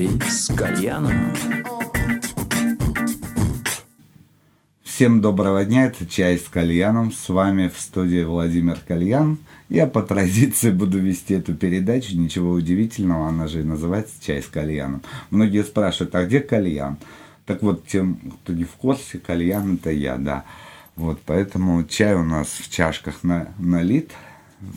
[0.00, 1.12] Чай с кальяном.
[4.82, 7.12] Всем доброго дня, это «Чай с кальяном».
[7.12, 9.36] С вами в студии Владимир Кальян.
[9.68, 12.16] Я по традиции буду вести эту передачу.
[12.16, 15.02] Ничего удивительного, она же и называется «Чай с кальяном».
[15.28, 16.96] Многие спрашивают, а где кальян?
[17.44, 20.44] Так вот, тем, кто не в курсе, кальян это я, да.
[20.96, 24.12] Вот, поэтому чай у нас в чашках на, налит,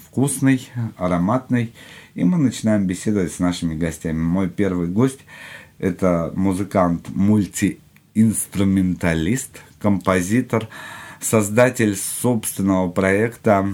[0.05, 1.74] вкусный, ароматный.
[2.16, 4.20] И мы начинаем беседовать с нашими гостями.
[4.20, 5.22] Мой первый гость–
[5.80, 10.70] это музыкант, мультиинструменталист, композитор,
[11.20, 13.73] создатель собственного проекта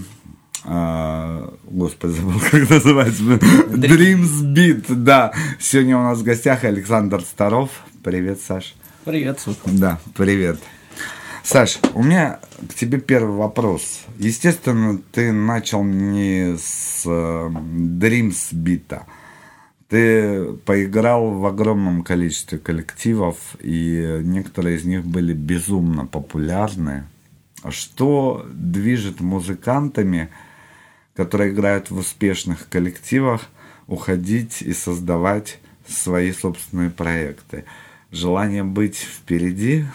[0.64, 3.22] а, Господи, забыл, как называется.
[3.22, 5.32] Dreams Beat, да.
[5.58, 7.70] Сегодня у нас в гостях Александр Старов.
[8.04, 8.74] Привет, Саш.
[9.04, 9.58] Привет, Сука.
[9.64, 10.60] Да, привет.
[11.42, 14.02] Саш, у меня к тебе первый вопрос.
[14.18, 19.02] Естественно, ты начал не с э, Dreams Beat.
[19.88, 27.04] Ты поиграл в огромном количестве коллективов, и некоторые из них были безумно популярны.
[27.68, 30.28] Что движет музыкантами,
[31.16, 33.48] которые играют в успешных коллективах,
[33.88, 37.64] уходить и создавать свои собственные проекты?
[38.12, 39.86] Желание быть впереди?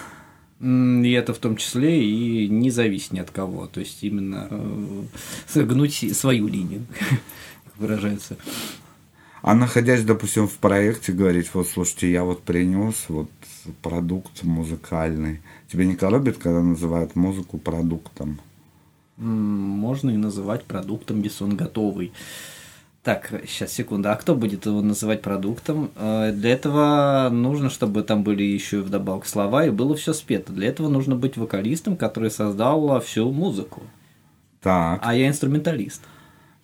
[0.62, 3.68] И это в том числе и не зависит ни от кого.
[3.68, 5.04] То есть именно э,
[5.48, 8.38] согнуть свою линию, как выражается.
[9.42, 13.30] А находясь, допустим, в проекте, говорить, вот, слушайте, я вот принес вот
[13.82, 15.42] продукт музыкальный.
[15.72, 18.40] Тебя не коробит, когда называют музыку продуктом?
[19.18, 22.12] Можно и называть продуктом, если он готовый.
[23.06, 24.10] Так, сейчас, секунду.
[24.10, 25.92] А кто будет его называть продуктом?
[25.96, 30.52] Э, для этого нужно, чтобы там были еще вдобавок слова и было все спето.
[30.52, 33.84] Для этого нужно быть вокалистом, который создал всю музыку.
[34.60, 35.02] Так.
[35.04, 36.02] А я инструменталист.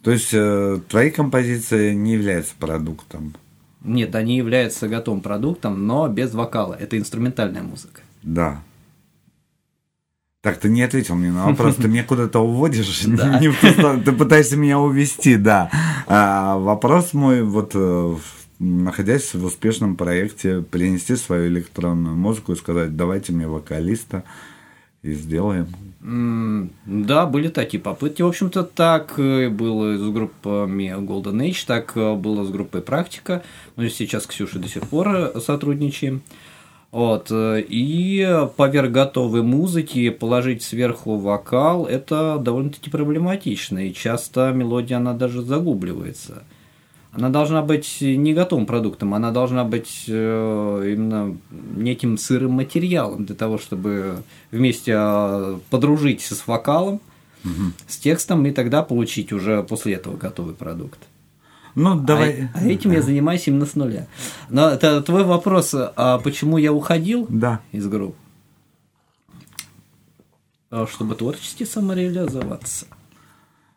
[0.01, 3.35] То есть э, твои композиции не являются продуктом?
[3.83, 6.73] Нет, они являются готовым продуктом, но без вокала.
[6.73, 8.01] Это инструментальная музыка.
[8.23, 8.63] Да.
[10.41, 13.39] Так, ты не ответил мне на вопрос, ты меня куда-то уводишь, Да.
[13.39, 13.51] Не
[14.03, 15.69] ты пытаешься меня увести, да.
[16.07, 18.15] А, вопрос мой, вот э,
[18.57, 24.23] находясь в успешном проекте, принести свою электронную музыку и сказать, давайте мне вокалиста
[25.03, 25.67] и сделаем.
[26.01, 28.23] Да, были такие попытки.
[28.23, 33.43] В общем-то, так э, было с группами Golden Age, так э, было с группой Практика.
[33.75, 36.23] Мы сейчас с Ксюшей до сих пор сотрудничаем.
[36.91, 37.27] Вот.
[37.31, 43.87] э, И поверх готовой музыки положить сверху вокал– это довольно-таки проблематично.
[43.87, 46.43] И часто мелодия, она даже загубливается.
[47.13, 51.37] Она должна быть не готовым продуктом, она должна быть э, именно
[51.75, 57.01] неким сырым материалом для того, чтобы вместе э, подружить с вокалом,
[57.87, 60.99] с текстом, и тогда получить уже после этого готовый продукт.
[61.75, 62.49] Ну, давай.
[62.53, 64.07] А, а этим я занимаюсь именно с нуля.
[64.49, 67.61] Но это твой вопрос, а почему я уходил Да.
[67.71, 68.15] из групп?
[70.69, 72.85] А, Чтобы творчески самореализоваться.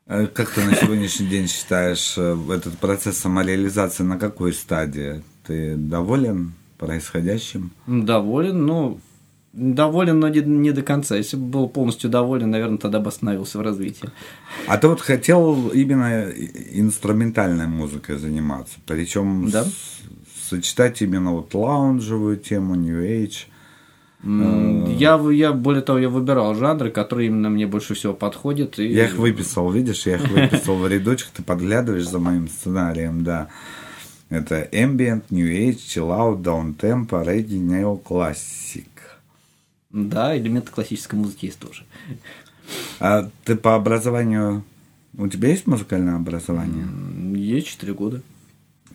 [0.06, 5.22] Э, Как ты на сегодняшний день считаешь э, этот процесс самореализации на какой стадии?
[5.46, 7.70] Ты доволен происходящим?
[7.86, 9.00] Доволен, ну,
[9.54, 11.16] доволен, но не, не до конца.
[11.16, 14.10] Если бы был полностью доволен, наверное, тогда бы остановился в развитии.
[14.66, 16.30] А ты вот хотел именно
[16.72, 19.64] инструментальной музыкой заниматься, причем Да.
[20.48, 23.46] сочетать именно вот лаунжевую тему, New Age.
[24.24, 28.78] М, Я, я, более того, я выбирал жанры, которые именно мне больше всего подходят.
[28.78, 28.86] И...
[28.88, 33.48] Я их выписал, видишь, я их выписал в рядочек, ты подглядываешь за моим сценарием, да.
[34.30, 38.86] Это Ambient, New Age, Chill Out, Down Tempo, Reggae, Neo Classic.
[39.94, 41.84] Да, элементы классической музыки есть тоже.
[42.98, 44.64] А ты по образованию...
[45.16, 46.86] У тебя есть музыкальное образование?
[47.38, 48.20] Есть 4 года.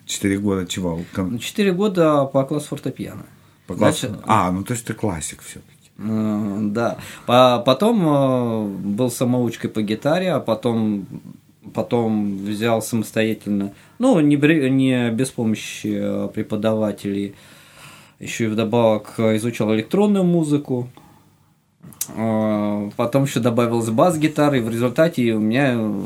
[0.05, 0.99] Четыре года чего?
[1.15, 3.25] Кон- 4 года по классу фортепиано.
[3.67, 4.07] По классу?
[4.07, 5.89] Значит, А, ну то есть ты классик все-таки.
[5.99, 6.97] Э, Да.
[7.25, 11.05] По- Потом э, был самоучкой по гитаре, а потом,
[11.73, 14.35] потом взял самостоятельно, ну, не,
[14.69, 17.35] не без помощи э, преподавателей,
[18.19, 20.89] еще и вдобавок э, изучал электронную музыку.
[22.15, 26.01] Э, Потом еще добавилась бас-гитара, и в результате у меня э,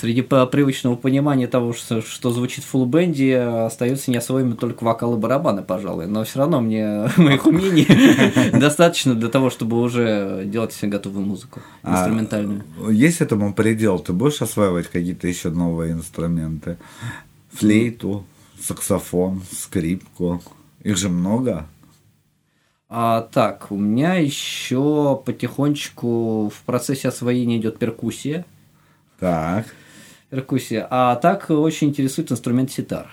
[0.00, 5.62] среди привычного понимания того, что, что звучит в фулл-бенде, остается неосвоимым только вокал и барабаны,
[5.62, 6.06] пожалуй.
[6.06, 7.86] Но все равно мне моих умений
[8.58, 12.62] достаточно для того, чтобы уже делать себе готовую музыку А, инструментальную.
[12.90, 13.98] Есть этому предел?
[13.98, 16.76] Ты будешь осваивать какие-то еще новые инструменты?
[17.52, 18.24] Флейту,
[18.60, 20.42] саксофон, скрипку.
[20.82, 21.66] Их же много.
[22.88, 28.44] А, так, у меня еще потихонечку в процессе освоения идет перкуссия.
[29.18, 29.66] Так.
[30.28, 30.86] Перкуссия.
[30.90, 33.06] А так очень интересует инструмент ситар.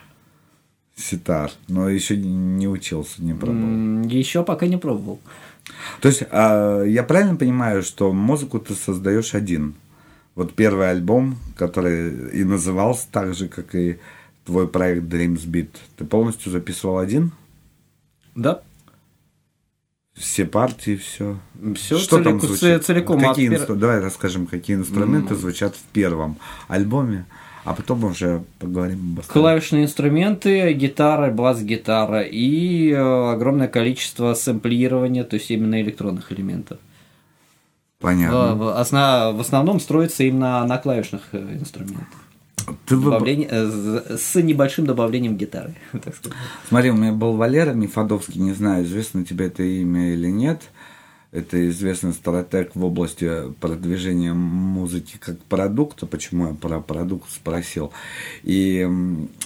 [0.95, 4.03] Ситар, но еще не учился, не пробовал.
[4.09, 5.19] Еще пока не пробовал.
[6.01, 9.75] То есть, а, я правильно понимаю, что музыку ты создаешь один?
[10.35, 13.99] Вот первый альбом, который и назывался так же, как и
[14.45, 17.31] твой проект Dreams Beat, ты полностью записывал один?
[18.39, 18.61] Да.
[20.15, 21.37] Все партии, все.
[21.75, 22.85] Все что целик, там звучит?
[22.85, 23.19] целиком.
[23.19, 23.75] Какие инстру...
[23.75, 25.37] Давай расскажем, какие инструменты mm.
[25.37, 26.37] звучат в первом
[26.67, 27.25] альбоме,
[27.63, 35.35] а потом уже поговорим об Клавишные инструменты, гитара, бас-гитара и э, огромное количество сэмплирования, то
[35.35, 36.79] есть именно электронных элементов.
[37.99, 38.55] Понятно.
[38.55, 39.35] В, основ...
[39.35, 42.28] в основном строится именно на клавишных э, инструментах.
[42.89, 46.37] Добавление, э, с небольшим добавлением гитары, так сказать.
[46.67, 50.63] Смотри, у меня был Валера Мифодовский, не знаю, известно тебе это имя или нет.
[51.31, 56.07] Это известный стратег в области продвижения музыки как продукта.
[56.07, 57.93] Почему я про продукт спросил?
[58.41, 58.89] И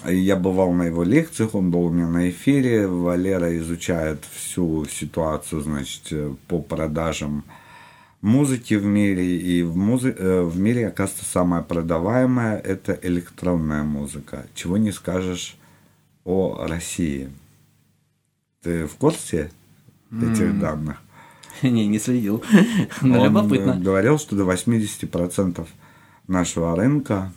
[0.06, 2.88] я бывал на его лекциях, он был у меня на эфире.
[2.88, 7.44] Валера изучает всю ситуацию, значит, по продажам
[8.24, 10.16] музыки в мире, и в, музи...
[10.18, 14.48] Э, в мире, оказывается, самая продаваемая– это электронная музыка.
[14.56, 15.58] Чего не скажешь
[16.24, 17.30] о России.
[18.62, 19.52] Ты в курсе
[20.10, 20.60] этих mm.
[20.60, 21.02] данных?
[21.62, 22.44] Не, не следил.
[23.02, 23.76] Но Он любопытно.
[23.76, 25.68] говорил, что до 80%
[26.28, 27.32] нашего рынка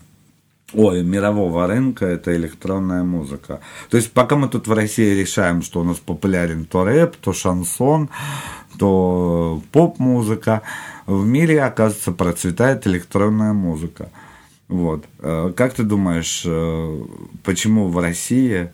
[0.73, 3.61] Ой, мирового рынка это электронная музыка.
[3.89, 7.33] То есть пока мы тут в России решаем, что у нас популярен то рэп, то
[7.33, 8.11] шансон,
[8.77, 10.63] то поп-музыка,
[11.07, 14.11] в мире, оказывается, процветает электронная музыка.
[14.67, 15.05] Вот.
[15.21, 17.03] Э, как ты думаешь, э,
[17.45, 18.73] почему в России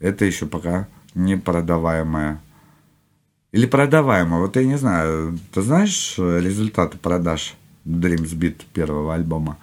[0.00, 2.40] это еще пока не продаваемая?
[3.52, 4.40] Или продаваемая?
[4.40, 5.38] Вот я не знаю.
[5.52, 7.54] Ты знаешь результаты продаж
[7.84, 9.58] Dreams Beat первого альбома?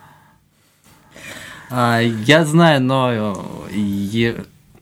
[1.71, 3.35] А, я знаю, но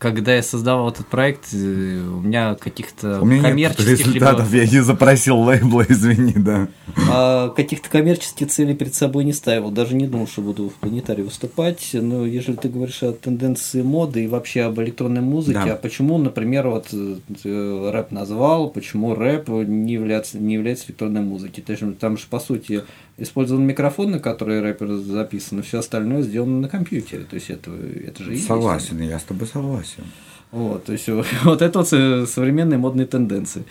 [0.00, 3.86] когда я создавал этот проект, э, у меня каких-то у меня коммерческих...
[3.86, 4.64] Нет результатов, либо...
[4.64, 6.68] я не запросил лейбла, извини, да.
[7.10, 11.22] А, каких-то коммерческих целей перед собой не ставил, даже не думал, что буду в планетарии
[11.22, 11.90] выступать.
[11.92, 15.74] Но если ты говоришь о тенденции моды и вообще об электронной музыке, да.
[15.74, 21.62] а почему, например, вот э, рэп назвал, почему рэп не является, не является электронной музыкой?
[21.62, 22.84] То есть, там же, по сути,
[23.20, 27.24] использован микрофон, на который рэпер записан, все остальное сделано на компьютере.
[27.24, 29.10] То есть это, это же Согласен, есть.
[29.10, 30.04] я с тобой согласен.
[30.50, 31.08] Вот, то есть
[31.44, 33.64] вот это вот современные модные тенденции.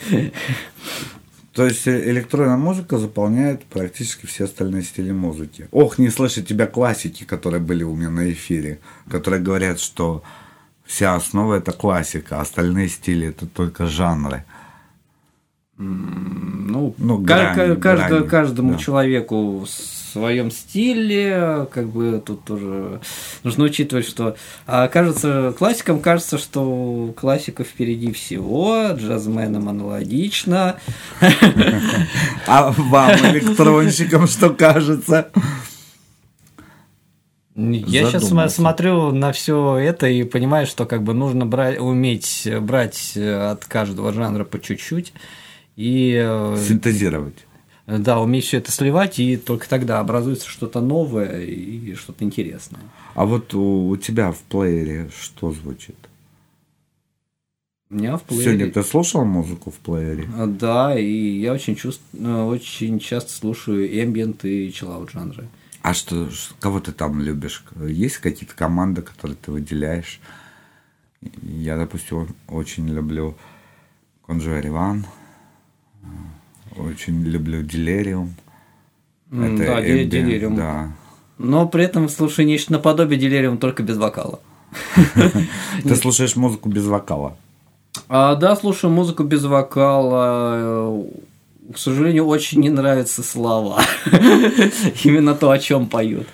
[1.53, 5.67] То есть электронная музыка заполняет практически все остальные стили музыки.
[5.71, 8.79] Ох, не слышать тебя классики, которые были у меня на эфире,
[9.09, 10.23] которые говорят, что
[10.85, 14.45] вся основа это классика, а остальные стили это только жанры.
[15.81, 18.79] Ну, ну грани, каждый, грани, каждому да.
[18.79, 22.99] человеку в своем стиле, как бы тут тоже
[23.43, 24.35] нужно учитывать, что
[24.67, 30.75] а, кажется, классикам кажется, что классика впереди всего, джазменам аналогично.
[32.45, 35.29] А вам, электронщикам, что кажется?
[37.55, 43.15] Я сейчас смотрю на все это и понимаю, что как бы нужно брать, уметь брать
[43.15, 45.13] от каждого жанра по чуть-чуть
[45.79, 46.13] и...
[46.21, 47.45] Э, Синтезировать.
[47.87, 52.81] Да, уметь все это сливать, и только тогда образуется что-то новое и что-то интересное.
[53.15, 55.95] А вот у, у тебя в плеере что звучит?
[57.89, 58.43] У меня в плеере...
[58.43, 60.29] Сегодня ты слушал музыку в плеере?
[60.37, 62.03] А, да, и я очень, чувств...
[62.13, 65.47] Э, очень часто слушаю ambient и чиллаут жанры.
[65.81, 66.27] А что,
[66.59, 67.63] кого ты там любишь?
[67.87, 70.19] Есть какие-то команды, которые ты выделяешь?
[71.41, 73.37] Я, допустим, очень люблю
[74.27, 75.05] Conjury One,
[76.79, 78.35] очень люблю Делириум.
[79.31, 80.55] Это да, Делириум.
[80.55, 80.91] Да.
[81.37, 84.39] Но при этом слушаю нечто наподобие Делириум, только без вокала.
[85.83, 87.37] Ты слушаешь музыку без вокала?
[88.07, 91.05] А, да, слушаю музыку без вокала
[91.71, 93.79] к сожалению, очень не нравятся слова.
[95.03, 96.27] Именно то, о чем поют.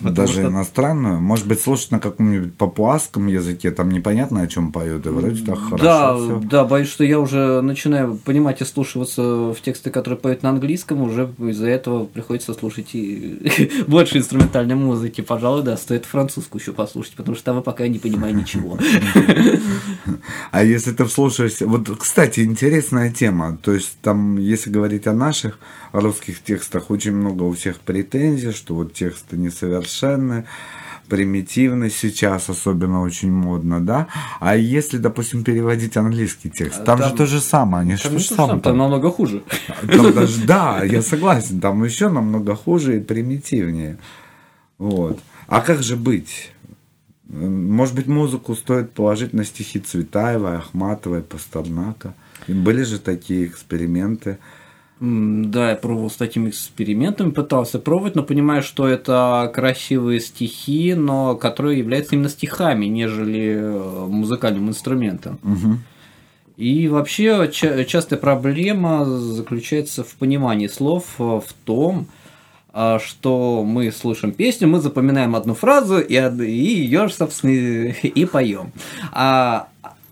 [0.00, 1.20] Даже иностранную?
[1.20, 5.58] Может быть, слушать на каком-нибудь папуасском языке, там непонятно, о чем поют, и вроде так
[5.58, 5.82] хорошо.
[5.82, 6.40] Да, всё.
[6.44, 11.00] да, боюсь, что я уже начинаю понимать и слушаться в тексты, которые поют на английском,
[11.00, 15.22] уже из-за этого приходится слушать и больше инструментальной музыки.
[15.22, 18.78] Пожалуй, да, стоит французскую еще послушать, потому что там я пока не понимаю ничего.
[20.50, 21.66] А если ты вслушаешься...
[21.66, 23.56] Вот, кстати, интересная тема.
[23.62, 25.58] То есть, там если говорить о наших
[25.92, 30.46] русских текстах, очень много у всех претензий, что вот тексты несовершенны,
[31.08, 34.06] примитивны сейчас, особенно очень модно, да.
[34.38, 38.36] А если, допустим, переводить английский текст, там, там же то же самое, они там, что
[38.36, 39.42] там, там намного хуже.
[39.86, 43.98] Там даже, да, я согласен, там еще намного хуже и примитивнее.
[44.78, 45.20] Вот.
[45.48, 46.52] А как же быть?
[47.32, 52.14] Может быть, музыку стоит положить на стихи Цветаевой, Ахматовой, Пастернака.
[52.48, 54.38] И были же такие эксперименты.
[54.98, 61.36] Да, я пробовал с такими экспериментами, пытался пробовать, но понимаю, что это красивые стихи, но
[61.36, 65.38] которые являются именно стихами, нежели э, музыкальным инструментом.
[65.42, 65.78] Угу.
[66.58, 72.19] И вообще ча- частая проблема заключается в понимании слов, э, в том, э,
[72.72, 77.50] что мы слушаем песню, мы запоминаем одну фразу и, и ее, собственно,
[78.02, 78.72] и поем.
[79.12, 79.68] А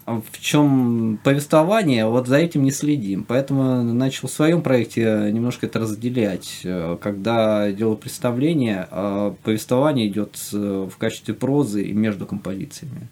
[0.08, 3.24] в чем повествование, вот за этим не следим.
[3.24, 6.66] Поэтому начал в своем проекте немножко это разделять.
[7.00, 13.08] Когда делаю представление, а повествование идет в качестве прозы и между композициями.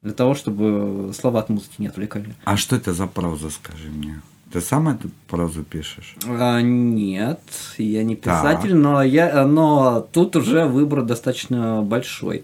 [0.00, 2.34] Для того, чтобы слова от музыки не отвлекали.
[2.44, 4.20] А что это за проза, скажи мне?
[4.52, 6.14] Ты сам эту прозу пишешь?
[6.26, 7.40] А, нет,
[7.78, 12.42] я не писатель, но, я, но тут уже выбор достаточно большой.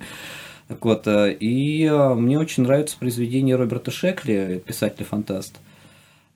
[0.69, 5.59] Так вот, э, и э, мне очень нравятся произведения Роберта Шекли, писателя-фантаст.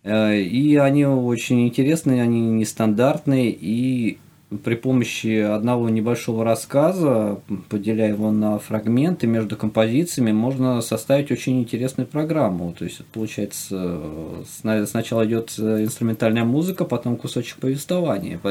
[0.04, 4.18] Э, и они очень интересные, они нестандартные, и
[4.64, 12.06] при помощи одного небольшого рассказа, поделяя его на фрагменты между композициями, можно составить очень интересную
[12.06, 12.74] программу.
[12.78, 14.00] То есть, получается,
[14.86, 18.40] сначала идет инструментальная музыка, потом кусочек повествования.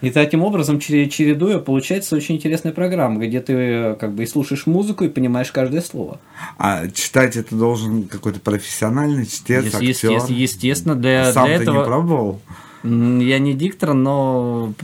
[0.00, 5.04] И таким образом, чередуя, получается очень интересная программа, где ты как бы и слушаешь музыку
[5.04, 6.20] и понимаешь каждое слово.
[6.58, 9.80] А читать это должен какой-то профессиональный чтец, актер?
[9.82, 11.78] Естественно, естественно для, Сам для ты этого...
[11.78, 12.40] не пробовал?
[12.84, 14.74] Я не диктор, но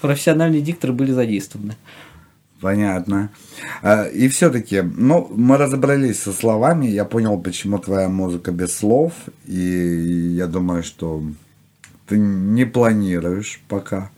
[0.00, 1.76] профессиональные дикторы были задействованы.
[2.60, 3.30] Понятно.
[3.82, 9.12] А, и все-таки, ну, мы разобрались со словами, я понял, почему твоя музыка без слов,
[9.44, 9.60] и
[10.34, 11.22] я думаю, что
[12.06, 14.10] ты не планируешь пока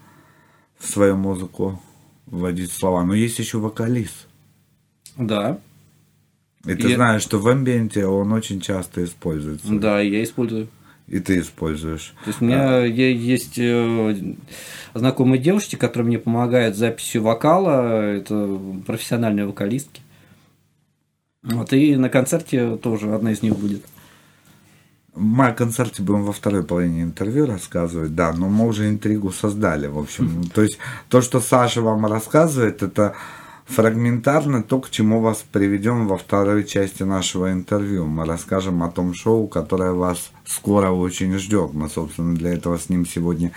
[0.77, 1.81] в свою музыку
[2.27, 3.03] вводить слова.
[3.03, 4.27] Но есть еще вокалист.
[5.17, 5.59] Да.
[6.65, 9.67] И ты Я- знаешь, что в амбиенте он очень часто используется.
[9.69, 10.69] Да, я использую.
[11.09, 12.13] И ты используешь.
[12.23, 14.35] То есть у меня е- есть э,
[14.93, 20.01] знакомые девушки, которые мне помогают с записью вокала, это профессиональные вокалистки.
[21.41, 23.83] Вот, и на концерте тоже одна из них будет.
[25.13, 29.87] В моем концерте будем во второй половине интервью рассказывать, да, но мы уже интригу создали,
[29.87, 30.43] в общем.
[30.53, 30.77] То есть
[31.09, 33.15] то, что Саша вам рассказывает, это
[33.69, 38.07] фрагментарно то, к чему вас приведем во второй части нашего интервью.
[38.07, 41.73] Мы расскажем о том шоу, которое вас скоро очень ждет.
[41.73, 43.51] Мы, собственно, для этого с ним сегодня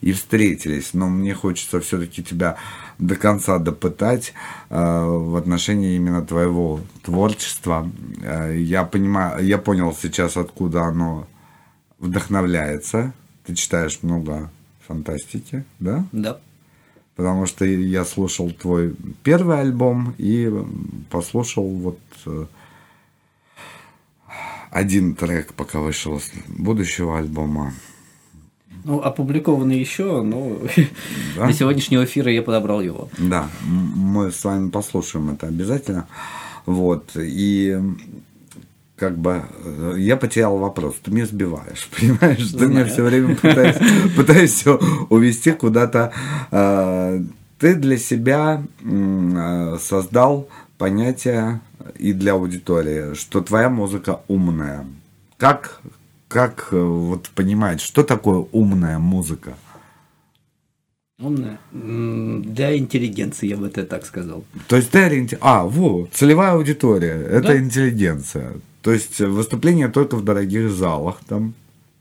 [0.00, 0.94] и встретились.
[0.94, 2.56] Но мне хочется все-таки тебя
[2.98, 4.32] до конца допытать
[4.70, 7.90] э, в отношении именно твоего творчества.
[8.22, 11.26] Э, я понимаю, я понял сейчас, откуда оно
[11.98, 13.12] вдохновляется.
[13.44, 14.50] Ты читаешь много
[14.86, 16.06] фантастики, да?
[16.12, 16.40] Да.
[17.20, 20.50] Потому что я слушал твой первый альбом и
[21.10, 22.46] послушал вот э,
[24.70, 27.74] один трек, пока вышел с будущего альбома.
[28.84, 30.56] Ну, опубликованы еще, но
[31.36, 31.44] Да?
[31.44, 33.10] для сегодняшнего эфира я подобрал его.
[33.18, 36.08] Да, мы с вами послушаем это обязательно.
[36.64, 37.78] Вот, и
[39.00, 42.46] как бы э, я потерял вопрос, ты меня сбиваешь, понимаешь?
[42.52, 42.86] Ты меня Знаю.
[42.90, 43.84] все время пытаешься,
[44.16, 44.74] пытаешься
[45.08, 46.12] увести куда-то.
[46.52, 47.22] э,
[47.58, 51.60] Ты для себя э, создал понятие
[51.98, 54.84] и для аудитории, что твоя музыка умная.
[55.38, 55.80] Как,
[56.28, 59.54] как э, вот понимать, что такое умная музыка?
[61.18, 61.58] Умная.
[61.72, 64.42] Для интеллигенции, я бы это так сказал.
[64.68, 65.36] То есть ты ориенти...
[65.42, 67.12] А, во, целевая аудитория.
[67.12, 67.58] Это Да.
[67.58, 68.52] интеллигенция.
[68.82, 71.54] То есть выступление только в дорогих залах там.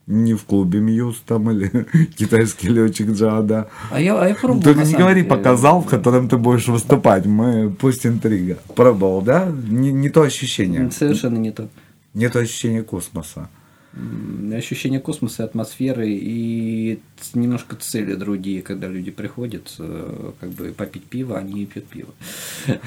[0.07, 1.85] Не в клубе Мьюз там или
[2.17, 3.69] китайский летчик Джада.
[3.91, 4.63] А я, а я пробовал.
[4.63, 5.35] Только не говори деле.
[5.35, 7.27] пока зал, в котором ты будешь выступать.
[7.27, 8.57] Мы пусть интрига.
[8.75, 9.45] Пробовал, да?
[9.67, 10.89] Не, не то ощущение.
[10.89, 11.69] Совершенно не то.
[12.15, 13.49] Нет ощущения космоса.
[14.53, 16.99] Ощущение космоса, атмосферы и
[17.33, 22.09] немножко цели другие, когда люди приходят, э, как бы попить пиво, они пьют пиво.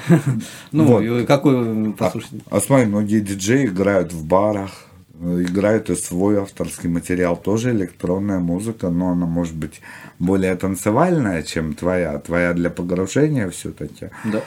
[0.71, 1.27] Ну, Вот.
[1.27, 4.71] какой, послушайте, А смотри, многие диджеи играют в барах,
[5.19, 7.35] э, играют и свой авторский материал.
[7.35, 9.81] Тоже электронная музыка, но она может быть
[10.19, 12.17] более танцевальная, чем твоя.
[12.19, 14.09] Твоя для погружения все-таки.
[14.23, 14.41] да.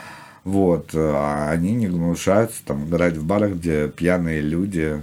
[0.45, 0.91] Вот.
[0.95, 5.03] А они не гнушаются там играть в барах, где пьяные люди,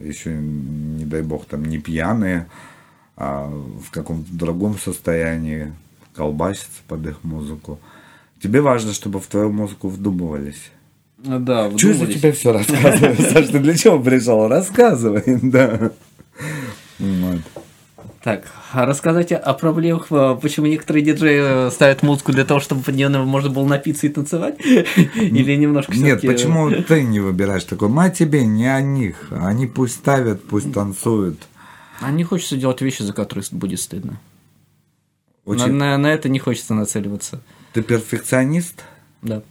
[0.00, 2.46] еще, не дай бог, там не пьяные,
[3.16, 5.72] а в каком-то другом состоянии
[6.14, 7.78] колбасятся под их музыку.
[8.42, 10.70] Тебе важно, чтобы в твою музыку вдумывались.
[11.18, 12.20] Да, Чего за вдумались.
[12.20, 13.16] тебя все рассказываю?
[13.32, 14.48] Саш, ты для чего пришел?
[14.48, 15.90] Рассказывай, да.
[16.98, 17.40] Вот.
[18.22, 22.82] Так, а рассказать о проблемах, э, почему некоторые диджеи э, ставят музыку для того, чтобы
[22.82, 24.56] под нее можно было напиться и танцевать?
[24.64, 27.88] Или немножко Нет, почему ты не выбираешь такой?
[27.88, 29.28] Мы о тебе, не о них.
[29.30, 31.38] Они пусть ставят, пусть танцуют.
[32.00, 34.18] А не хочется делать вещи, за которые будет стыдно.
[35.44, 35.72] Очень...
[35.72, 37.40] На, на, на это не хочется нацеливаться.
[37.72, 38.82] Ты перфекционист?
[39.22, 39.42] Да.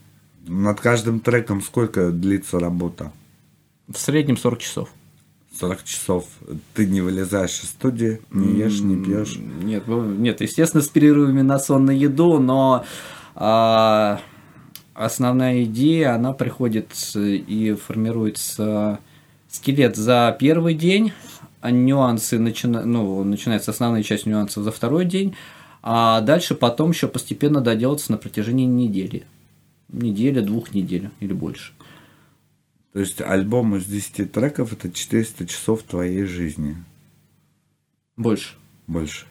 [0.46, 3.12] Над каждым треком сколько длится работа?
[3.88, 4.88] В среднем 40 часов.
[5.58, 6.24] 40 часов
[6.74, 9.36] ты не вылезаешь из студии, не ешь, не пьешь?
[9.36, 12.84] Нет, ну, нет, естественно, с перерывами на сон на еду, но
[13.34, 14.20] а,
[14.94, 19.00] основная идея, она приходит и формируется
[19.48, 21.12] скелет за первый день,
[21.60, 22.84] а нюансы начина...
[22.84, 25.34] ну, начинается основная часть нюансов за второй день,
[25.82, 29.24] а дальше потом еще постепенно доделаться на протяжении недели.
[29.88, 31.72] Недели, двух недель или больше.
[32.96, 36.82] То есть альбом из 10 треков это 400 часов твоей жизни.
[38.16, 38.54] Больше.
[38.86, 39.26] Больше.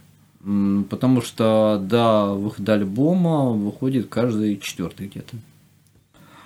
[0.92, 5.38] Потому что до выхода альбома выходит каждый четвертый где-то.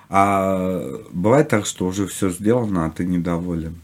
[0.08, 3.82] А бывает так, что уже все сделано, а ты недоволен?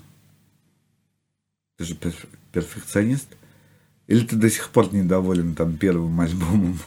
[1.77, 1.97] Ты же
[2.53, 3.27] перфекционист?
[4.07, 6.79] Или ты до сих пор недоволен там первым альбомом?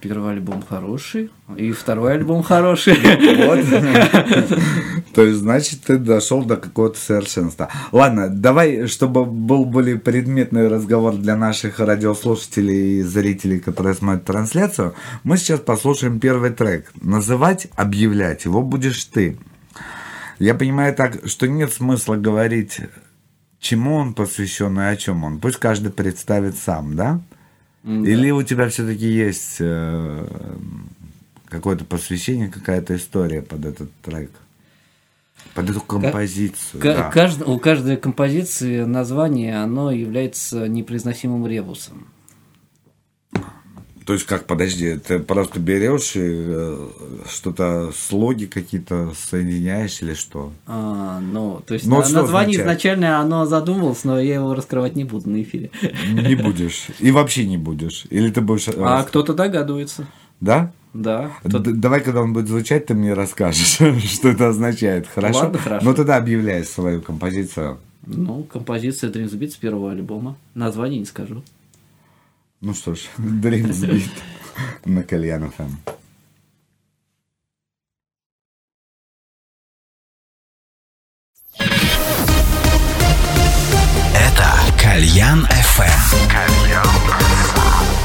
[0.00, 2.94] Первый альбом хороший, и второй альбом хороший.
[2.94, 3.60] Вот.
[5.14, 7.68] То есть, значит, ты дошел до какого-то совершенства.
[7.92, 14.94] Ладно, давай, чтобы был более предметный разговор для наших радиослушателей и зрителей, которые смотрят трансляцию,
[15.24, 16.90] мы сейчас послушаем первый трек.
[17.02, 19.36] Называть, объявлять его будешь ты.
[20.38, 22.80] Я понимаю так, что нет смысла говорить,
[23.60, 25.38] чему он посвящен и о чем он.
[25.38, 27.20] Пусть каждый представит сам, да?
[27.84, 27.90] Да.
[28.08, 30.26] Или у тебя все-таки есть э,
[31.46, 34.30] какое-то посвящение, какая-то история под этот трек?
[35.54, 36.80] Под эту композицию.
[36.80, 37.10] К- да.
[37.14, 42.06] кажд- у каждой композиции название, оно является непроизносимым ребусом.
[44.06, 46.88] То есть как, подожди, ты просто берешь и э,
[47.26, 50.52] что-то слоги какие-то соединяешь или что?
[50.66, 52.60] А, ну, то есть но на, название означает?
[52.60, 55.70] изначально оно задумывалось, но я его раскрывать не буду на эфире.
[56.12, 56.88] Не будешь.
[57.00, 58.04] И вообще не будешь.
[58.10, 58.68] Или ты будешь.
[58.68, 60.06] А кто-то догадывается.
[60.40, 60.72] Да?
[60.92, 61.32] Да.
[61.42, 63.78] Д- давай, когда он будет звучать, ты мне расскажешь,
[64.12, 65.06] что это означает.
[65.12, 65.38] Хорошо?
[65.38, 65.84] Ладно, хорошо.
[65.84, 67.78] Ну тогда объявляй свою композицию.
[68.06, 70.36] Ну, композиция Dreams Beat с первого альбома.
[70.54, 71.42] Название не скажу.
[72.60, 74.10] Ну что ж, Dreams Beat
[74.84, 75.76] на Кальян ФМ.
[84.14, 86.28] Это Кальян ФМ.
[86.30, 88.03] Кальян ФМ.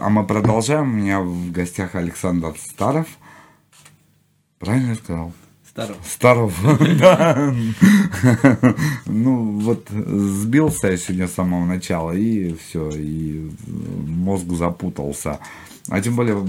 [0.00, 0.82] А мы продолжаем.
[0.82, 3.06] У меня в гостях Александр Старов.
[4.58, 5.32] Правильно я сказал?
[5.68, 5.98] Старого.
[6.04, 6.54] Старов,
[6.98, 7.54] да.
[9.06, 15.38] Ну, вот сбился я сегодня с самого начала, и все, и мозг запутался.
[15.88, 16.46] А тем более,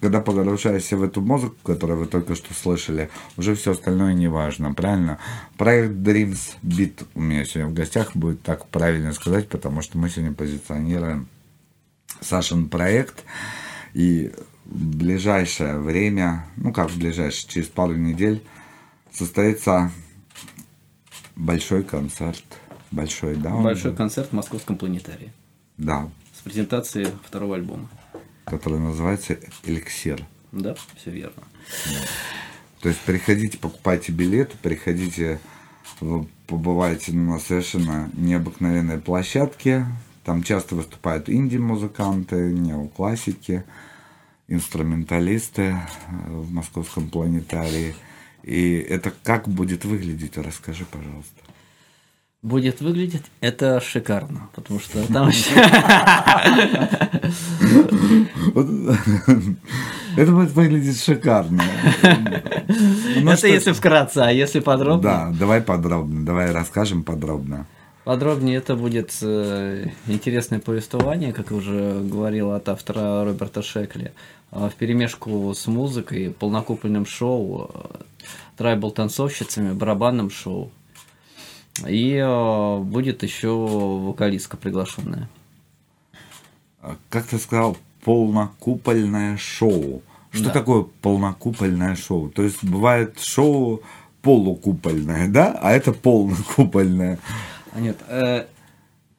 [0.00, 4.72] когда погружаешься в эту музыку, которую вы только что слышали, уже все остальное не важно,
[4.74, 5.18] правильно?
[5.56, 10.08] Проект Dreams Beat у меня сегодня в гостях будет так правильно сказать, потому что мы
[10.08, 11.28] сегодня позиционируем
[12.24, 13.24] Сашин проект.
[13.92, 14.32] И
[14.64, 18.42] в ближайшее время, ну как в ближайшее, через пару недель
[19.12, 19.92] состоится
[21.36, 22.42] большой концерт.
[22.90, 23.50] Большой, да?
[23.50, 23.98] Большой был?
[23.98, 25.32] концерт в Московском планетарии
[25.78, 27.88] Да, с презентацией второго альбома.
[28.44, 30.24] который называется «Эликсир».
[30.52, 31.42] Да, все верно.
[32.80, 35.40] То есть приходите, покупайте билеты, приходите,
[36.46, 39.86] побывайте на совершенно необыкновенной площадке.
[40.24, 43.64] Там часто выступают инди-музыканты, неоклассики,
[44.48, 45.76] инструменталисты э,
[46.28, 47.94] в московском планетарии.
[48.42, 51.42] И это как будет выглядеть, расскажи, пожалуйста.
[52.40, 55.28] Будет выглядеть это шикарно, потому что там
[60.16, 61.62] Это будет выглядеть шикарно.
[63.16, 65.02] Ну Это если вкратце, а если подробно?
[65.02, 67.66] Да, давай подробно, давай расскажем подробно.
[68.04, 74.12] Подробнее это будет э, интересное повествование, как уже говорил от автора Роберта Шекли,
[74.50, 78.02] в перемешку с музыкой, полнокупольным шоу, э,
[78.58, 80.70] трайбл танцовщицами, барабанным шоу.
[81.88, 85.30] И э, будет еще вокалистка приглашенная.
[86.82, 90.02] А Как ты сказал, полнокупольное шоу.
[90.30, 90.50] Что Да.
[90.50, 92.28] такое полнокупольное шоу?
[92.28, 93.80] То есть бывает шоу
[94.20, 95.58] полукупольное, да?
[95.62, 97.18] А это полнокупольное.
[97.74, 98.46] А нет, э,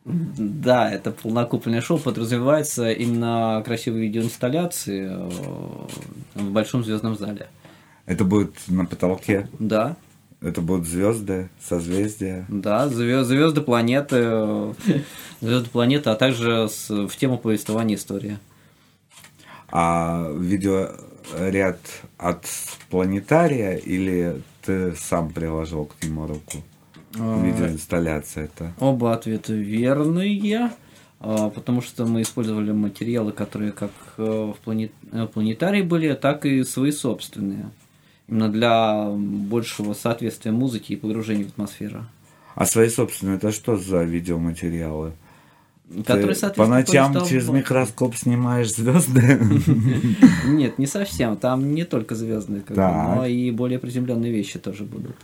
[0.06, 5.30] да, это полнокупольное шоу подразумевается именно красивые видеоинсталляции э,
[6.36, 7.48] в большом звездном зале.
[8.06, 9.48] Это будет на потолке.
[9.60, 9.96] Да,
[10.41, 12.46] Это будут звезды, созвездия.
[12.50, 14.74] Да, звезды планеты,
[15.41, 18.38] звезды планеты, а также с- в тему повествования истории.
[19.72, 21.80] А видеоряд
[22.18, 22.46] от
[22.89, 26.63] планетария или ты сам приложил к нему руку?
[27.17, 28.73] А, Видеоинсталляция это.
[28.80, 30.71] Оба ответа верные,
[31.19, 36.45] а, потому что мы использовали материалы, которые как э, в плане- э, планетарии были, так
[36.45, 37.69] и свои собственные.
[38.28, 42.06] Именно для большего соответствия музыке и погружения в атмосферу.
[42.56, 45.13] А свои собственные, это что за видеоматериалы?
[46.06, 49.39] Которые Ты по ночам через микроскоп снимаешь звезды?
[50.47, 51.38] Нет, не совсем.
[51.38, 52.15] Там не только
[52.73, 53.15] Так.
[53.17, 55.15] но и более приземленные вещи тоже будут.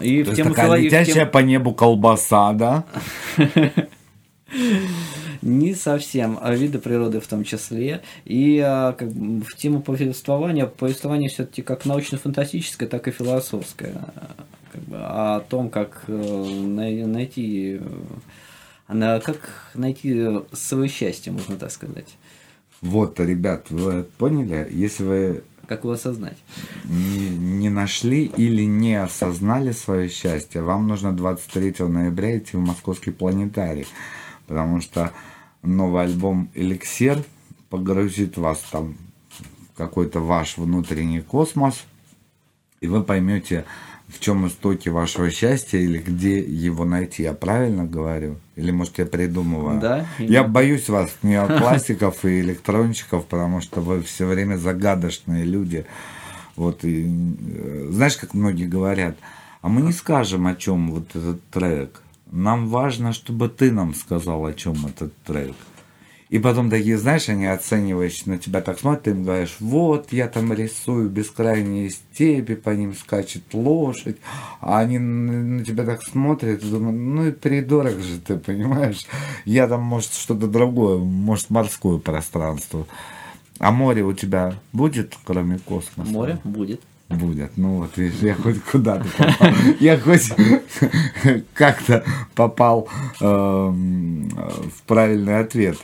[0.00, 2.84] И То в тему такая фило- летящая по небу колбаса, да?
[5.42, 8.02] Не совсем, а виды природы в том числе.
[8.24, 13.92] И а, как в тему повествования, повествование все-таки как научно-фантастическое, так и философское.
[14.16, 14.30] А,
[14.72, 21.56] Как бы, о том, как э, най- найти, э, на- как найти свое счастье, можно
[21.56, 22.16] так сказать.
[22.82, 24.66] Вот, ребят, вы поняли?
[24.70, 26.38] Если вы Как его осознать.
[26.84, 33.10] не, не нашли или не осознали свое счастье, вам нужно 23 ноября идти в московский
[33.10, 33.86] планетарий,
[34.46, 35.12] потому что
[35.62, 37.22] новый альбом «Эликсир»
[37.68, 38.96] погрузит вас там
[39.72, 41.84] в какой-то ваш внутренний космос,
[42.80, 43.64] и вы поймете,
[44.08, 47.24] в чем истоки вашего счастья или где его найти.
[47.24, 48.36] Я правильно говорю?
[48.54, 49.80] Или, может, я придумываю?
[49.80, 50.48] Да, Я именно.
[50.48, 55.86] боюсь вас, неоклассиков и электронщиков, потому что вы все время загадочные люди.
[56.54, 59.16] Вот, и, э, знаешь, как многие говорят,
[59.60, 62.00] а мы не скажем, о чем вот этот трек.
[62.30, 65.54] Нам важно, чтобы ты нам сказал, о чем этот трек.
[66.28, 70.26] И потом такие, знаешь, они оценивающие на тебя так смотрят, ты им говоришь, вот, я
[70.26, 74.16] там рисую бескрайние степи, по ним скачет лошадь,
[74.60, 79.06] а они на на тебя так смотрят, и думают, ну и придурок же ты, понимаешь?
[79.44, 82.86] Я там, может, что-то другое, может, морское пространство.
[83.58, 86.10] А море у тебя будет, кроме космоса?
[86.10, 86.80] Море будет.
[87.08, 87.56] Будет.
[87.56, 89.52] Ну вот, видишь, я хоть куда-то попал.
[89.78, 90.32] Я хоть
[91.54, 92.88] как-то попал
[93.20, 95.78] эм, в правильный ответ.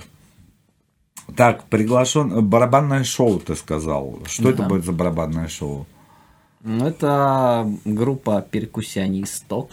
[1.36, 4.18] Так, приглашен барабанное шоу, ты сказал.
[4.26, 4.68] Что это Да.
[4.68, 5.86] будет за барабанное шоу?
[6.62, 9.68] Ну, Это группа перкуссионисток.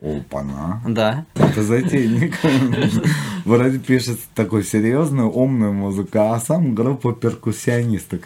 [0.00, 0.80] Опана.
[0.86, 1.26] Да.
[1.34, 2.36] Это затейник.
[3.44, 8.22] Вроде пишет такой серьезную, умную музыку, а сам группа перкуссионисток.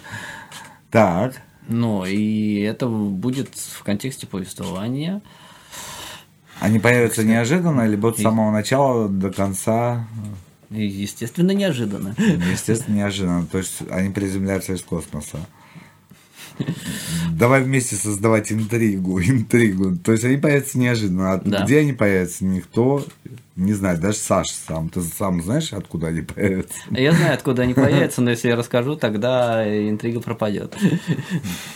[0.90, 1.40] Так.
[1.68, 5.22] Ну, и это будет в контексте повествования.
[6.61, 10.07] Они появятся неожиданно, либо с И- самого начала до конца,
[10.72, 12.14] естественно, неожиданно.
[12.50, 13.46] естественно, неожиданно.
[13.46, 15.38] То есть они приземляются из космоса.
[17.32, 19.96] Давай вместе создавать интригу, интригу.
[19.96, 21.32] То есть они появятся неожиданно.
[21.32, 21.64] А Да.
[21.64, 23.04] где они появятся, никто
[23.56, 24.00] не знает.
[24.00, 24.88] Даже Саша сам.
[24.88, 26.74] Ты сам знаешь, откуда они появятся?
[26.90, 30.76] Я знаю, откуда они появятся, но если я расскажу, тогда интрига пропадет.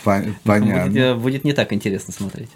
[0.05, 0.85] Пон- Понятно.
[0.91, 2.49] Будет, э, будет не так интересно смотреть.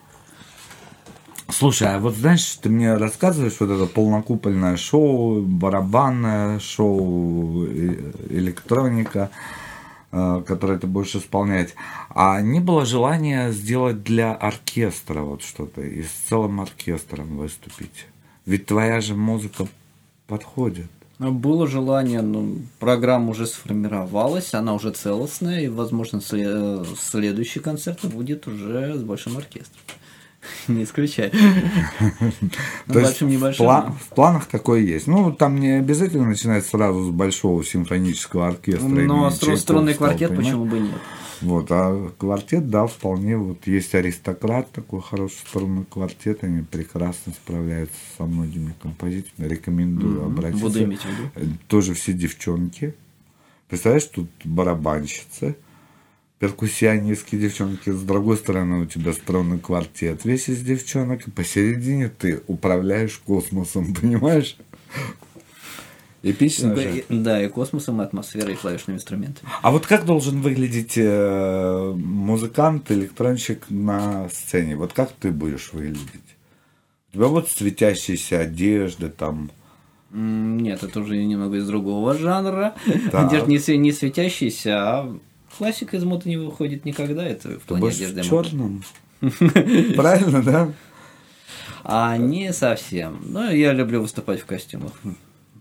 [1.51, 9.29] Слушай, а вот знаешь, ты мне рассказываешь вот это полнокупольное шоу, барабанное шоу, э, электроника,
[10.11, 11.75] э, которое ты будешь исполнять.
[12.09, 18.07] А не было желания сделать для оркестра вот что-то и с целым оркестром выступить?
[18.45, 19.67] Ведь твоя же музыка
[20.27, 20.89] подходит.
[21.19, 28.03] Ну, Было желание, но программа уже сформировалась, она уже целостная, и, возможно, сле- следующий концерт
[28.05, 29.81] будет уже с большим оркестром.
[30.67, 31.31] Не исключаю.
[32.87, 35.07] Ну, То есть в, планах такое есть.
[35.07, 38.87] Ну, там не обязательно начинать сразу с большого симфонического оркестра.
[38.87, 40.99] Но стру- струнный квартет почему бы нет?
[41.41, 47.97] Вот, а квартет, да, вполне, вот есть аристократ, такой хороший струнный квартет, они прекрасно справляются
[48.17, 50.63] со многими композициями, рекомендую обратиться.
[50.63, 51.57] Буду иметь в виду.
[51.67, 52.93] Тоже все девчонки.
[53.69, 55.55] Представляешь, тут барабанщицы,
[56.41, 62.41] перкуссионистки девчонки, с другой стороны у тебя струнный квартет, весь из девчонок, и посередине ты
[62.47, 64.57] управляешь космосом, понимаешь?
[66.23, 66.97] Эпично же.
[66.97, 69.47] И- Да, и космосом, и атмосферой, и клавишными инструментами.
[69.61, 74.75] А вот как должен выглядеть э, музыкант, электронщик на сцене?
[74.75, 76.35] Вот как ты будешь выглядеть?
[77.11, 79.51] У тебя вот светящаяся одежда там.
[80.11, 82.73] Нет, это уже немного из другого жанра.
[83.13, 85.19] Одежда не, не светящаяся, а
[85.57, 87.25] классика из моды не выходит никогда.
[87.25, 88.21] Это в плане одежды.
[88.21, 88.83] в черном.
[89.95, 90.71] Правильно, да?
[91.83, 93.21] А не совсем.
[93.25, 94.91] Но я люблю выступать в костюмах.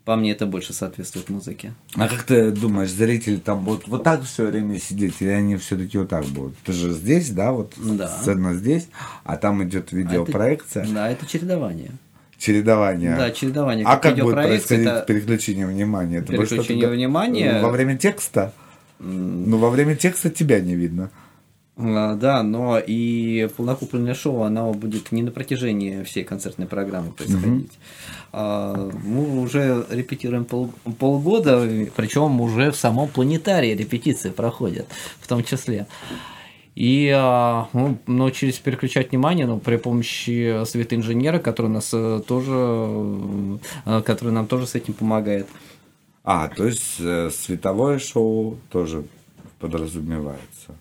[0.05, 1.74] По мне это больше соответствует музыке.
[1.94, 5.98] А как ты думаешь, зрители там будут вот так все время сидеть, или они все-таки
[5.98, 6.57] вот так будут?
[6.64, 8.09] Ты же здесь, да, вот Да.
[8.09, 8.88] сцена здесь,
[9.24, 11.90] а там идет видеопроекция, Да, это чередование.
[12.38, 13.14] чередование.
[13.14, 13.85] Да, чередование.
[13.87, 16.16] А как будет видеопроекция, происходить это- переключение внимания?
[16.18, 17.61] Это будет Переключение внимания?
[17.62, 18.53] Во время текста?
[19.00, 21.10] Ну, во время текста тебя не видно.
[21.76, 27.72] А, Да, но и полнокупольное шоу, оно будет не на протяжении всей концертной программы происходить.
[28.32, 34.86] А, Мы уже репетируем пол- полгода, причем уже в самом планетарии репетиции проходят,
[35.20, 35.86] в том числе.
[36.76, 44.02] И а, ну, научились переключать внимание ну, при помощи светоинженера, который нас э, тоже, э,
[44.06, 45.46] который нам тоже с этим помогает.
[46.32, 49.02] А, то есть э, световое шоу тоже
[49.58, 50.76] подразумевается.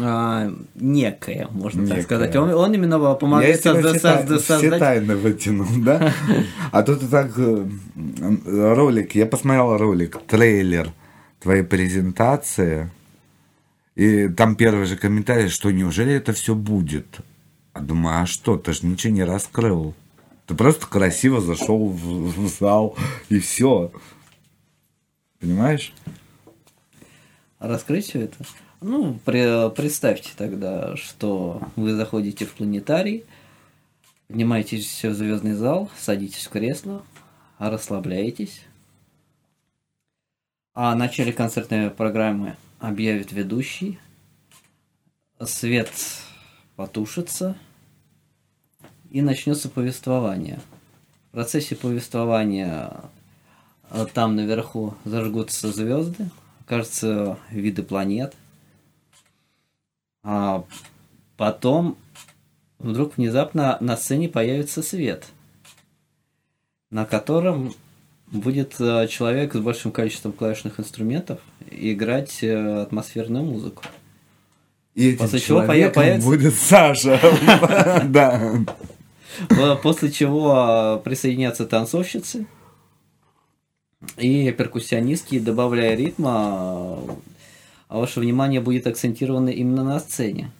[0.00, 1.94] А, некое, можно Некое.
[1.96, 2.36] так сказать.
[2.36, 6.12] Он, он именно помогает Я созда- все, созда- все создать тайны вытянул, да?
[6.70, 7.66] А тут так э,
[8.46, 10.92] ролик, я посмотрел ролик, трейлер
[11.40, 12.88] твоей презентации,
[13.96, 17.18] и там первый же комментарий, что неужели это все будет?
[17.72, 19.92] А думаю, а что, ты же ничего не раскрыл.
[20.46, 22.96] Ты просто красиво зашел в, в зал,
[23.28, 23.90] и все.
[25.42, 25.92] Понимаешь?
[27.58, 28.36] раскрыть все это.
[28.80, 33.24] Ну, пре- представьте тогда, что вы заходите в планетарий,
[34.28, 37.04] поднимаетесь в звездный зал, садитесь в кресло,
[37.58, 38.62] расслабляетесь.
[40.74, 43.98] А в начале концертной программы объявит ведущий,
[45.44, 45.92] свет
[46.76, 47.56] потушится,
[49.10, 50.60] и начнется повествование.
[51.28, 52.92] В процессе повествования
[54.14, 56.28] там наверху зажгутся звезды,
[56.60, 58.34] окажутся виды планет.
[60.24, 60.64] А
[61.36, 61.96] потом
[62.78, 65.26] вдруг внезапно на сцене появится свет,
[66.90, 67.74] на котором
[68.28, 73.82] будет э, человек с большим количеством клавишных инструментов играть э, атмосферную музыку.
[74.94, 77.20] И этим После чего появится- будет Саша.
[78.06, 78.54] Да.
[79.48, 82.46] По- После чего э, присоединятся танцовщицы
[84.18, 86.98] и перкуссионистки, добавляя ритма,
[87.88, 90.50] а ваше внимание будет акцентировано именно на сцене.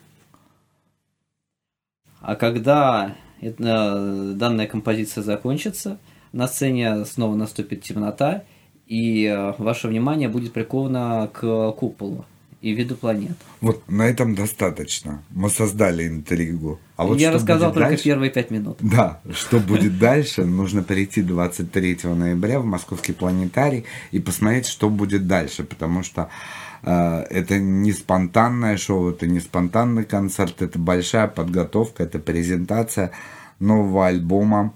[2.21, 5.99] А когда это- э, данная композиция закончится,
[6.33, 8.45] на сцене снова наступит темнота,
[8.87, 12.25] и э, ваше внимание будет приковано к куполу
[12.63, 13.37] и виду планет.
[13.61, 15.23] Вот на этом достаточно.
[15.31, 16.79] Мы создали интригу.
[16.97, 18.05] А вот Я рассказал только дальше?
[18.05, 18.79] первые пять минут.
[18.81, 25.27] Да, что будет дальше, нужно перейти 23 ноября в Московский планетарий и посмотреть, что будет
[25.27, 26.29] дальше, потому что
[26.83, 33.11] э, это не спонтанное шоу, это не спонтанный концерт, это большая подготовка, это презентация
[33.59, 34.73] нового альбома.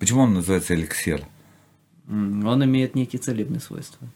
[0.00, 1.22] Почему он называется «Эликсир»?
[2.08, 4.08] Он имеет некие целебные свойства.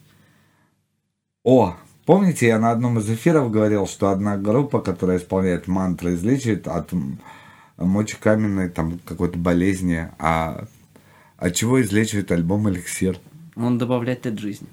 [1.42, 1.76] О,
[2.10, 6.90] помните, я на одном из эфиров говорил, что одна группа, которая исполняет мантры, излечивает от
[7.76, 10.64] мочекаменной там какой-то болезни, а
[11.36, 13.20] от чего излечивает альбом «Эликсир»?
[13.54, 14.66] Он добавляет от жизни.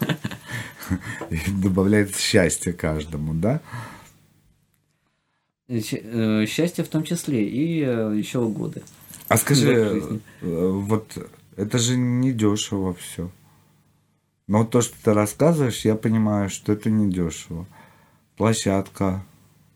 [1.30, 3.62] И добавляет счастье каждому, да?
[5.68, 8.82] Э, Счастье в том числе и э, еще годы.
[9.28, 11.16] А скажи, э, вот
[11.56, 13.30] это же не дешево все.
[14.48, 17.66] Но то, что ты рассказываешь, я понимаю, что это не дешево.
[18.36, 19.22] Площадка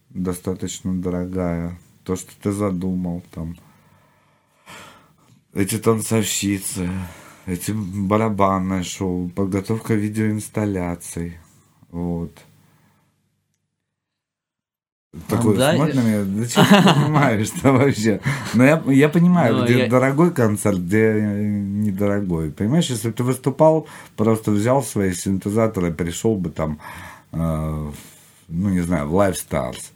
[0.09, 1.79] достаточно дорогая.
[2.05, 3.57] То, что ты задумал там.
[5.53, 6.89] Эти танцовщицы,
[7.45, 11.37] эти барабанное шоу, подготовка видеоинсталляций.
[11.91, 12.33] Вот.
[15.29, 18.21] Такой да, смотрит на меня, да что ты понимаешь-то вообще?
[18.55, 22.51] Но я, я понимаю, Ну, где я- дорогой концерт, где э, недорогой.
[22.51, 26.79] Понимаешь, если бы ты выступал, просто взял свои синтезаторы, пришел бы там,
[27.33, 27.91] э,
[28.49, 29.91] ну не знаю, в Live Stars,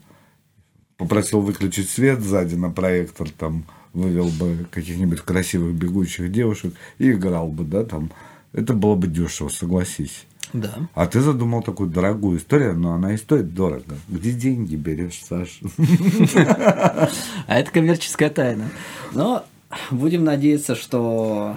[0.98, 7.48] попросил выключить свет сзади на проектор, там, вывел бы каких-нибудь красивых бегущих девушек и играл
[7.48, 8.11] бы, да, там.
[8.52, 10.26] Это было бы дешево, согласись.
[10.52, 10.88] Да.
[10.94, 13.96] А ты задумал такую дорогую историю, но она и стоит дорого.
[14.09, 15.61] Где деньги берешь, Саш?
[17.46, 18.68] А это коммерческая тайна.
[19.12, 19.44] Но
[19.90, 21.56] будем надеяться, что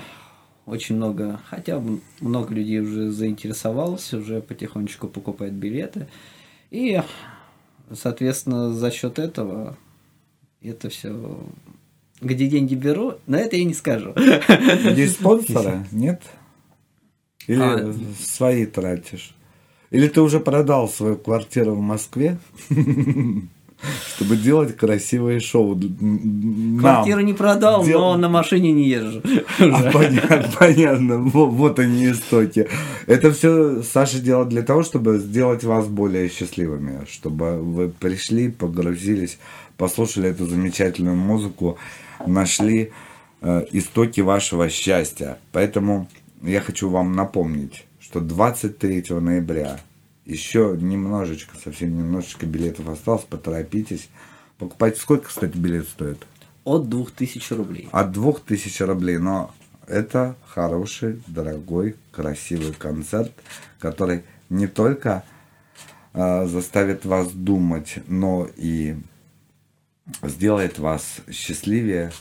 [0.65, 1.82] очень много, хотя
[2.19, 6.08] много людей уже заинтересовалось, уже потихонечку покупают билеты.
[6.69, 7.02] И,
[7.91, 9.78] соответственно, за счет этого
[10.62, 11.39] это все.
[12.21, 14.13] Где деньги беру, на это я не скажу.
[14.15, 15.86] Есть спонсоры?
[15.91, 16.21] Нет?
[17.47, 17.93] Или А.
[18.21, 19.34] свои тратишь?
[19.91, 22.38] Или ты уже продал свою квартиру в Москве,
[24.15, 25.80] чтобы делать красивые шоу?
[26.80, 29.21] Квартиру не продал, но на машине не езжу.
[29.60, 31.17] А, понятно, понятно.
[31.17, 32.67] Во- Вот они истоки.
[33.08, 39.38] Это все Саша делал для того, чтобы сделать вас более счастливыми, чтобы вы пришли, погрузились,
[39.78, 41.78] послушали эту замечательную музыку,
[42.25, 42.91] нашли
[43.41, 45.39] э, истоки вашего счастья.
[45.52, 46.08] Поэтому
[46.41, 49.80] я хочу вам напомнить, что 23 ноября
[50.25, 54.10] еще немножечко, совсем немножечко билетов осталось, поторопитесь.
[54.58, 54.99] Покупайте.
[54.99, 56.26] Сколько, кстати, билет стоит?
[56.66, 57.89] От 2000 рублей.
[57.91, 59.51] от 2000 рублей, но
[59.88, 63.32] это хороший, дорогой, красивый концерт,
[63.80, 65.24] который не только
[66.14, 68.97] э, заставит вас думать, но и
[70.22, 72.11] сделает вас счастливее,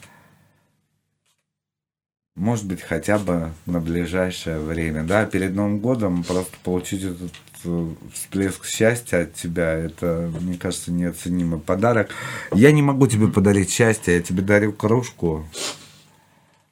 [2.39, 5.03] может быть, хотя бы на ближайшее время.
[5.03, 7.32] Да, перед Новым годом просто получить этот
[7.64, 12.11] э, всплеск счастья от тебя, это, мне кажется, неоценимый подарок.
[12.55, 15.47] Я не могу тебе подарить счастье, я тебе дарю кружку.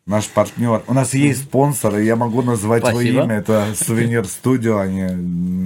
[0.07, 0.85] Наш партнер.
[0.87, 3.25] У нас есть спонсоры, я могу назвать его Спасибо.
[3.25, 3.35] имя.
[3.35, 5.09] Это сувенир студио, они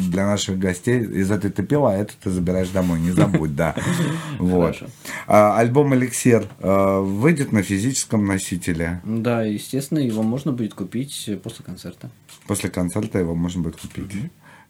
[0.09, 0.99] для наших гостей.
[1.03, 3.75] Из этой ты пила, а эту ты забираешь домой, не забудь, да.
[4.39, 4.83] Вот.
[5.27, 9.03] А, Альбом «Эликсир» э, выйдет на физическом носителе.
[9.05, 12.09] Да, естественно, его можно будет купить после концерта.
[12.47, 14.11] После концерта его можно будет купить.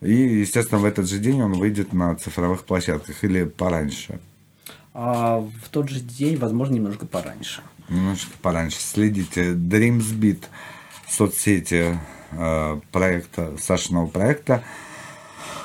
[0.01, 4.18] И, естественно, в этот же день он выйдет на цифровых площадках или пораньше.
[4.95, 7.62] А в тот же день, возможно, немножко пораньше.
[7.91, 8.78] Немножко пораньше.
[8.80, 9.53] Следите.
[9.53, 10.45] Dreamsbeat
[11.09, 11.99] соцсети
[12.30, 14.62] э, проекта, Сашиного проекта.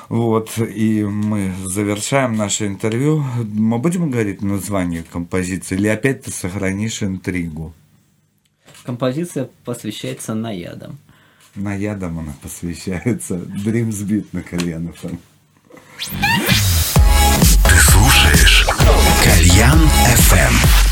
[0.08, 3.24] Вот, и мы завершаем наше интервью.
[3.42, 7.74] Мы будем говорить название композиции, или опять ты сохранишь интригу?
[8.84, 10.98] Композиция посвящается наядам.
[11.56, 13.36] На ядом она посвящается.
[13.36, 14.94] Dreamsbeat на коленах.
[15.00, 15.18] Ты
[17.80, 18.66] слушаешь
[19.24, 19.80] Кальян
[20.14, 20.85] FM.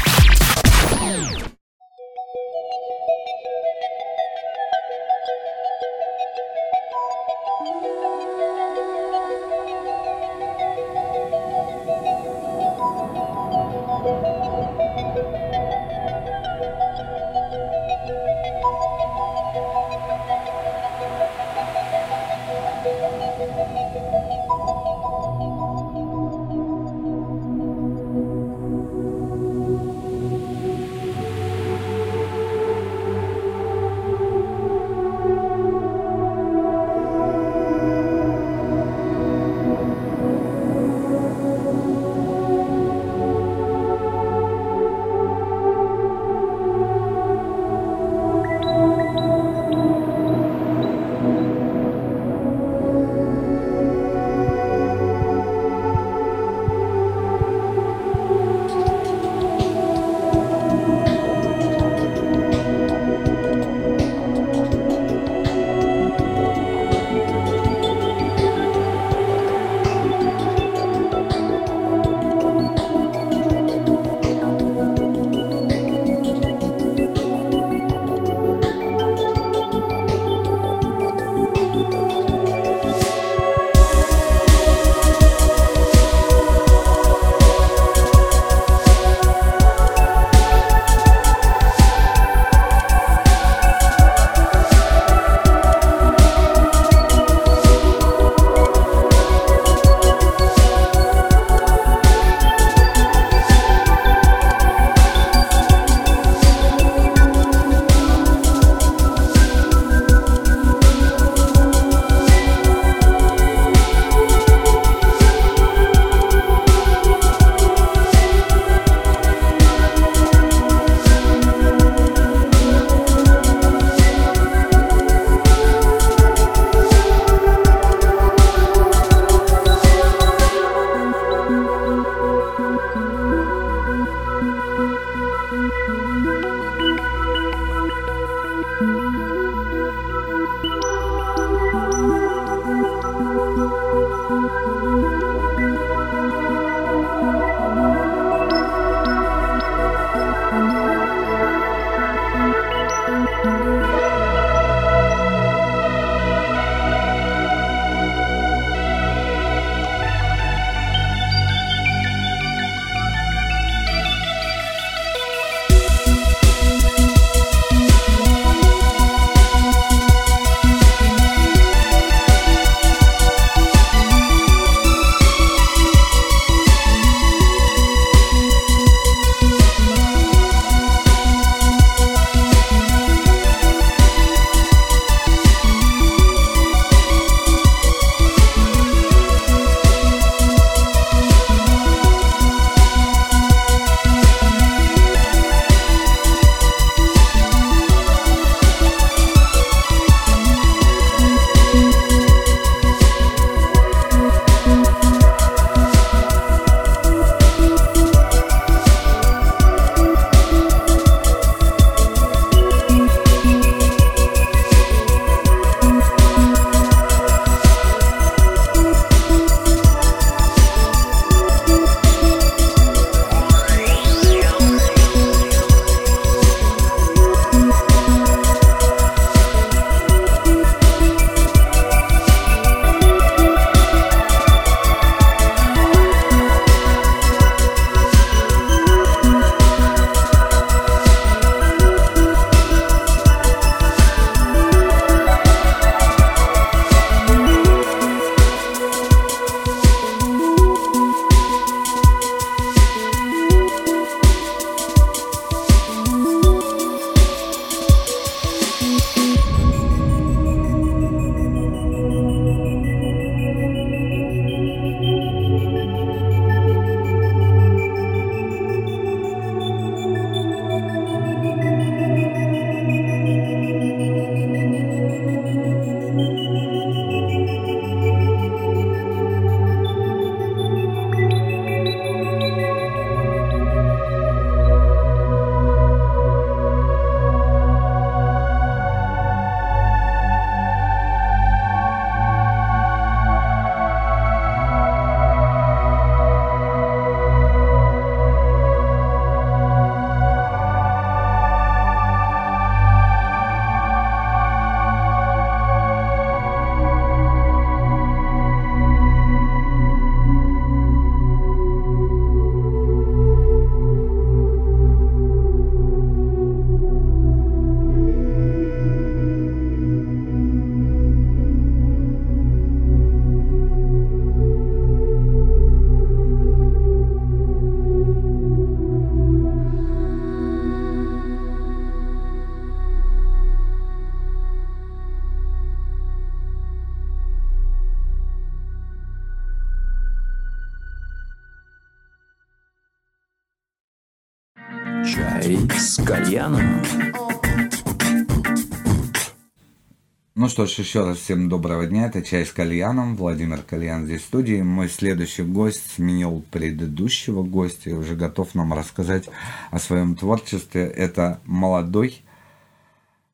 [350.55, 352.07] Что ж, еще раз всем доброго дня.
[352.07, 353.17] Это «Чай с кальяном».
[353.17, 354.63] Владимир Кальян здесь в студии.
[354.63, 359.29] Мой следующий гость сменил предыдущего гостя и уже готов нам рассказать
[359.73, 360.83] о своем творчестве.
[360.83, 362.23] Это молодой,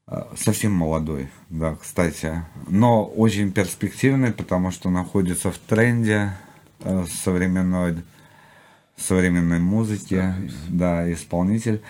[0.07, 6.33] э, совсем молодой, да, кстати, но очень перспективный, потому что находится в тренде
[6.79, 7.97] э, современной,
[8.97, 10.25] современной музыки,
[10.71, 11.83] да, исполнитель.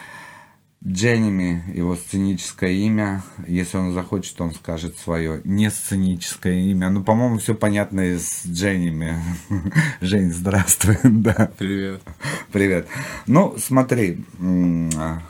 [0.86, 3.22] Дженними, его сценическое имя.
[3.46, 6.88] Если он захочет, он скажет свое не сценическое имя.
[6.88, 9.22] Ну, по-моему, все понятно из Дженними.
[10.00, 10.96] Жень, здравствуй.
[11.04, 11.50] да.
[11.58, 12.00] Привет.
[12.50, 12.88] Привет.
[13.26, 14.24] Ну, смотри,
[14.96, 15.20] а,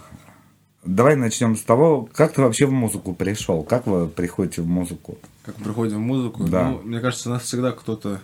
[0.84, 3.64] давай начнем с того, как ты вообще в музыку пришел?
[3.64, 5.18] Как вы приходите в музыку?
[5.42, 6.44] Как мы приходим в музыку?
[6.44, 6.70] Да.
[6.70, 8.20] Ну, мне кажется, нас всегда кто-то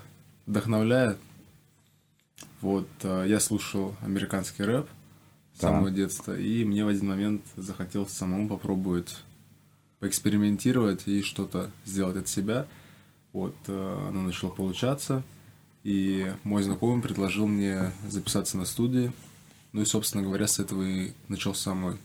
[0.46, 1.18] вдохновляет.
[2.60, 4.95] Вот, а, я слушал американский рэп с
[5.60, 5.68] Да.
[5.68, 9.16] самого детства, и мне в один момент захотелось самому попробовать
[10.00, 12.66] поэкспериментировать и что-то сделать от себя.
[13.32, 15.22] Вот, э, оно начало получаться,
[15.84, 19.12] и мой знакомый предложил мне записаться на студии.
[19.72, 21.96] Ну и, собственно говоря, с этого и начался мой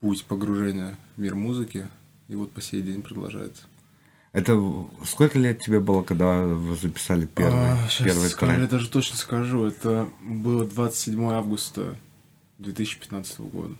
[0.00, 1.88] путь погружения в мир музыки,
[2.28, 3.64] и вот по сей день продолжается.
[4.32, 4.60] Это
[5.06, 8.68] сколько лет тебе было, когда вы записали первый, А, первый Я трек?
[8.70, 9.64] даже точно скажу.
[9.64, 11.96] Это было 27 августа
[12.58, 13.74] 2015 года.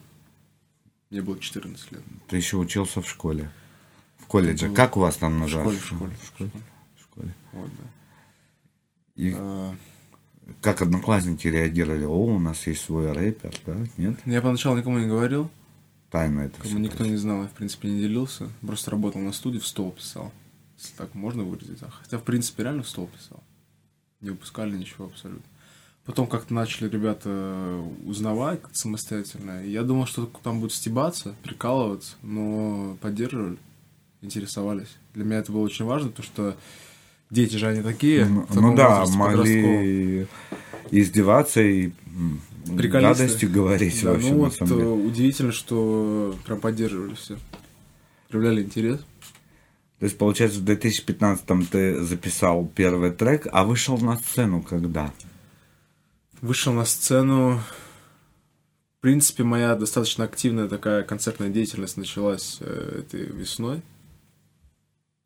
[1.11, 2.03] Мне было 14 лет.
[2.29, 3.51] Ты еще учился в школе.
[4.19, 4.69] В колледже.
[4.69, 5.81] Ну, Как у вас там В называется?
[5.87, 6.51] школе, в школе.
[6.51, 6.65] в школе.
[6.97, 7.35] В школе.
[7.53, 7.85] Вот, да.
[9.15, 9.75] И А,
[10.61, 12.05] как одноклассники реагировали?
[12.05, 13.77] О, у нас есть свой рэпер, да?
[13.97, 14.19] Нет?
[14.27, 15.51] Я поначалу никому не говорил,
[16.11, 17.13] Тайна это кому никто просто.
[17.13, 18.49] не знал, я, в принципе, не делился.
[18.61, 20.33] Просто работал на студии, в стол писал.
[20.79, 21.81] Если так можно выразить.
[22.03, 23.43] Хотя, в принципе, реально в стол писал.
[24.21, 25.45] Не выпускали ничего абсолютно.
[26.07, 29.65] Потом как-то начали ребята узнавать как-то самостоятельно.
[29.65, 33.57] Я думал, что там будут стебаться, прикалываться, но поддерживали,
[34.23, 34.97] интересовались.
[35.15, 36.57] Для меня это было очень важно, потому что
[37.31, 38.25] дети же они такие.
[38.27, 40.29] Ну, ну да, могли
[40.93, 41.91] издеваться и
[42.77, 43.25] Приколисты.
[43.25, 44.83] гадости говорить Да, вообще ну на вот самом деле.
[44.85, 47.37] э, удивительно, что прям поддерживали все.
[48.29, 49.01] Проявляли интерес.
[49.99, 55.13] То есть, получается, в 2015-м ты записал первый трек, а вышел на сцену когда?
[56.41, 57.61] Вышел на сцену.
[58.99, 63.83] В принципе, моя достаточно активная такая концертная деятельность началась э, этой весной.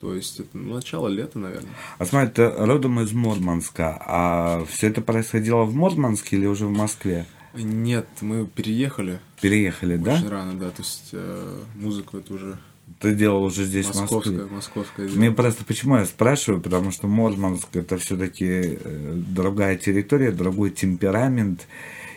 [0.01, 1.71] То есть это ну, начало лета, наверное.
[1.99, 6.73] А смотри, ты родом из Мурманска, а все это происходило в Мурманске или уже в
[6.73, 7.27] Москве?
[7.55, 10.15] Нет, мы переехали Переехали, да?
[10.15, 10.71] очень рано, да.
[10.71, 12.59] То есть э, музыку это уже
[12.99, 14.57] Ты делал уже здесь, в московская, Москве?
[14.57, 15.09] московская.
[15.09, 18.79] Мне просто почему я спрашиваю, потому что Мурманск это все-таки
[19.15, 21.67] другая территория, другой темперамент.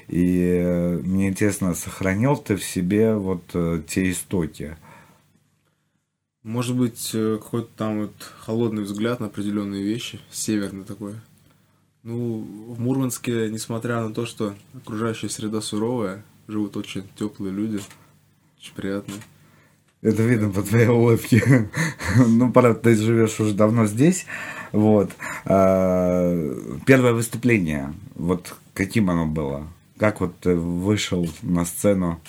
[0.08, 4.78] И э, мне интересно, сохранил ты в себе вот э, те истоки?
[6.44, 11.16] Может быть, э, какой-то там вот холодный взгляд на определенные вещи, северный такой.
[12.04, 17.80] Ну, в Мурманске, несмотря на то, что окружающая среда суровая, живут очень теплые люди,
[18.60, 19.20] очень приятные.
[20.04, 21.70] Это видно по твоей улыбке.
[22.28, 24.26] ну, правда, ты живешь уже давно здесь.
[24.74, 25.12] Вот.
[25.46, 29.68] А, Первое выступление, вот каким оно было?
[29.98, 32.22] Как вот ты вышел на сцену?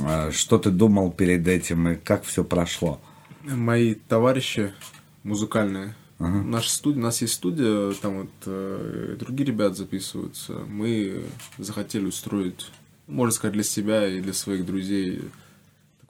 [0.00, 3.00] А, Что ты думал перед этим и как все прошло?
[3.44, 4.74] Мои товарищи
[5.22, 10.52] музыкальные, наша студия, у нас есть студия, там вот э, другие ребята записываются.
[10.68, 11.24] Мы
[11.58, 12.70] захотели устроить,
[13.06, 15.22] можно сказать, для себя и для своих друзей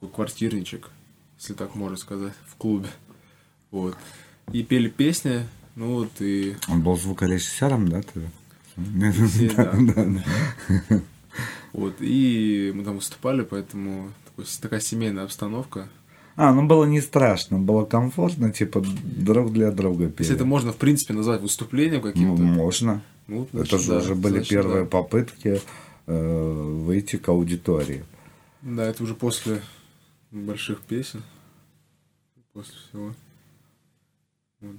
[0.03, 0.90] такой квартирничек,
[1.38, 2.88] если так можно сказать, в клубе.
[3.70, 3.96] Вот.
[4.53, 5.46] И пели песни,
[5.76, 8.03] ну вот и Он был звукорежиссером, да?
[8.03, 8.20] Ты?
[9.28, 11.03] Все, да.
[11.72, 14.11] Вот, и мы там выступали, поэтому
[14.61, 15.88] такая семейная обстановка.
[16.34, 20.22] А, ну было не страшно, было комфортно, типа друг для друга пели.
[20.22, 22.42] Если это можно, в принципе, назвать выступлением Ну, каким-то.
[22.42, 23.03] можно.
[23.28, 24.88] ну, Это значит, же да, уже были значит, первые да.
[24.90, 25.61] попытки
[26.07, 28.05] э, выйти к аудитории.
[28.62, 29.61] Да, это уже после
[30.33, 31.22] больших песен.
[32.53, 33.14] После всего.
[34.61, 34.76] Вот.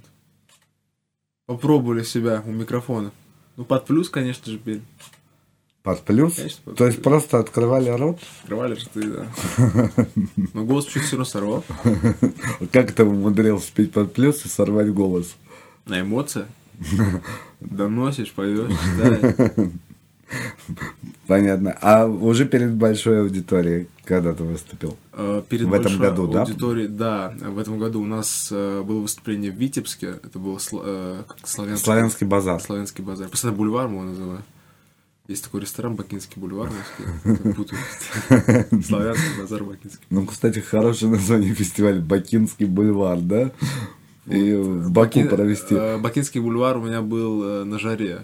[1.46, 3.10] Попробовали себя у микрофона.
[3.56, 4.82] Ну, под плюс, конечно же, пели.
[5.82, 6.36] Под плюс?
[6.36, 7.04] Конечно, под То есть плюс.
[7.04, 8.18] просто открывали рот?
[8.42, 9.26] Открывали рты, да.
[10.54, 11.64] Но голос чуть все равно сорвал.
[12.72, 15.36] Как ты умудрился спеть под плюс и сорвать голос?
[15.84, 16.46] На эмоции.
[17.60, 19.70] Доносишь, поешь, читаешь.
[21.26, 21.76] Понятно.
[21.80, 24.96] А уже перед большой аудиторией, когда ты выступил?
[25.12, 26.42] Э, Перед В этом году, да?
[26.42, 27.32] аудиторией, да?
[27.40, 30.14] в этом году у нас э, было выступление в Витебске.
[30.22, 32.60] Это был славянский, Славянский базар.
[32.60, 33.28] славянский базар.
[33.28, 34.42] Постоянно бульвар мы его называем.
[35.26, 36.70] Есть такой ресторан Бакинский бульвар.
[37.24, 40.04] Славянский базар Бакинский.
[40.10, 43.50] Ну, кстати, хорошее название фестиваля Бакинский бульвар, да?
[44.26, 45.74] И в Баку провести.
[45.74, 48.20] э, Бакинский бульвар у меня был э, на жаре.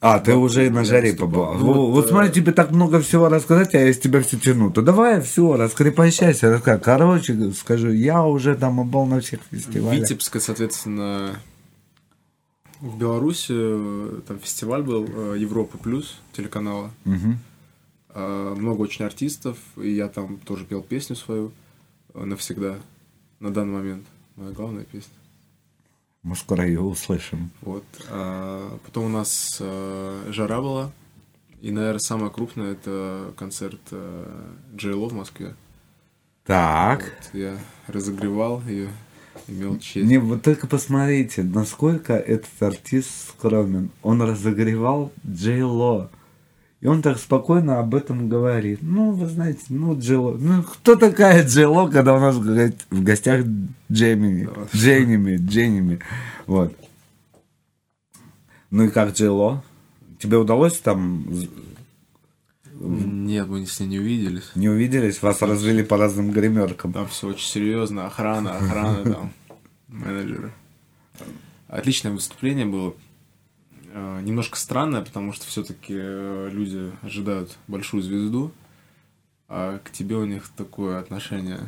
[0.00, 1.54] А, ты уже и на жаре побывал.
[1.54, 4.20] Ну, Вот, вот, вот э, смотри, тебе так много всего рассказать, а я из тебя
[4.22, 4.70] все тяну.
[4.70, 6.80] То давай все, раскрепощайся, расскажи.
[6.80, 10.02] Короче, скажу, я уже там был на всех фестивалях.
[10.02, 11.40] Витебск, соответственно,
[12.80, 16.92] в Беларуси э, там фестиваль был э, Европа плюс телеканала.
[18.14, 21.50] Э, Много очень артистов, и я там тоже пел песню свою
[22.14, 22.76] навсегда
[23.40, 24.04] на данный момент.
[24.36, 25.12] Моя главная песня.
[26.28, 27.50] Мы скоро ее услышим.
[27.62, 27.84] Вот.
[28.10, 30.92] А потом у нас э, жара была.
[31.62, 35.54] И, наверное, самое крупное это концерт э, Джей Ло в Москве.
[36.44, 37.00] Так.
[37.00, 38.90] Вот, я разогревал ее,
[39.46, 40.06] имел честь.
[40.06, 43.90] Не, вот только посмотрите, насколько этот артист скромен.
[44.02, 46.10] Он разогревал Джей Ло.
[46.80, 48.78] И он так спокойно об этом говорит.
[48.82, 50.36] Ну, вы знаете, ну, Джей Ло.
[50.38, 53.44] Ну, кто такая Джей Ло, когда у нас говорит, в гостях
[53.90, 54.68] Джемини, Да.
[54.72, 55.98] Дженними, Дженними.
[56.46, 56.72] Вот.
[58.70, 59.62] Ну и как Джей Ло?
[60.20, 61.26] Тебе удалось там...
[62.80, 64.50] Нет, мы с ней не увиделись.
[64.54, 65.20] Не увиделись?
[65.20, 66.92] Вас развели по разным гримеркам.
[66.92, 69.32] Там все очень серьезно, охрана, охрана там,
[69.88, 70.52] менеджеры.
[71.66, 72.94] Отличное выступление было.
[73.92, 78.52] Э, Немножко странное, потому что все-таки люди ожидают большую звезду,
[79.48, 81.60] а к тебе у них такое отношение.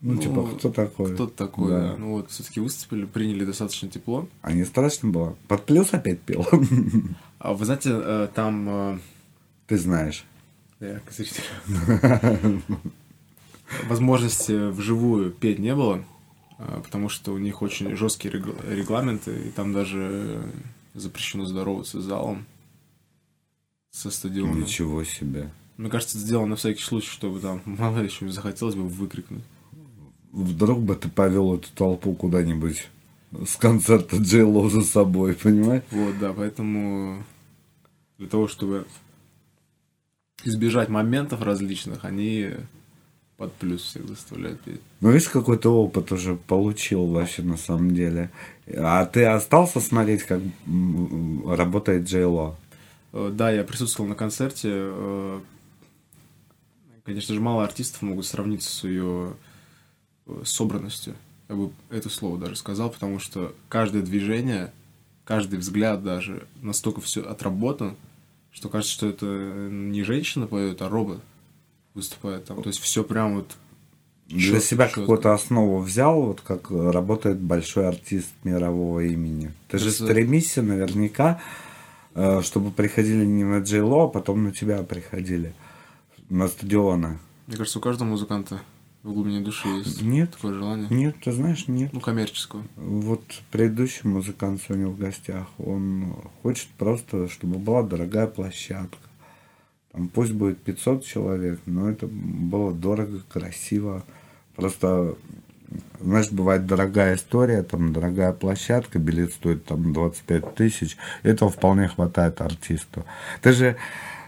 [0.00, 1.14] Ну, типа, кто такой?
[1.14, 1.80] Кто такой, Да.
[1.92, 1.96] да.
[1.96, 4.28] Ну вот, все-таки выступили, приняли достаточно тепло.
[4.42, 5.36] А не страшно было?
[5.48, 6.46] Под плюс опять пел?
[7.38, 8.98] А вы знаете, э, там э,
[9.66, 10.24] Ты знаешь.
[10.80, 11.42] Я как зритель.
[13.88, 16.04] Возможности вживую петь не было,
[16.58, 20.42] потому что у них очень жесткие регла- регламенты, и там даже
[20.94, 22.46] запрещено здороваться с залом,
[23.90, 24.60] со стадионом.
[24.60, 25.50] Ничего себе.
[25.76, 29.44] Мне кажется, это сделано на всякий случай, чтобы там, мало ли, что захотелось бы выкрикнуть.
[30.32, 32.88] Вдруг бы ты повел эту толпу куда-нибудь
[33.46, 35.82] с концерта Джей Ло за собой, понимаешь?
[35.90, 37.24] Вот, да, поэтому
[38.18, 38.86] для того, чтобы
[40.44, 42.52] избежать моментов различных, они
[43.42, 44.80] под плюс всех заставляют петь.
[45.00, 48.30] Ну, видишь, какой ты опыт уже получил вообще на самом деле.
[48.72, 50.40] А ты остался смотреть, как
[51.44, 52.56] работает Джей Ло?
[53.12, 54.68] Э, Да, я присутствовал на концерте.
[54.70, 55.40] Э,
[57.04, 59.34] Конечно же, мало артистов могут сравниться с ее
[60.26, 61.16] э, собранностью.
[61.48, 64.72] Я бы это слово даже сказал, потому что каждое движение,
[65.24, 67.96] каждый взгляд даже настолько все отработан,
[68.52, 71.18] что кажется, что это не женщина поет, а робот
[71.94, 72.62] выступает там.
[72.62, 73.56] То есть все прям вот
[74.28, 79.52] Для себя какую-то основу взял, вот как работает большой артист мирового имени.
[79.68, 81.40] Ты же стремишься наверняка,
[82.14, 85.54] э, чтобы приходили не на Джей Ло, а потом на тебя приходили.
[86.30, 87.18] На стадионы.
[87.46, 88.62] Мне кажется, у каждого музыканта
[89.02, 90.30] в глубине души есть Нет.
[90.30, 90.86] такое желание.
[90.88, 91.92] Нет, ты знаешь, нет.
[91.92, 92.62] Ну, коммерческого.
[92.76, 99.01] Вот предыдущий музыкант сегодня в гостях, он хочет просто, чтобы была дорогая площадка.
[99.92, 104.02] Там пусть будет 500 человек, но это было дорого, красиво.
[104.56, 105.16] Просто,
[106.00, 110.96] знаешь, бывает дорогая история, там дорогая площадка, билет стоит там 25 тысяч.
[111.22, 113.04] Этого вполне хватает артисту.
[113.42, 113.76] Ты же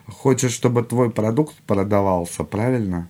[0.07, 3.09] хочешь, чтобы твой продукт продавался, правильно?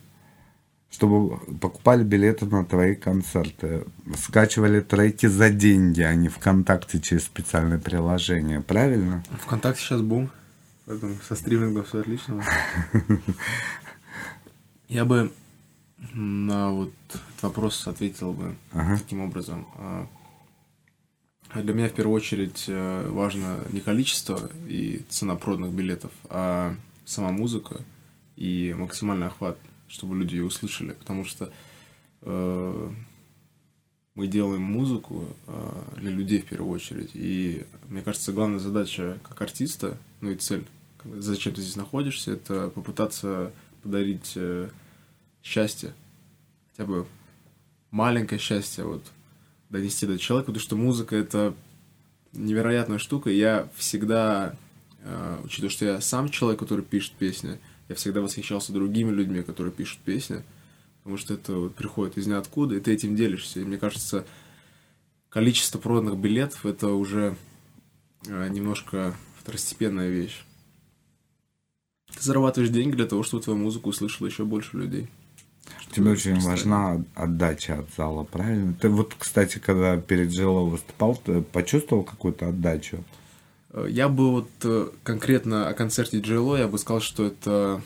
[0.94, 3.82] чтобы покупали билеты на твои концерты,
[4.16, 9.24] скачивали треки за деньги, а не ВКонтакте через специальное приложение, правильно?
[9.40, 10.30] ВКонтакте сейчас бум,
[10.86, 12.42] поэтому со стримингом все отлично.
[14.88, 15.32] Я бы
[16.12, 18.98] на вот этот вопрос ответил бы Ага.
[18.98, 19.66] таким образом.
[19.76, 20.06] А,
[21.54, 26.74] Для меня в первую очередь э, важно не количество и цена проданных билетов, а
[27.04, 27.80] сама музыка
[28.36, 29.56] и максимальный охват,
[29.88, 31.52] чтобы люди ее услышали, потому что
[32.22, 32.90] э,
[34.14, 37.10] мы делаем музыку э, для людей в первую очередь.
[37.14, 40.66] И мне кажется, главная задача как артиста, ну и цель,
[41.04, 43.52] зачем ты здесь находишься, это попытаться
[43.82, 44.68] подарить э,
[45.42, 45.94] счастье,
[46.70, 47.06] хотя бы
[47.90, 49.04] маленькое счастье, вот
[49.70, 51.54] донести до человека, потому что музыка это
[52.32, 53.30] невероятная штука.
[53.30, 54.56] Я всегда,
[55.02, 59.72] э, учитывая, что я сам человек, который пишет песни, я всегда восхищался другими людьми, которые
[59.72, 60.42] пишут песни,
[60.98, 63.60] потому что это вот приходит из ниоткуда, и ты этим делишься.
[63.60, 64.24] И мне кажется,
[65.28, 67.36] количество проданных билетов это уже
[68.26, 70.44] э, немножко второстепенная вещь.
[72.14, 75.08] Ты зарабатываешь деньги для того, чтобы твою музыку услышало еще больше людей.
[75.90, 78.74] Тебе очень важна отдача от зала, правильно?
[78.80, 83.04] Ты вот, кстати, когда перед Джило выступал, ты почувствовал какую-то отдачу?
[83.70, 87.80] Э, Я бы вот э, конкретно о концерте Джейло, я бы сказал, что это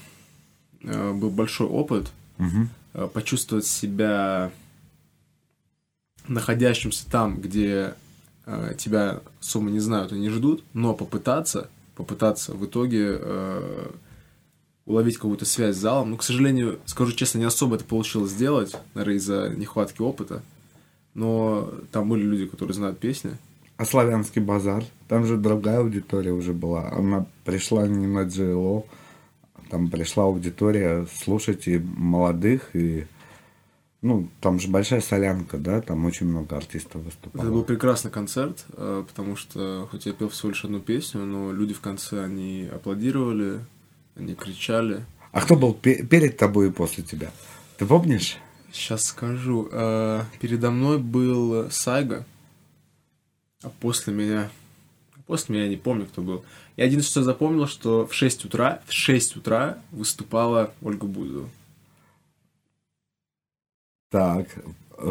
[0.82, 4.50] э, был большой опыт э, почувствовать себя
[6.26, 7.94] находящимся там, где
[8.78, 13.20] тебя особо не знают и не ждут, но попытаться, попытаться в итоге
[14.88, 16.10] уловить какую-то связь с залом.
[16.10, 20.42] Ну, к сожалению, скажу честно, не особо это получилось сделать, наверное, из-за нехватки опыта.
[21.12, 23.32] Но там были люди, которые знают песни.
[23.76, 24.82] А славянский базар?
[25.06, 26.90] Там же другая аудитория уже была.
[26.90, 28.86] Она пришла не на GLO,
[29.70, 33.06] там пришла аудитория слушать и молодых, и
[34.00, 37.42] ну, там же большая солянка, да, там очень много артистов выступало.
[37.42, 41.52] Это был прекрасный концерт, э, потому что хоть я пел всего лишь одну песню, но
[41.52, 43.60] люди в конце, они аплодировали,
[44.18, 45.04] они кричали.
[45.32, 47.30] А кто был пе- перед тобой и после тебя?
[47.78, 48.36] Ты помнишь?
[48.72, 49.68] Сейчас скажу.
[49.72, 52.24] Э, Передо мной был Сайга,
[53.62, 54.50] а после меня...
[55.26, 56.44] После меня не помню, кто был.
[56.76, 61.48] Я единственное, что запомнил, что в 6 утра, в 6 утра выступала Ольга Бузова.
[64.10, 64.48] Так,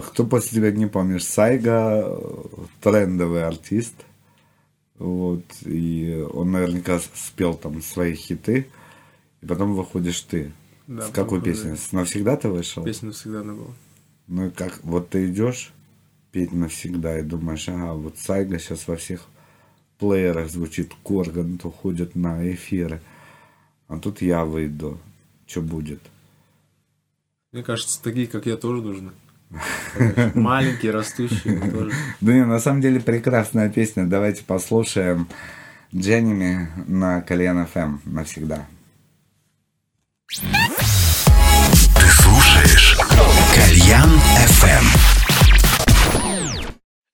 [0.08, 1.24] кто после тебя не помнишь?
[1.26, 2.20] Сайга
[2.82, 3.93] трендовый артист.
[4.97, 8.68] Вот, и он наверняка спел там свои хиты.
[9.42, 10.52] И потом выходишь ты.
[10.88, 11.76] Да, С какой песней?
[11.76, 12.84] С навсегда ты вышел?
[12.84, 13.74] Песня всегда она была.
[14.28, 15.74] Ну и как, вот ты идешь
[16.32, 19.26] петь навсегда и думаешь, ага, вот Сайга сейчас во всех
[20.00, 23.02] плеерах звучит, Корган уходит на эфиры.
[23.88, 25.00] А тут я выйду.
[25.46, 26.02] Что будет?
[27.54, 29.12] Мне кажется, такие, как я, тоже нужны.
[30.36, 31.92] Маленькие, растущие тоже.
[32.20, 34.06] Да не, на самом деле прекрасная песня.
[34.06, 35.28] Давайте послушаем
[35.96, 38.68] Дженними на Кальян ФМ навсегда.
[40.30, 42.98] Ты слушаешь
[43.56, 44.12] Кальян
[44.60, 44.86] FM.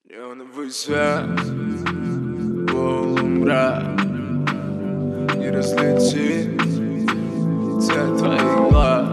[0.10, 1.24] Неоновый свет,
[2.72, 3.84] полумрак
[5.36, 5.52] Не
[8.72, 9.10] глаз.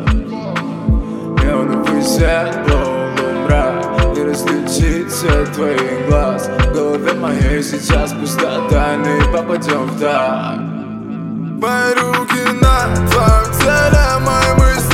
[1.45, 6.49] Неоновый свет, полумрак Не различить цвет твоих глаз.
[6.49, 10.80] В голове моей сейчас пустота Не попадем в так
[11.61, 14.90] Мои руки на твоем теле Мои мысли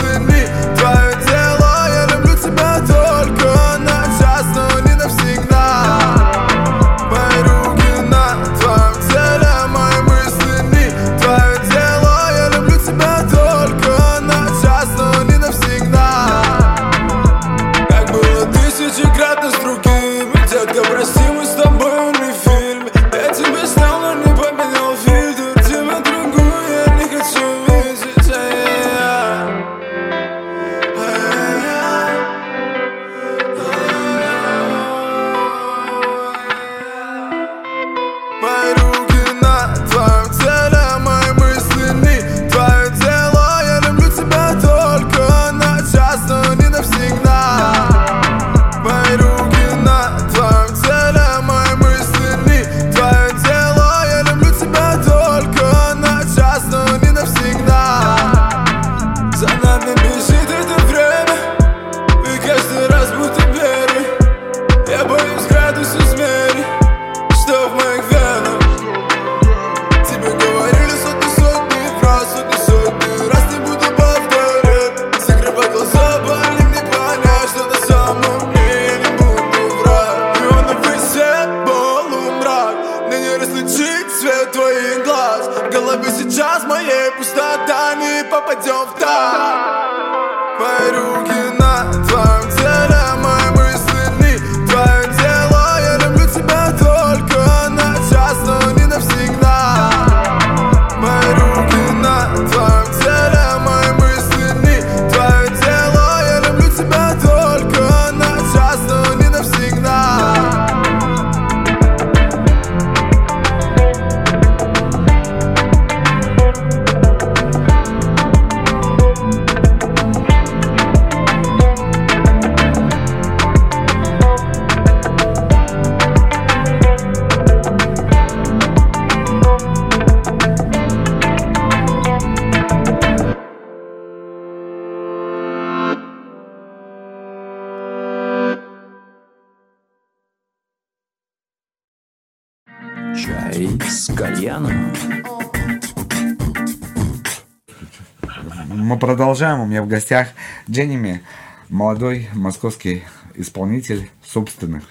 [148.97, 149.61] Мы продолжаем.
[149.61, 150.29] У меня в гостях
[150.71, 151.21] Дженними,
[151.69, 153.03] молодой московский
[153.35, 154.85] исполнитель собственных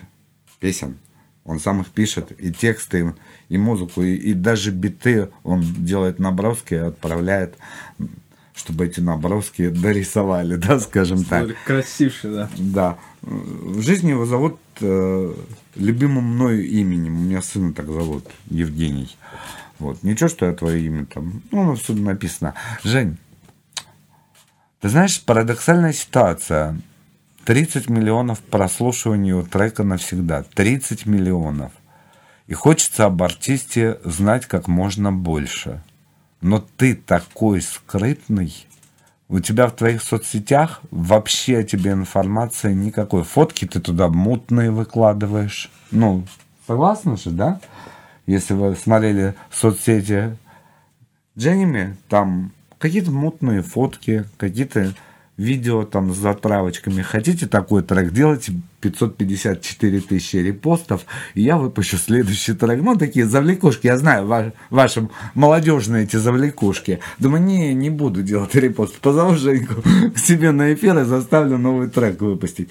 [0.59, 0.99] песен.
[1.43, 3.15] Он сам их пишет, и тексты,
[3.49, 7.57] и музыку, и, и даже биты он делает наброски и отправляет,
[8.53, 11.55] чтобы эти наброски дорисовали, да, скажем так.
[11.65, 12.49] Красивше, да.
[12.57, 12.97] Да.
[13.23, 15.33] В жизни его зовут э,
[15.73, 17.15] любимым мною именем.
[17.15, 19.17] У меня сына так зовут, Евгений.
[19.79, 20.03] Вот.
[20.03, 21.41] Ничего, что я твое имя там.
[21.51, 22.53] Ну, оно всюду написано.
[22.83, 23.17] Жень,
[24.81, 26.79] ты знаешь, парадоксальная ситуация.
[27.45, 30.43] 30 миллионов прослушиваний у трека навсегда.
[30.43, 31.71] 30 миллионов.
[32.47, 35.81] И хочется об артисте знать как можно больше.
[36.41, 38.67] Но ты такой скрытный.
[39.27, 43.23] У тебя в твоих соцсетях вообще о тебе информации никакой.
[43.23, 45.71] Фотки ты туда мутные выкладываешь.
[45.89, 46.25] Ну,
[46.67, 47.59] согласны же, да?
[48.27, 50.37] Если вы смотрели соцсети
[51.37, 54.93] Дженними, там какие-то мутные фотки, какие-то
[55.37, 57.01] видео там с затравочками.
[57.01, 62.81] Хотите такой трек, делайте 554 тысячи репостов, и я выпущу следующий трек.
[62.81, 66.99] Ну, такие завлекушки, я знаю, ваш, ваши молодежные эти завлекушки.
[67.19, 68.95] Думаю, не, не буду делать репост.
[68.99, 72.69] Позову Женьку к себе на эфир и заставлю новый трек выпустить.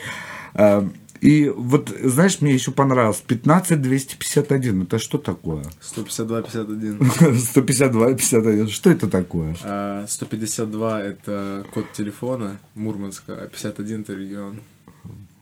[1.25, 4.83] А, И вот, знаешь, мне еще понравилось 15251.
[4.83, 5.65] Это что такое?
[5.97, 7.39] 152-51.
[7.39, 8.69] 152 51.
[8.69, 9.57] Что это такое?
[9.65, 14.61] А 152 это код телефона Мурманска, а 51 это регион.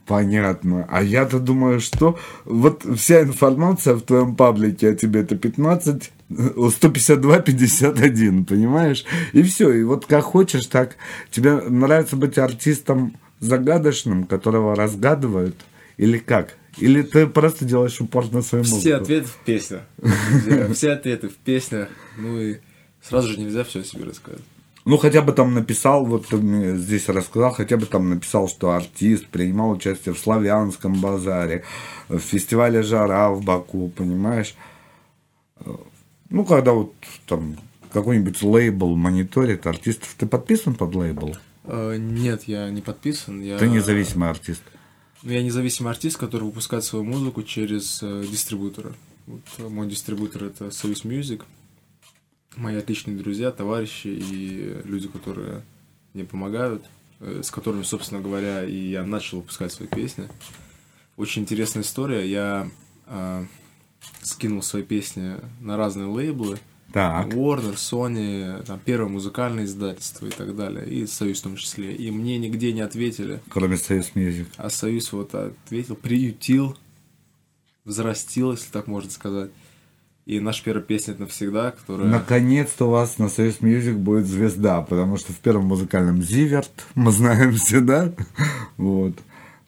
[0.07, 0.87] Понятно.
[0.91, 6.13] А я-то думаю, что вот вся информация в твоем паблике о тебе это 15,
[6.71, 9.05] 152, 51, понимаешь?
[9.33, 9.73] И все.
[9.73, 10.97] И вот как хочешь, так.
[11.31, 15.57] Тебе нравится быть артистом загадочным, которого разгадывают?
[15.97, 16.57] Или как?
[16.79, 18.81] Или ты просто делаешь упор на свою музыку?
[18.81, 19.83] Все ответы в песнях.
[20.75, 21.89] Все ответы в песнях.
[22.17, 22.57] Ну и
[23.03, 24.41] сразу же нельзя все о себе рассказать.
[24.85, 28.73] Ну, хотя бы там написал, вот ты мне здесь рассказал, хотя бы там написал, что
[28.73, 31.63] артист принимал участие в Славянском базаре,
[32.09, 34.57] в фестивале «Жара» в Баку, понимаешь?
[36.31, 36.95] Ну, когда вот
[37.27, 37.57] там
[37.93, 41.37] какой-нибудь лейбл мониторит артистов, ты подписан под лейбл?
[41.65, 43.41] Э, Нет, я не подписан.
[43.41, 43.59] Я...
[43.59, 44.63] Ты независимый артист.
[45.23, 48.93] Ну, Я независимый артист, который выпускает свою музыку через э, дистрибутора.
[49.27, 51.45] Вот, э, мой дистрибутор это Союз Music.
[52.57, 55.63] Мои отличные друзья, товарищи и люди, которые
[56.13, 56.85] мне помогают,
[57.21, 60.29] э, с которыми, собственно говоря, и я начал выпускать свои песни.
[61.17, 62.29] Очень интересная история.
[62.29, 62.69] Я
[63.07, 63.47] э,
[64.23, 66.59] скинул свои песни на разные лейблы.
[66.93, 67.29] Так.
[67.29, 71.95] Warner, Sony, там, первое музыкальное издательство и так далее, и Союз в том числе.
[71.95, 73.41] И мне нигде не ответили.
[73.49, 74.49] Кроме Союз Music.
[74.57, 76.77] А Союз вот ответил, приютил,
[77.85, 79.51] взрастил, если так можно сказать.
[80.25, 82.07] И наша первая песня это навсегда, которая...
[82.07, 87.11] Наконец-то у вас на Союз Music будет звезда, потому что в первом музыкальном Зиверт, мы
[87.11, 88.13] знаем все, да?
[88.77, 89.15] Вот.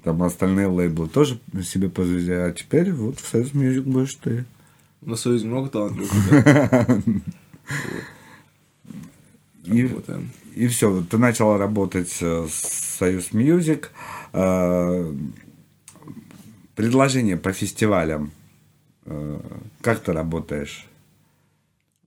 [0.05, 4.45] Там остальные лейблы тоже себе по звезде, а теперь вот в Союз Music будешь ты.
[5.05, 6.13] На Союзе много талантливых.
[9.65, 10.31] И, Работаем.
[10.55, 13.93] и все, ты начал работать э, с Союз Music.
[14.35, 15.11] Э,
[16.75, 18.31] Предложение по фестивалям.
[19.07, 19.41] Э,
[19.81, 20.87] Как ты работаешь?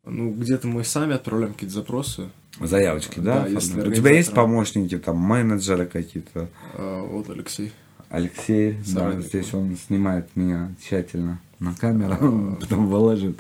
[0.05, 2.29] Ну, где-то мы сами отправляем какие-то запросы.
[2.59, 3.41] Заявочки, да?
[3.41, 6.49] Да, если У тебя есть помощники, там, менеджеры какие-то?
[6.77, 7.71] Вот Алексей.
[8.09, 13.39] Алексей, да, здесь он снимает меня тщательно на камеру, потом выложит.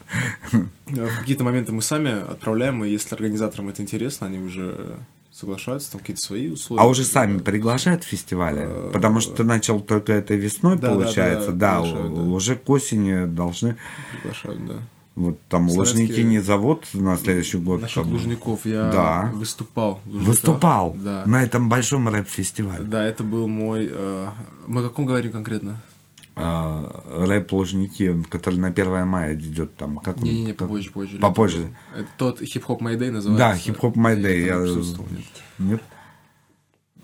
[0.51, 0.57] А,
[0.87, 4.97] В какие-то моменты мы сами отправляем, и если организаторам это интересно, они уже
[5.31, 6.81] соглашаются, там какие-то свои условия.
[6.81, 8.67] А уже сами приглашают фестивали?
[8.91, 11.51] Потому что ты начал только этой весной, Да, получается.
[11.51, 11.85] да, да.
[11.85, 13.77] уже к осени должны...
[14.13, 14.75] приглашают, да.
[15.17, 17.81] Вот там Лужники не зовут на следующий год.
[17.81, 18.13] Насчет там.
[18.13, 19.31] Лужников я Да.
[19.33, 19.99] выступал.
[20.05, 21.23] Выступал Да.
[21.25, 22.83] на этом большом рэп-фестивале.
[22.83, 23.89] Да, это был мой...
[23.91, 24.27] э,
[24.67, 25.81] Мы о каком говорим конкретно?
[26.35, 29.97] А, рэп Лужники, который на 1 мая идет там.
[29.97, 31.17] Как он- Не-не-не, как- попозже, позже.
[31.17, 31.73] Попозже.
[31.95, 33.43] Это тот хип-хоп Майдей называется.
[33.43, 34.41] Да, хип-хоп Майдей.
[34.45, 34.61] Я Я...
[34.61, 35.25] присутствовал, нет.
[35.57, 35.81] Нет?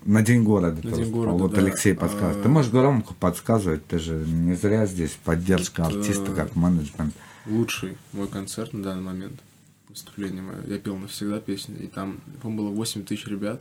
[0.04, 0.80] На День города.
[0.80, 1.58] ты День города, Вот да.
[1.62, 2.36] Алексей подсказывает.
[2.36, 6.54] А, Ты можешь громко подсказывать, ты же не зря здесь поддержка Тут, артиста э, как
[6.54, 7.12] менеджмент.
[7.46, 9.40] Лучший мой концерт на данный момент.
[9.88, 10.58] Выступление мое.
[10.66, 11.76] Я пел навсегда песню.
[11.82, 13.60] И там, по-моему, было 8 тысяч ребят.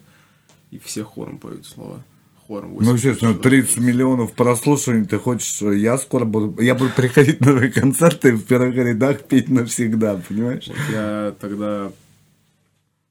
[0.72, 2.04] И все хором поют слова.
[2.48, 6.92] Хором 8 Ну, естественно, тысяч 30 миллионов прослушиваний, ты хочешь, я скоро буду, я буду
[6.96, 10.68] приходить на твои концерты и в первых рядах петь навсегда, понимаешь?
[10.68, 11.92] Вот я тогда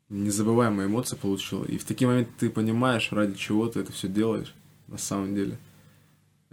[0.09, 1.65] незабываемые эмоции получил.
[1.65, 4.55] И в такие моменты ты понимаешь, ради чего ты это все делаешь
[4.89, 5.59] на самом деле.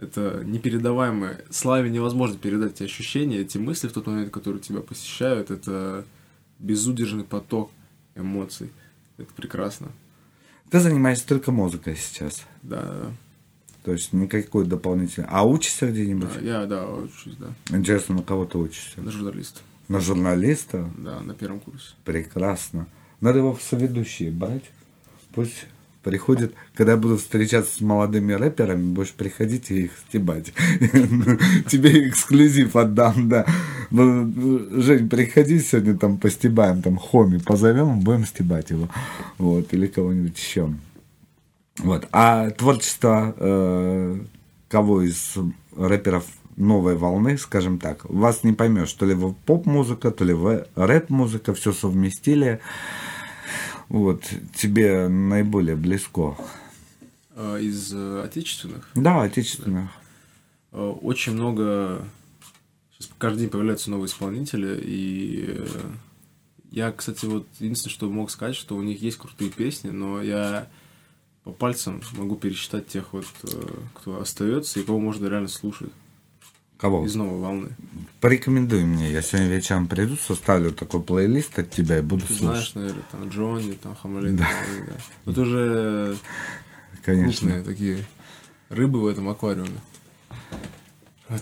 [0.00, 1.44] Это непередаваемое.
[1.50, 5.50] Славе невозможно передать эти ощущения, эти мысли в тот момент, которые тебя посещают.
[5.50, 6.06] Это
[6.58, 7.70] безудержный поток
[8.14, 8.70] эмоций.
[9.18, 9.88] Это прекрасно.
[10.70, 12.46] Ты занимаешься только музыкой сейчас.
[12.62, 13.10] Да, да.
[13.84, 15.28] То есть никакой дополнительной.
[15.30, 16.28] А учишься где-нибудь?
[16.36, 17.48] А, Я, да, учусь, да.
[17.76, 19.00] Интересно, на кого ты учишься?
[19.00, 19.60] На журналиста.
[19.88, 20.88] На журналиста?
[20.96, 21.94] Да, на первом курсе.
[22.04, 22.86] Прекрасно.
[23.20, 24.70] Надо его в соведущие брать.
[25.34, 25.66] Пусть
[26.02, 30.52] приходит, когда я буду встречаться с молодыми рэперами, будешь приходить и их стебать.
[31.68, 33.46] Тебе эксклюзив отдам, да.
[33.90, 38.88] Ну, Жень, приходи сегодня там постебаем, там хоми позовем, будем стебать его.
[39.38, 40.72] Вот, или кого-нибудь еще.
[41.78, 42.06] Вот.
[42.12, 44.20] А творчество э,
[44.68, 45.34] кого из
[45.76, 46.24] рэперов
[46.56, 51.54] новой волны, скажем так, вас не поймешь, то ли вы поп-музыка, то ли вы рэп-музыка,
[51.54, 52.60] все совместили.
[53.90, 54.22] Вот,
[54.54, 56.36] тебе наиболее близко.
[57.34, 59.90] А, Из э, отечественных Да, отечественных.
[60.72, 62.04] э, очень много...
[62.92, 65.66] Сейчас каждый день появляются новые исполнители, и э,
[66.70, 70.68] я, кстати, вот единственное, что мог сказать, что у них есть крутые песни, но я
[71.42, 73.26] по пальцам могу пересчитать тех вот,
[73.94, 75.90] кто остается и кого можно реально слушать
[76.80, 77.04] Кого?
[77.04, 77.68] из новой волны.
[78.20, 79.12] Порекомендуй мне.
[79.12, 82.44] Я сегодня вечером приду, составлю такой плейлист от тебя и буду Ты слушать.
[82.44, 84.36] знаешь, наверное, там Джонни, там Хамалин.
[84.36, 84.48] Да.
[85.26, 86.16] Вот уже
[87.04, 87.48] Конечно.
[87.50, 88.04] крупные такие
[88.70, 89.78] рыбы в этом аквариуме.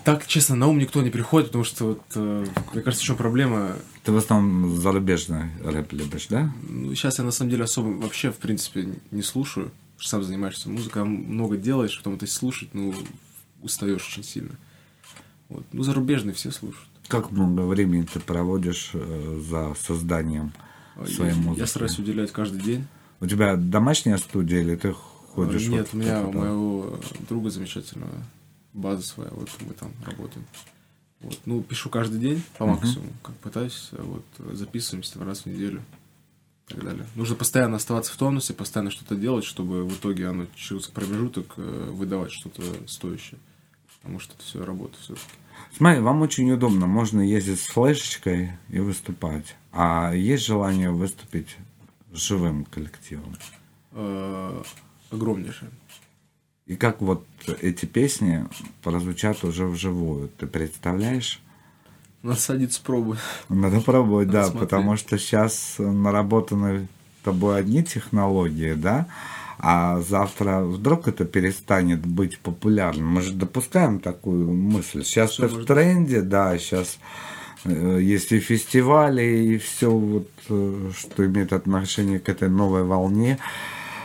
[0.05, 3.17] Так, честно, на ум никто не приходит, потому что, вот, э, мне кажется, в чем
[3.17, 3.77] проблема.
[4.03, 6.53] Ты в основном зарубежный рэп любишь, да?
[6.69, 9.71] Ну, сейчас я, на самом деле, особо вообще, в принципе, не слушаю.
[9.99, 12.95] Сам занимаешься музыкой, а много делаешь, потом это слушать, ну,
[13.63, 14.57] устаешь очень сильно.
[15.49, 15.65] Вот.
[15.73, 16.89] Ну, зарубежные все слушают.
[17.09, 20.53] Как много времени ты проводишь э, за созданием
[20.97, 21.61] А своей я, музыки?
[21.61, 22.87] я стараюсь уделять каждый день.
[23.21, 25.67] У тебя домашняя студия или ты ходишь?
[25.69, 28.13] А, Нет, вот у меня, у моего друга замечательного
[28.75, 30.45] база своя, вот мы там работаем.
[31.21, 31.39] Вот.
[31.47, 34.25] Ну, пишу каждый день по максимуму, как пытаюсь, а вот
[34.57, 35.83] записываемся раз в неделю
[36.69, 37.07] и так далее.
[37.17, 41.91] Нужно постоянно оставаться в тонусе, постоянно что-то делать, чтобы в итоге оно через промежуток э,
[41.91, 43.41] выдавать что-то стоящее.
[44.09, 45.27] Потому что это все работа все-таки.
[45.77, 46.87] Смотри, вам очень удобно.
[46.87, 49.55] Можно ездить с флешечкой и выступать.
[49.71, 51.59] А есть желание выступить
[52.11, 53.37] живым коллективом?
[53.93, 54.63] Э,
[55.11, 55.71] огромнейшее.
[56.65, 57.27] И как вот
[57.61, 58.47] эти песни
[58.83, 60.31] прозвучат уже вживую?
[60.39, 61.43] Ты представляешь?
[62.23, 63.21] Надо садиться пробовать.
[63.51, 64.71] Надо пробовать, да, смотреть.
[64.71, 66.89] потому что сейчас наработаны
[67.29, 69.07] тобой одни технологии, да,
[69.59, 73.09] а завтра вдруг это перестанет быть популярным.
[73.09, 75.03] Мы же допускаем такую мысль.
[75.03, 76.99] Сейчас ты в тренде, да, сейчас
[77.65, 83.39] э, есть и фестивали, и все, вот, э, что имеет отношение к этой новой волне.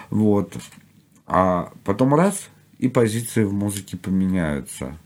[0.09, 0.57] Вот.
[1.27, 2.49] А потом раз,
[2.79, 4.97] и позиции в музыке поменяются.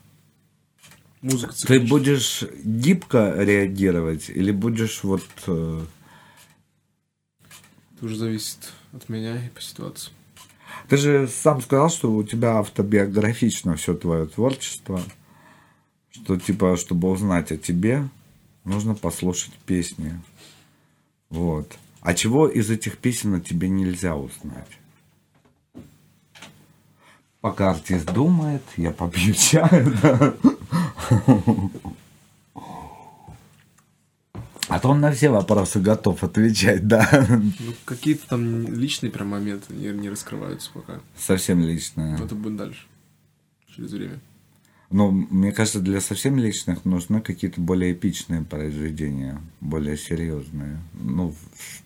[1.22, 5.26] Музыка Ты будешь гибко реагировать или будешь вот...
[5.46, 5.88] Это
[8.06, 10.12] уже зависит от меня и по ситуации.
[10.90, 15.02] Ты же сам сказал, что у тебя автобиографично все твое творчество,
[16.10, 18.08] что типа, чтобы узнать о тебе,
[18.64, 20.20] нужно послушать песни.
[21.30, 21.78] Вот.
[22.02, 24.80] А чего из этих песен о тебе нельзя узнать?
[27.42, 29.94] Пока артист думает, я попью чаю.
[34.78, 37.26] А то он на все вопросы готов отвечать, да.
[37.30, 41.00] Ну, какие-то там личные прям моменты не, не раскрываются пока.
[41.18, 42.16] Совсем личное.
[42.16, 42.86] Но это будет дальше.
[43.76, 44.20] Через время.
[44.92, 50.80] Но мне кажется, для совсем личных нужны какие-то более эпичные произведения, более серьезные.
[50.94, 51.34] Ну,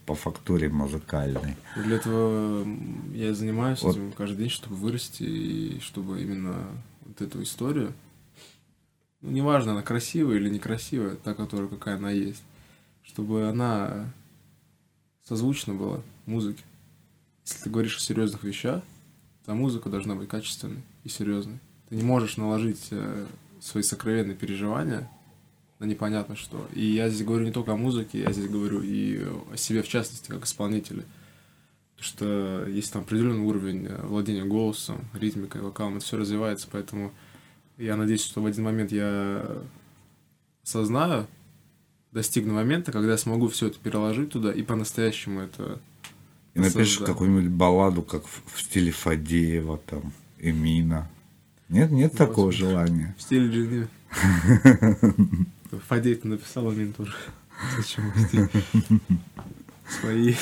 [0.06, 1.56] по фактуре музыкальной.
[1.78, 2.68] Для этого
[3.14, 3.96] я и занимаюсь Вот.
[3.96, 6.58] этим каждый день, чтобы вырасти и чтобы именно
[7.06, 7.94] вот эту историю,
[9.22, 12.44] ну, неважно, она красивая или некрасивая, та, которая какая она есть,
[13.04, 14.12] чтобы она
[15.24, 16.64] созвучна была музыке.
[17.46, 18.84] Если ты говоришь о серьезных вещах,
[19.46, 21.60] то музыка должна быть качественной и серьезной.
[21.90, 23.26] Ты не можешь наложить э,
[23.60, 25.10] свои сокровенные переживания
[25.80, 26.68] на непонятно что.
[26.74, 29.18] И я здесь говорю не только о музыке, я здесь говорю и
[29.52, 31.06] о себе в частности, как исполнителе.
[31.96, 37.12] Потому что есть там определенный уровень э, владения голосом, ритмикой, вокалом, это все развивается, поэтому
[37.78, 39.64] я надеюсь, что в один момент я
[40.64, 41.28] осознаю,
[42.12, 45.80] достигну момента, когда я смогу все это переложить туда и по-настоящему это
[46.54, 47.08] И напишешь создать.
[47.08, 51.10] какую-нибудь балладу, как в, стиле Фадеева, там, Эмина.
[51.70, 52.70] Нет, нет такого Господи.
[52.70, 53.16] желания.
[53.18, 53.88] в стиле Джинни.
[55.88, 57.14] Фадей ты написал, а мне тоже.
[57.78, 58.12] Зачем?
[60.02, 60.36] Свои.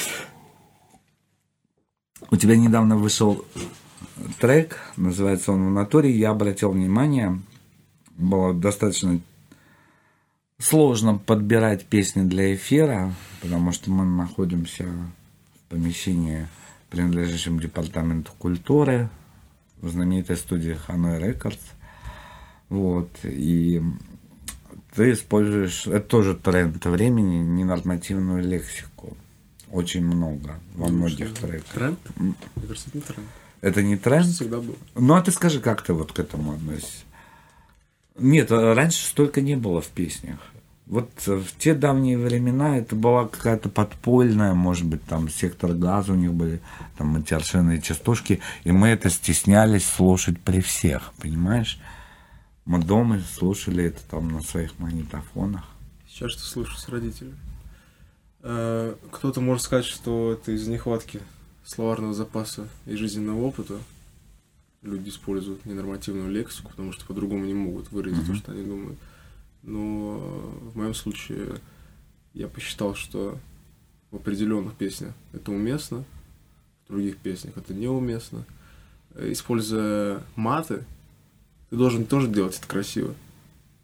[2.31, 3.45] У тебя недавно вышел
[4.39, 6.11] трек, называется он «В натуре».
[6.11, 7.39] Я обратил внимание,
[8.17, 9.19] было достаточно
[10.59, 16.47] сложно подбирать песни для эфира, потому что мы находимся в помещении,
[16.89, 19.09] принадлежащем департаменту культуры
[19.81, 21.59] в знаменитой студии Hanoi Records.
[22.67, 23.09] Вот.
[23.23, 23.81] И
[24.93, 29.15] ты используешь, это тоже тренд времени, ненормативную лексику.
[29.71, 31.65] Очень много во многих треках.
[31.73, 31.99] Тренд?
[32.17, 32.33] Мне
[32.67, 33.27] кажется, это не тренд.
[33.61, 34.25] Это не Это тренд?
[34.27, 34.75] всегда был.
[34.95, 37.03] Ну, а ты скажи, как ты вот к этому относишься?
[38.19, 40.39] Нет, а раньше столько не было в песнях.
[40.89, 46.13] Вот э, в те давние времена это была какая-то подпольная, может быть, там сектор газа
[46.13, 46.61] у них были,
[46.97, 51.79] там эти аршинные частушки, и мы это стеснялись слушать при всех, понимаешь?
[52.65, 55.63] Мы дома слушали это там на своих магнитофонах.
[56.07, 57.37] Сейчас что слышу с родителями.
[58.41, 61.19] Э, Кто-то может сказать, что это из нехватки
[61.63, 63.75] словарного запаса и жизненного опыта.
[64.81, 68.97] Люди используют ненормативную лексику, потому что по-другому не могут выразить то, что они думают.
[69.63, 70.17] Но
[70.71, 71.55] в моем случае
[72.33, 73.37] я посчитал, что
[74.11, 76.05] в определенных песнях это уместно,
[76.87, 78.45] в других песнях это неуместно.
[79.19, 80.83] Используя маты,
[81.69, 83.13] ты должен тоже делать это красиво.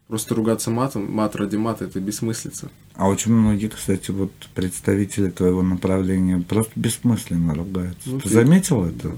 [0.07, 2.69] Просто ругаться матом, мат ради мата, это бессмыслица.
[2.93, 8.09] А очень многие, кстати, вот представители твоего направления просто бессмысленно ругаются.
[8.09, 9.17] Ну, ты ты- заметил это?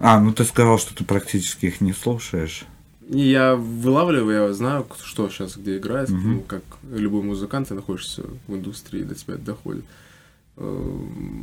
[0.00, 2.64] А, ну ты сказал, что ты практически их не слушаешь.
[3.08, 6.08] Не, я вылавливаю, я знаю, что сейчас где играет.
[6.10, 9.84] Ну, как любой музыкант, ты находишься в индустрии, до тебя это доходит.
[10.56, 10.62] Э,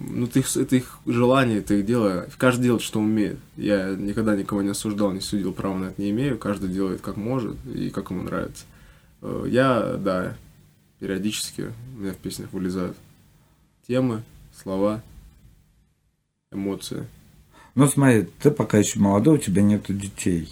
[0.09, 2.27] Ну, ты их- это их желание, это их дело.
[2.37, 3.37] Каждый делает, что умеет.
[3.57, 6.37] Я никогда никого не осуждал, не судил, права на это не имею.
[6.37, 8.65] Каждый делает как может и как ему нравится.
[9.21, 10.35] Э, Я, да,
[10.99, 12.95] периодически у меня в песнях вылезают
[13.87, 14.23] темы,
[14.63, 15.01] слова,
[16.51, 17.05] эмоции.
[17.78, 20.51] Ну смотри, ты пока еще молодой, у тебя нету детей.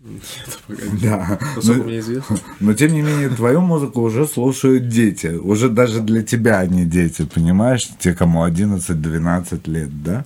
[0.00, 1.38] Это пока не- Да.
[1.56, 2.36] Насколько Но, мне известно.
[2.60, 5.26] но тем не менее, твою музыку уже слушают дети.
[5.26, 7.86] Уже даже для тебя они дети, понимаешь?
[7.98, 10.24] Те, кому 11-12 лет, да?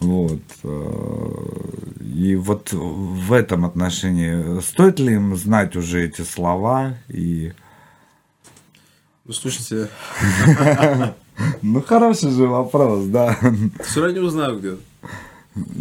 [0.00, 0.40] Вот.
[0.64, 7.52] э, И вот в этом отношении стоит ли им знать уже эти слова и
[9.26, 9.88] Ну, слушайте,
[11.62, 13.36] Ну, хороший же вопрос, да.
[13.84, 14.80] все равно не узнаю где-то.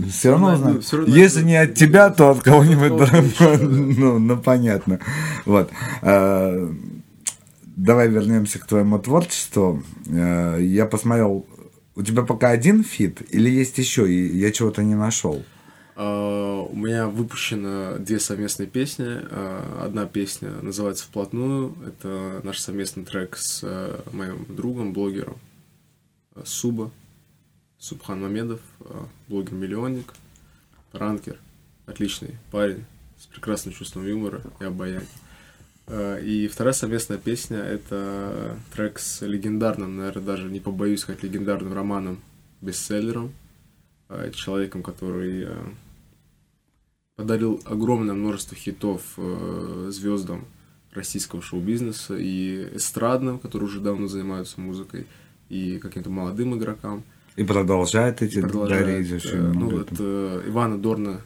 [0.09, 0.81] Все равно найду, знаю.
[0.81, 1.49] всё равно Если найду.
[1.49, 3.57] не от тебя, то от кого-нибудь другого.
[3.61, 4.99] Ну, ну, понятно.
[5.45, 5.69] Вот.
[6.01, 6.69] А,
[7.77, 9.81] Давай вернемся к твоему творчеству.
[10.09, 11.45] А, Я посмотрел,
[11.95, 15.43] у тебя пока один фит или есть еще, и я чего-то не нашел?
[15.95, 19.05] А, У меня выпущено две совместные песни.
[19.07, 21.73] А, Одна песня называется «Вплотную».
[21.87, 25.37] Это наш совместный трек с э, моим другом, блогером
[26.35, 26.91] э, Суба.
[27.79, 28.59] Субхан Мамедов,
[29.27, 30.13] блогер-миллионник,
[30.93, 31.37] ранкер,
[31.85, 32.85] отличный парень
[33.19, 35.07] с прекрасным чувством юмора и обаяния.
[35.87, 41.73] Э, И вторая совместная песня– это трек с легендарным, наверное, даже не побоюсь сказать, легендарным
[41.73, 42.19] романом,
[42.61, 43.31] бестселлером,
[44.09, 45.55] э, человеком, который э,
[47.15, 50.45] подарил огромное множество хитов э, звездам
[50.91, 55.07] российского шоу-бизнеса и эстрадным, которые уже давно занимаются музыкой,
[55.49, 57.03] и каким-то молодым игрокам.
[57.35, 61.21] И продолжает эти Продолжает, дарить очень э, ну, вот э, Ивана Дорна,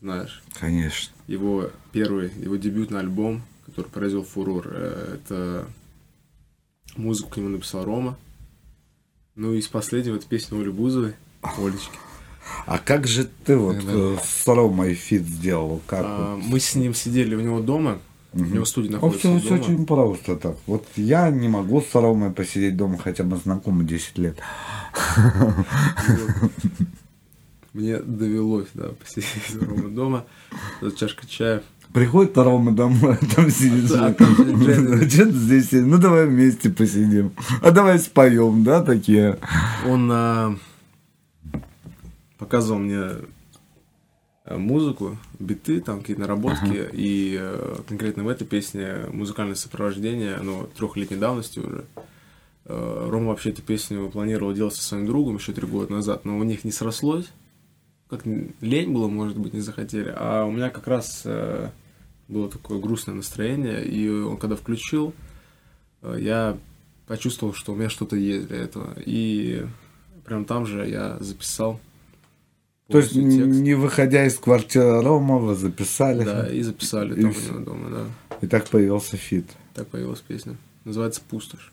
[0.00, 1.14] знаешь, Конечно.
[1.28, 5.66] его первый, его дебютный альбом, который произвел фурор, э, это
[6.96, 8.18] музыку к нему написал Рома.
[9.36, 11.96] Ну и из последнего это песня Оли Бузовой, Олечки.
[12.66, 13.92] А как же ты вот Да.
[13.92, 15.80] э, с Ромой feat сделал?
[15.86, 16.44] Как А, вот?
[16.44, 18.00] мы с ним сидели у него дома,
[18.36, 19.60] у него студия находится все, дома.
[19.60, 20.56] очень просто так.
[20.66, 24.38] Вот я не могу с Ромой посидеть дома, хотя мы знакомы 10 лет.
[27.72, 30.24] Мне довелось, да, посидеть у Ромы дома,
[30.96, 31.62] чашка чая.
[31.92, 33.90] Приходит Рома домой, а там сидит.
[33.92, 34.24] А ты
[35.32, 35.86] здесь сидишь?
[35.86, 37.32] Ну давай вместе посидим.
[37.62, 39.38] А давай споем, да, такие.
[39.86, 40.56] Он а,
[42.38, 43.02] показывал мне
[44.48, 51.18] музыку, биты, там какие-то наработки, и э, конкретно в этой песне музыкальное сопровождение, оно трехлетней
[51.18, 51.84] давности уже.
[52.64, 56.38] Э, Рома вообще эту песню планировал делать со своим другом еще три года назад, но
[56.38, 57.28] у них не срослось.
[58.08, 60.12] Как лень было, может быть, не захотели.
[60.16, 61.70] А у меня как раз э,
[62.28, 65.14] было такое грустное настроение, и он когда включил,
[66.02, 66.58] э, я
[67.06, 68.94] почувствовал, что у меня что-то есть для этого.
[69.04, 69.66] И
[70.24, 71.80] прям там же я записал
[72.88, 73.28] То есть, текст.
[73.28, 76.24] не выходя из квартиры Рома, вы записали.
[76.24, 77.50] Да, и записали И там всё.
[77.50, 78.38] у него дома, да.
[78.40, 79.46] И так появился фит.
[79.74, 80.56] Так появилась песня.
[80.84, 81.72] Называется «Пустошь».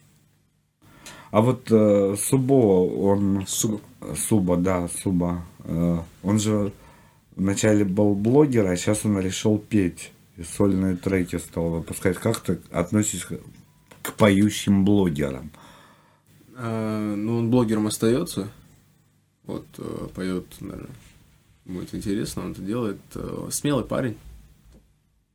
[1.29, 3.45] А вот э, Субова, он...
[3.47, 3.79] Суба.
[4.15, 5.43] Суба, да, Суба.
[5.63, 6.71] Э, он же
[7.35, 10.11] вначале был блогер, а сейчас он решил петь.
[10.37, 12.17] И сольные треки стал выпускать.
[12.17, 13.39] Как ты относишься
[14.01, 15.51] к поющим блогерам?
[16.55, 18.49] А, ну, он блогером остается.
[19.45, 20.89] Вот, э, поет, наверное,
[21.65, 22.99] это интересно, он это делает.
[23.15, 24.17] Э, Смелый парень.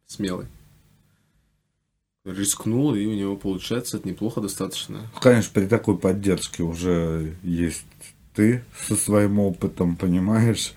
[0.07, 0.47] Смелый.
[2.25, 5.09] Рискнул, и у него получается это неплохо достаточно.
[5.21, 7.85] Конечно, при такой поддержке уже есть
[8.35, 10.75] ты со своим опытом, понимаешь?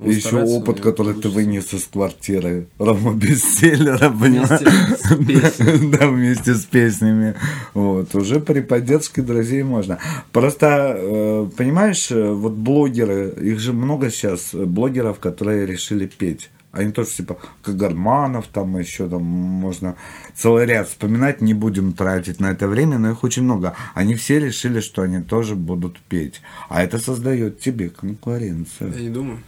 [0.00, 5.90] Он Еще опыт, который ты вынес из квартиры Рома Бестселлера, понимаешь?
[5.98, 7.34] Да, вместе с песнями.
[7.74, 9.98] Вот, уже при поддержке друзей можно.
[10.30, 16.50] Просто, э, понимаешь, э, вот блогеры, их же много сейчас, э, блогеров, которые решили петь.
[16.70, 19.96] Они тоже типа Кагарманов, там еще там можно
[20.36, 23.74] целый ряд вспоминать, не будем тратить на это время, но их очень много.
[23.94, 26.40] Они все решили, что они тоже будут петь.
[26.68, 28.92] А это создает тебе конкуренцию.
[28.94, 29.38] Я не думаю.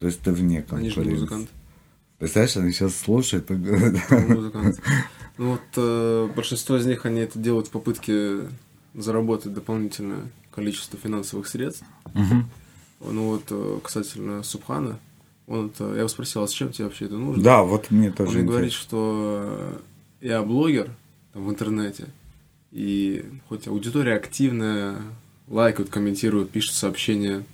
[0.00, 1.10] То есть ты вне Они же конкуренции.
[1.20, 1.48] музыканты.
[2.18, 4.82] Представляешь, они сейчас слушают и Ну, музыканты.
[5.38, 8.40] Ну вот э, большинство из них, они это делают в попытке
[8.94, 11.84] заработать дополнительное количество финансовых средств.
[12.14, 12.44] Ну
[13.28, 14.98] вот, э, касательно Субхана,
[15.46, 17.42] он это, я его спросил, а зачем тебе вообще это нужно?
[17.42, 18.86] Да, вот мне Он тоже говорит, интересно.
[18.88, 19.78] что
[20.20, 20.90] э, я блогер
[21.32, 22.08] там, в интернете,
[22.72, 24.96] и хоть аудитория активная,
[25.48, 27.44] лайкают, комментируют, пишут сообщения,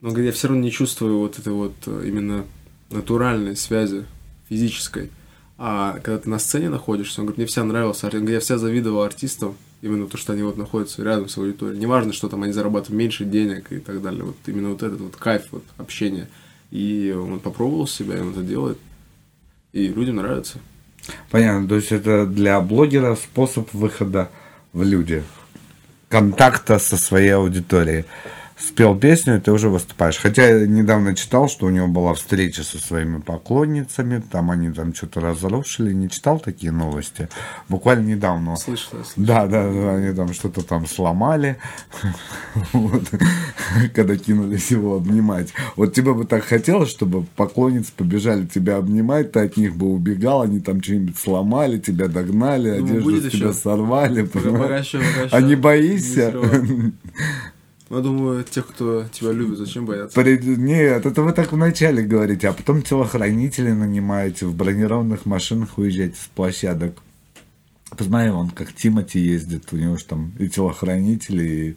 [0.00, 2.44] но говорит, я все равно не чувствую вот этой вот э, именно
[2.90, 4.04] натуральной связи
[4.48, 5.10] физической.
[5.58, 9.02] А когда ты на сцене находишься, он говорит, мне вся нравилась, ар- я вся завидовал
[9.02, 11.80] артистам, именно то, что они вот находятся рядом с аудиторией.
[11.80, 14.24] Неважно, что там они зарабатывают меньше денег и так далее.
[14.24, 16.28] Вот именно вот этот вот кайф вот общения.
[16.70, 18.78] И он попробовал себя, и он это делает.
[19.72, 20.58] И людям нравится.
[21.30, 24.30] Понятно, то есть это для блогера способ выхода
[24.72, 25.24] в люди,
[26.08, 28.04] контакта со своей аудиторией.
[28.60, 30.18] Спел песню, и ты уже выступаешь.
[30.18, 34.94] Хотя я недавно читал, что у него была встреча со своими поклонницами, там они там
[34.94, 35.94] что-то разрушили.
[35.94, 37.30] Не читал такие новости?
[37.70, 38.56] Буквально недавно.
[38.56, 39.24] Слышно, слышно.
[39.26, 41.56] Да, да, да, они там что-то там сломали,
[42.72, 43.04] вот,
[43.94, 45.48] когда кинулись его обнимать.
[45.76, 50.42] Вот тебе бы так хотелось, чтобы поклонницы побежали тебя обнимать, ты от них бы убегал,
[50.42, 53.52] они там что-нибудь сломали, тебя догнали, Думаю, одежду тебя еще.
[53.54, 54.22] сорвали.
[54.22, 56.34] Пока, пока еще, пока еще А не боишься?
[57.90, 60.14] Ну, Я думаю, тех, кто тебя любит, зачем бояться?
[60.14, 66.14] При- Нет, это вы так вначале говорите, а потом телохранителей нанимаете, в бронированных машинах уезжаете
[66.14, 66.96] с площадок.
[67.90, 71.76] Посмотри, он как Тимати ездит, у него же там и телохранители,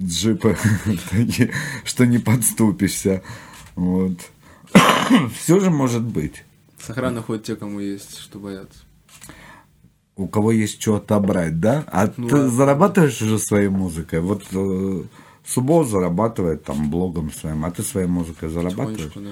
[0.00, 0.56] и джипы,
[1.10, 1.52] такие,
[1.84, 3.22] что не подступишься.
[3.76, 4.18] Вот.
[5.40, 6.42] Все же может быть.
[6.80, 8.80] С охраной ходят те, кому есть, что бояться.
[10.18, 11.84] У кого есть что отобрать, да?
[11.86, 12.48] А Ну, ты да.
[12.48, 14.20] зарабатываешь уже своей музыкой?
[14.20, 15.02] Вот э,
[15.46, 19.12] Субол зарабатывает там блогом своим, а ты своей музыкой зарабатываешь?
[19.14, 19.30] Да.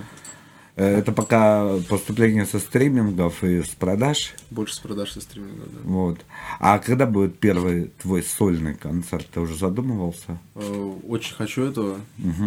[0.77, 4.33] Э, Это пока поступление со стримингов и с продаж.
[4.51, 5.79] Больше с продаж со стриминга, да.
[5.85, 6.19] Вот.
[6.61, 9.27] А когда будет первый твой сольный концерт?
[9.35, 10.39] Ты уже задумывался?
[10.55, 11.97] Э, Очень хочу этого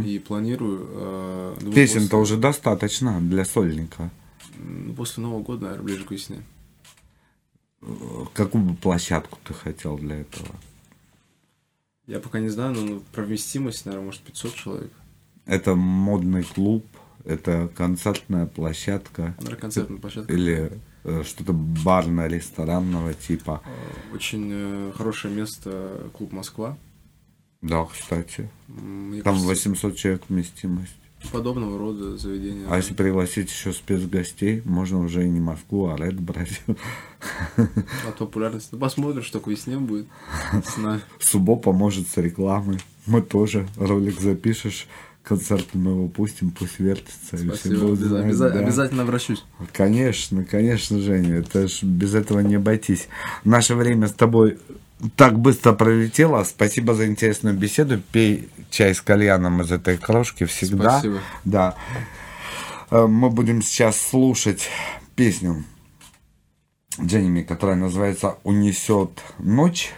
[0.05, 0.79] и планирую.
[0.91, 4.09] э, думаю, Песен-то после- уже достаточно для сольника.
[4.57, 6.37] ну, После Нового года, наверное, ближе к весне.
[8.33, 10.49] Какую бы площадку ты хотел для этого?
[12.07, 14.91] Я пока не знаю, но ну, про вместимость, наверное, может 500 человек.
[15.45, 16.85] Это модный клуб,
[17.23, 20.33] это концертная площадка Наверное, концертная площадка.
[20.33, 20.71] или
[21.03, 23.61] э, что-то барно-ресторанного типа.
[23.65, 26.77] Э, Очень э, хорошее место, клуб Москва.
[27.61, 28.49] Да, кстати.
[28.67, 30.95] Мне Там кажется, 800 человек вместимость.
[31.31, 32.65] Подобного рода заведения.
[32.69, 36.61] А если пригласить еще спецгостей, можно уже и не Москву, а Ред брать.
[37.57, 38.69] От популярности.
[38.71, 40.07] Ну, посмотрим, что к весне будет.
[41.19, 42.79] Субо поможет с рекламой.
[43.05, 44.87] Мы тоже ролик запишешь,
[45.23, 47.37] концерт мы его пустим, пусть вертится.
[47.37, 47.95] Спасибо.
[47.95, 48.59] знать, обяза- да.
[48.59, 49.43] Обязательно обращусь.
[49.73, 53.07] Конечно, конечно, Женя, это ж без этого не обойтись.
[53.43, 54.57] Наше время с тобой
[55.15, 56.43] так быстро пролетело.
[56.43, 57.99] Спасибо за интересную беседу.
[58.11, 60.99] Пей чай с кальяном из этой кружки всегда.
[60.99, 61.19] Спасибо.
[61.45, 61.75] Да.
[62.91, 64.67] Э, Мы будем сейчас слушать
[65.15, 65.63] песню
[67.01, 69.91] Дженними, которая называется «Унесет ночь».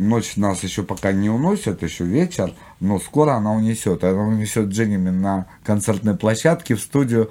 [0.00, 4.02] Ночь нас еще пока не уносит, еще вечер, но скоро она унесет.
[4.02, 7.28] Она унесет Дженними на концертной площадке в студию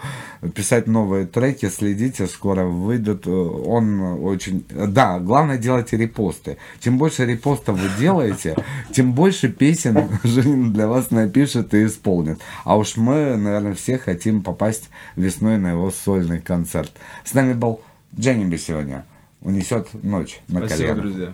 [0.54, 1.68] писать новые треки.
[1.68, 3.26] Следите, скоро выйдут.
[3.26, 4.64] Он очень...
[4.70, 6.58] Да, главное делайте репосты.
[6.80, 8.56] Чем больше репостов вы делаете,
[8.92, 12.40] тем больше песен Женя для вас напишет и исполнит.
[12.66, 16.92] А уж мы, наверное, все хотим попасть весной на его сольный концерт.
[17.26, 17.82] С нами был
[18.16, 19.06] Дженниби сегодня.
[19.42, 21.02] Унесет ночь на Спасибо, колено.
[21.02, 21.34] друзья.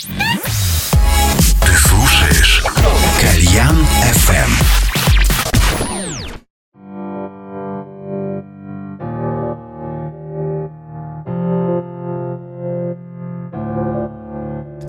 [0.00, 2.62] Ты слушаешь
[3.20, 4.77] Кальян FM.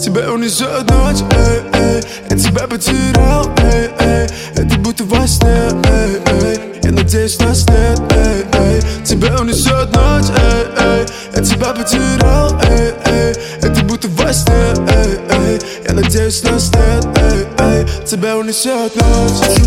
[0.10, 6.20] Тебя унесет ночь, эй, эй Я тебя потерял, эй, эй Это будто во сне, эй,
[6.26, 11.06] эй Я надеюсь, нас нет, эй, эй Тебя унесет ночь, эй, эй
[11.36, 17.06] Я тебя потерял, эй, эй Это будто во сне, эй, эй Я надеюсь, нас нет,
[17.16, 19.60] эй, эй Тебя унесет ночь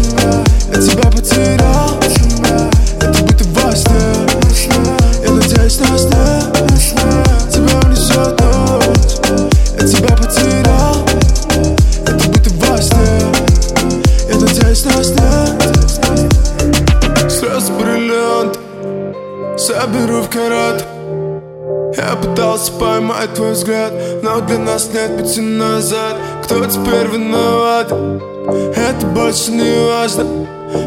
[0.74, 2.01] Я тебя потерял
[3.01, 4.74] Это будто во сне
[5.24, 6.52] Я надеюсь, нас нет
[23.62, 26.16] взгляд Но для нас нет пути назад.
[26.44, 27.93] Кто теперь виноват?
[27.93, 30.24] Это больше не важно.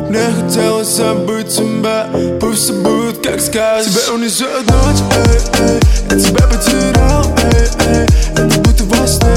[0.10, 2.08] Мне хотелось забыть тебя.
[2.42, 3.92] Пусть все будет как скажешь.
[3.92, 5.80] Тебя унесет ночь, эй, эй.
[6.10, 8.08] Я тебя потерял, эй, эй.
[8.34, 9.28] Это будто во сне,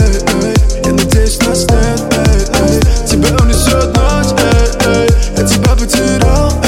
[0.00, 0.54] эй, эй.
[0.84, 3.06] Я надеюсь, нас нет, эй, эй.
[3.06, 5.08] Тебя унесет ночь, эй, эй.
[5.36, 6.65] Я тебя потерял, эй,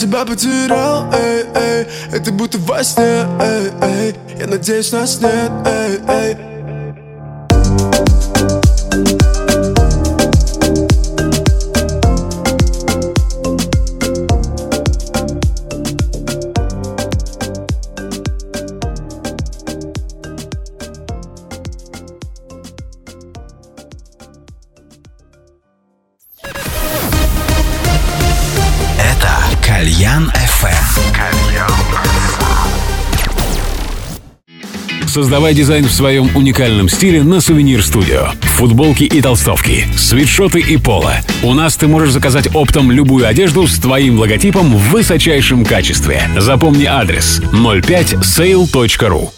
[0.00, 1.86] тебя потерял, эй, эй.
[2.10, 4.14] Это будто во сне, эй, эй.
[4.38, 6.00] Я надеюсь, нас нет, эй,
[35.30, 38.30] Создавай дизайн в своем уникальном стиле на Сувенир Студио.
[38.56, 41.14] Футболки и толстовки, свитшоты и поло.
[41.44, 46.28] У нас ты можешь заказать оптом любую одежду с твоим логотипом в высочайшем качестве.
[46.36, 49.30] Запомни адрес 05sale.ru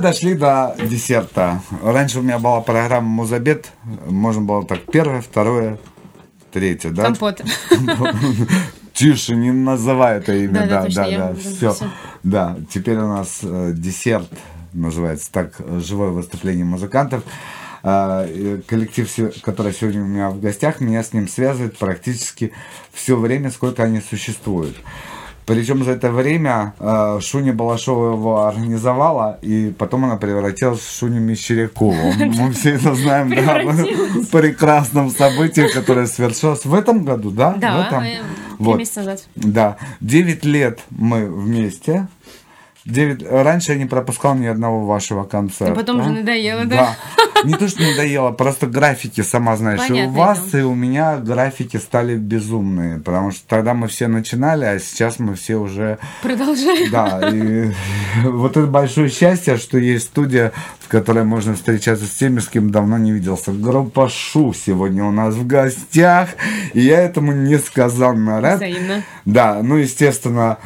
[0.00, 1.60] мы дошли до десерта.
[1.82, 3.70] Раньше у меня была программа Музабет.
[4.06, 5.78] Можно было так первое, второе,
[6.50, 7.04] третье, да?
[7.04, 7.42] Компот.
[8.94, 10.66] Тише, не называй это имя.
[10.66, 11.76] Да, да, Да, Все.
[12.22, 14.30] Да, теперь у нас э, десерт
[14.72, 17.22] называется так, э, живое выступление музыкантов.
[17.82, 18.26] А,
[18.66, 19.08] Коллектив,
[19.42, 22.52] который сегодня у меня в гостях, меня с ним связывает практически
[22.92, 24.76] все время, сколько они существуют.
[25.50, 31.20] Причем за это время э, Шуня Балашова его организовала, и потом она превратилась в Шуню
[31.20, 32.12] Мещерякову.
[32.18, 37.54] Мы все это знаем, да, в прекрасном событии, которое свершилось в этом году, да?
[37.58, 38.18] Да, э, три
[38.58, 38.78] Вот.
[38.78, 39.24] месяца назад.
[39.34, 42.06] Да, 9 лет мы вместе.
[42.84, 43.26] 9...
[43.30, 45.72] Раньше я не пропускал ни одного вашего концерта.
[45.72, 46.76] А потом уже надоело, да?
[46.76, 46.96] Да.
[47.44, 51.78] Не то, что надоело, просто графики, сама знаешь, и у вас, и у меня графики
[51.78, 56.90] стали безумные, потому что тогда мы все начинали, а сейчас мы все уже Продолжаем.
[56.90, 57.70] да, и
[58.24, 62.70] вот это большое счастье, что есть студия, в которой можно встречаться с теми, с кем
[62.70, 63.52] давно не виделся.
[63.52, 66.30] Группа Шу сегодня у нас в гостях,
[66.74, 68.56] и я этому несказанно рад.
[68.56, 69.02] Взаимно.
[69.24, 70.58] Да, ну, естественно,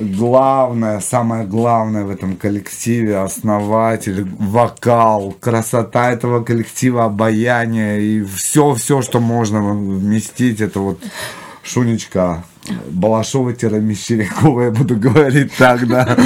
[0.00, 9.20] главное, самое главное в этом коллективе, основатель, вокал, красота этого коллектива, обаяние и все-все, что
[9.20, 11.00] можно вместить, это вот
[11.62, 12.44] Шунечка
[12.90, 16.16] Балашова-Мещерякова, я буду говорить так, да.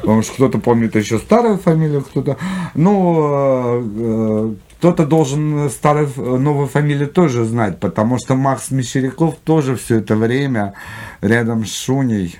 [0.00, 2.36] Потому что кто-то помнит еще старую фамилию, кто-то...
[2.74, 9.76] Ну, э, э, кто-то должен старую, новую фамилию тоже знать, потому что Макс Мещеряков тоже
[9.76, 10.74] все это время
[11.22, 12.38] рядом с Шуней.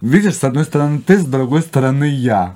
[0.00, 2.54] Видишь, с одной стороны ты, с другой стороны я.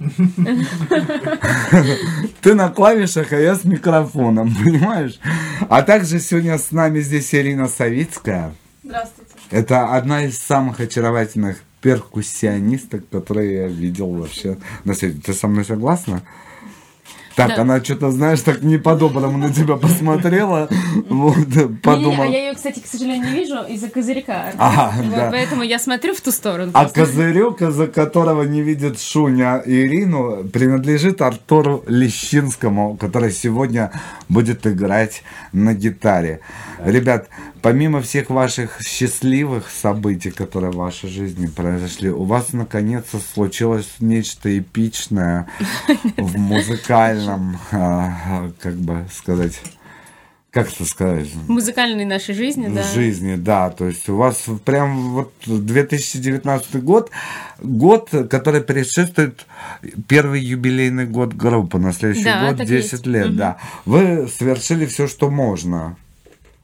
[2.40, 5.20] Ты на клавишах, а я с микрофоном, понимаешь?
[5.68, 8.54] А также сегодня с нами здесь Ирина Савицкая.
[8.82, 9.30] Здравствуйте.
[9.50, 15.20] Это одна из самых очаровательных перкуссионисток, которые я видел вообще на свете.
[15.24, 16.22] Ты со мной согласна?
[17.36, 17.62] Так, Да.
[17.62, 20.68] она что-то, знаешь, так не по-доброму на тебя посмотрела.
[21.08, 22.22] Вот, Не-не-не, подумал.
[22.22, 24.52] а я ее, кстати, к сожалению, не вижу из-за козырька.
[24.58, 25.28] Ага, да.
[25.30, 26.70] Поэтому я смотрю в ту сторону.
[26.74, 27.00] А просто.
[27.00, 33.92] козырек, из-за которого не видит Шуня Ирину, принадлежит Артуру Лещинскому, который сегодня
[34.28, 36.40] будет играть на гитаре.
[36.84, 37.28] Ребят,
[37.62, 44.56] помимо всех ваших счастливых событий, которые в вашей жизни произошли, у вас наконец-то случилось нечто
[44.58, 45.46] эпичное
[46.16, 47.19] в музыкальном,
[47.72, 49.60] а, как бы сказать,
[50.50, 51.28] как это сказать?
[51.48, 52.82] Музыкальной нашей жизни, да.
[52.82, 53.70] Жизни, да.
[53.70, 57.10] То есть у вас прям вот 2019 год,
[57.60, 59.46] год, который предшествует
[60.08, 61.78] первый юбилейный год группы.
[61.78, 63.06] На следующий Да, год так 10 есть.
[63.06, 63.36] лет, Мгм.
[63.36, 63.56] да.
[63.84, 65.96] Вы совершили все, что можно.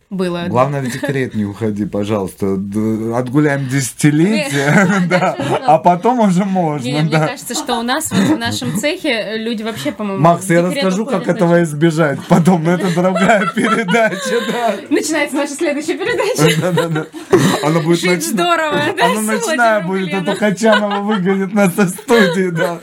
[0.09, 0.45] Было.
[0.47, 2.53] Главное, в декрет не уходи, пожалуйста.
[2.53, 9.37] Отгуляем десятилетие, да, а потом уже можно, мне кажется, что у нас в нашем цехе
[9.37, 12.21] люди вообще, по-моему, Макс, я расскажу, как этого избежать.
[12.29, 14.75] Потом, но это другая передача, да.
[14.91, 16.57] Начинается наша следующая передача.
[17.65, 22.81] Она будет Жить здорово, да, Она ночная будет, это Качанова выгонит нас из студии, да.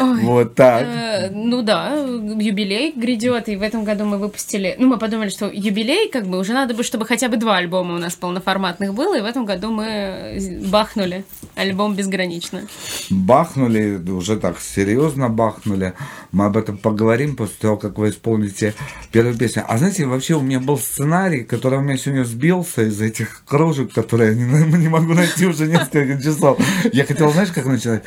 [0.00, 0.22] Ой.
[0.22, 0.82] Вот так.
[0.82, 4.74] Э, Ну да, юбилей грядет, и в этом году мы выпустили...
[4.78, 7.94] Ну, мы подумали, что юбилей, как бы, уже надо бы, чтобы хотя бы два альбома
[7.94, 11.24] у нас полноформатных было, и в этом году мы бахнули
[11.54, 12.62] альбом «Безгранично».
[13.10, 15.92] Бахнули, уже так серьезно бахнули.
[16.32, 18.74] Мы об этом поговорим после того, как вы исполните
[19.12, 19.64] первую песню.
[19.68, 23.92] А знаете, вообще у меня был сценарий, который у меня сегодня сбился из этих кружек,
[23.92, 26.58] которые я не, не могу найти уже несколько часов.
[26.92, 28.04] Я хотел, знаешь, как начинать?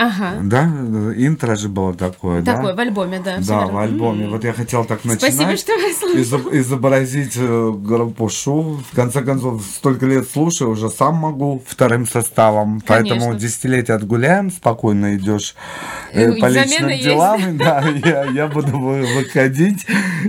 [0.00, 0.38] Ага.
[0.44, 0.62] Да,
[1.16, 2.62] интро же было такое, да?
[2.62, 3.38] В альбоме, да.
[3.40, 4.28] Да, в альбоме.
[4.28, 5.34] Вот я хотел так начинать.
[5.34, 6.22] Спасибо, что вы слушали.
[6.22, 8.80] изоб- изобразить э, группу Шу.
[8.92, 12.80] В конце концов, столько лет слушаю, уже сам могу вторым составом.
[12.86, 13.40] Поэтому Конечно.
[13.40, 15.56] десятилетие отгуляем, спокойно идешь
[16.12, 17.02] э, Ну, по личным есть.
[17.02, 17.40] делам.
[17.58, 19.84] Да, я, я буду вы- выходить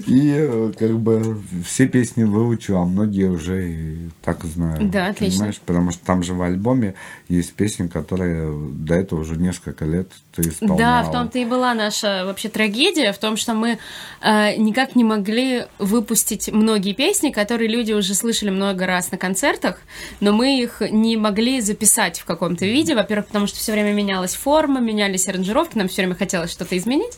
[0.08, 4.80] и э, как бы все песни выучу, а многие уже и так знаю.
[4.90, 5.38] Да, отлично.
[5.42, 5.62] Понимаешь?
[5.64, 6.96] Потому что там же в альбоме
[7.28, 10.78] есть песни, которые до этого уже несколько лет ты исполнял.
[10.78, 13.80] Да, в том-то и была наша вообще трагедия, в том, что мы
[14.22, 19.80] э, никак не могли выпустить многие песни, которые люди уже слышали много раз на концертах,
[20.20, 22.96] но мы их не могли записать в каком-то виде.
[22.96, 27.18] Во-первых, потому что все время менялась форма, менялись аранжировки, нам все время хотелось что-то изменить.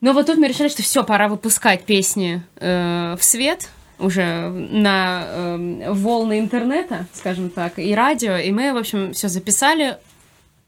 [0.00, 3.68] Но вот тут мы решили, что все, пора выпускать песни э, в свет
[3.98, 8.36] уже на э, волны интернета, скажем так, и радио.
[8.36, 9.98] И мы, в общем, все записали,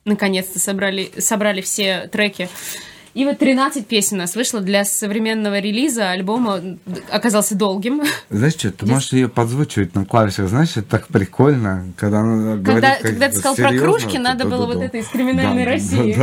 [0.04, 2.48] наконец-то собрали, собрали все треки.
[3.12, 6.10] И вот 13 песен у нас вышло для современного релиза.
[6.10, 6.60] Альбома
[7.10, 8.02] оказался долгим.
[8.28, 12.66] Знаешь что, ты можешь ее подзвучивать на клавишах, знаешь, это так прикольно, когда она говорит
[12.66, 16.14] Когда, как когда ты сказал про кружки, надо было вот это из криминальной России.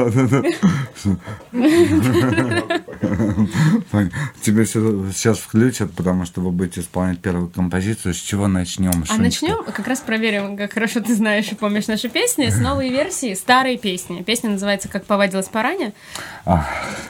[4.41, 8.13] Тебе сейчас включат, потому что вы будете исполнять первую композицию.
[8.13, 9.03] С чего начнем?
[9.09, 12.89] А начнем, как раз проверим, как хорошо ты знаешь и помнишь наши песни, с новой
[12.89, 14.21] версии старые песни.
[14.23, 15.93] Песня называется «Как повадилась пораня».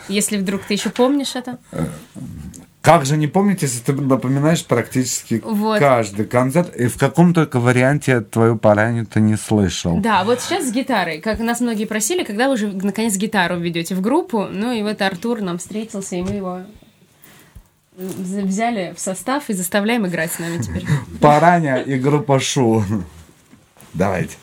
[0.07, 1.57] Если вдруг ты еще помнишь это.
[2.81, 5.80] Как же не помнить, если ты напоминаешь практически Вот.
[5.80, 9.98] каждый концерт, и в каком только варианте твою пораню ты не слышал.
[9.98, 11.19] Да, вот сейчас с гитарой.
[11.19, 14.45] Как нас многие просили, когда вы уже наконец гитару введете в группу.
[14.49, 16.61] Ну и вот Артур нам встретился, и мы его
[17.99, 20.85] вз- взяли в состав и заставляем играть с нами теперь.
[21.19, 22.85] Параня и группа Шу.
[23.94, 24.38] Давайте.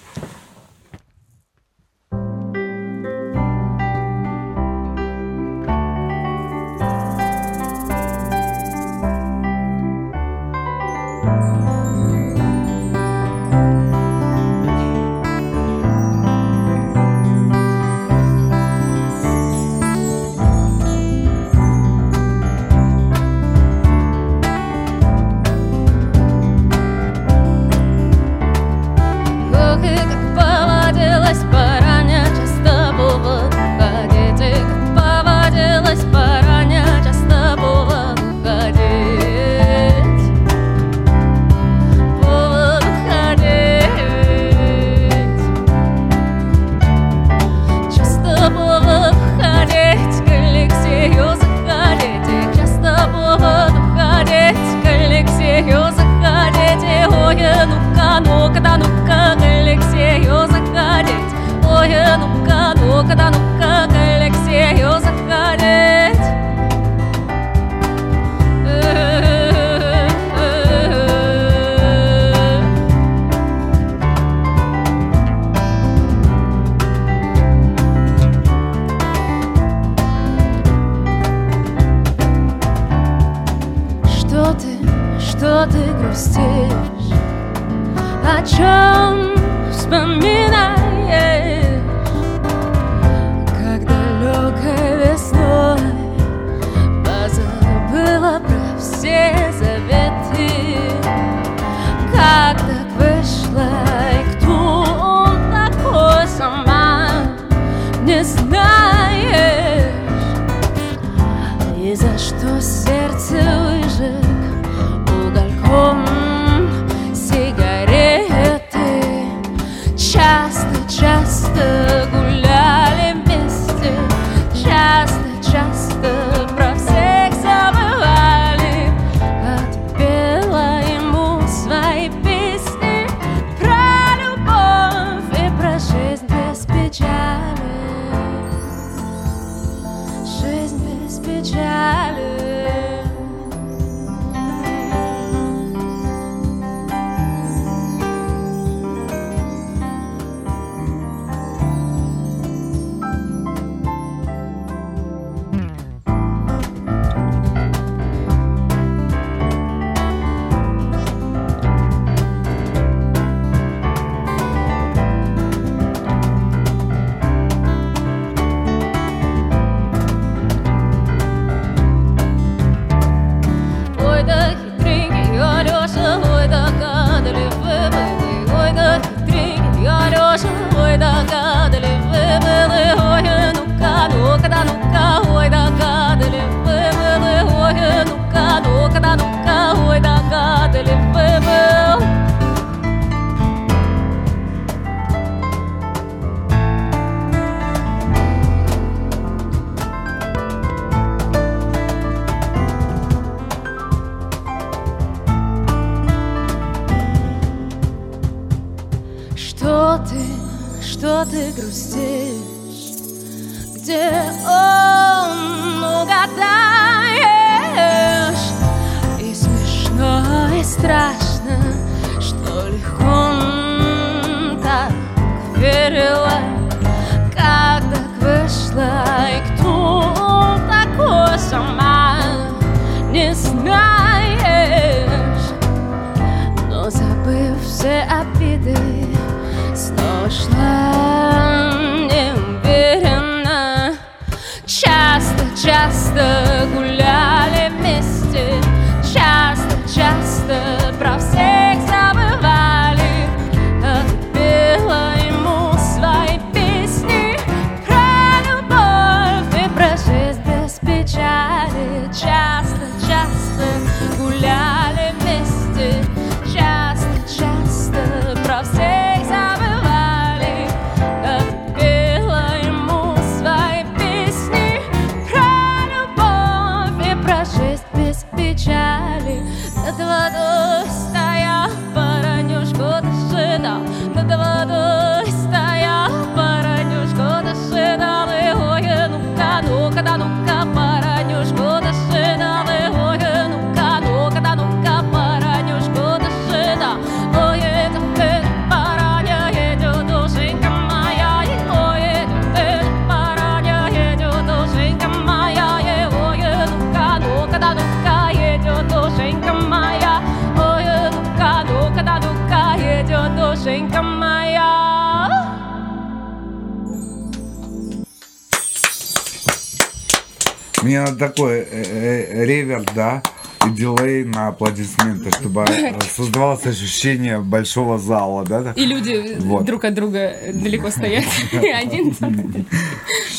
[326.44, 328.72] Создавалось ощущение большого зала, да?
[328.76, 329.64] И люди Вот.
[329.64, 331.24] друг от друга далеко стоят.
[331.52, 332.14] Один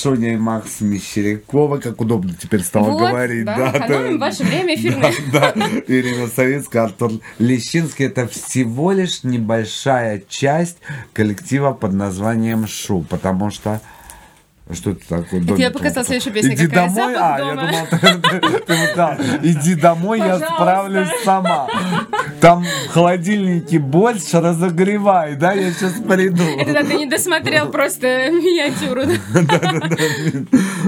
[0.02, 3.46] Шоня и Макс Мещерякова, как удобно теперь стало Вот, говорить.
[3.46, 5.14] да, да, экономим ваше время эфирное.
[5.32, 5.68] Да, да.
[5.88, 8.06] Ирина Савицкая, Артур Лещинский.
[8.06, 10.78] Это всего лишь небольшая часть
[11.14, 13.82] коллектива под названием Шу, потому что
[14.74, 15.44] что это такое?
[15.44, 16.88] Это я показала следующую песню, Иди какая?
[16.90, 17.14] домой.
[17.14, 17.52] «Запах А, дома».
[17.52, 17.88] я думал,
[18.32, 19.20] ты, ты- ты так.
[19.44, 20.54] Иди домой, я Пожалуйста.
[20.56, 21.68] справлюсь сама.
[22.42, 26.44] Там в холодильнике больше разогревай, да, я сейчас приду.
[26.44, 29.04] Это да, ты не досмотрел просто миниатюру.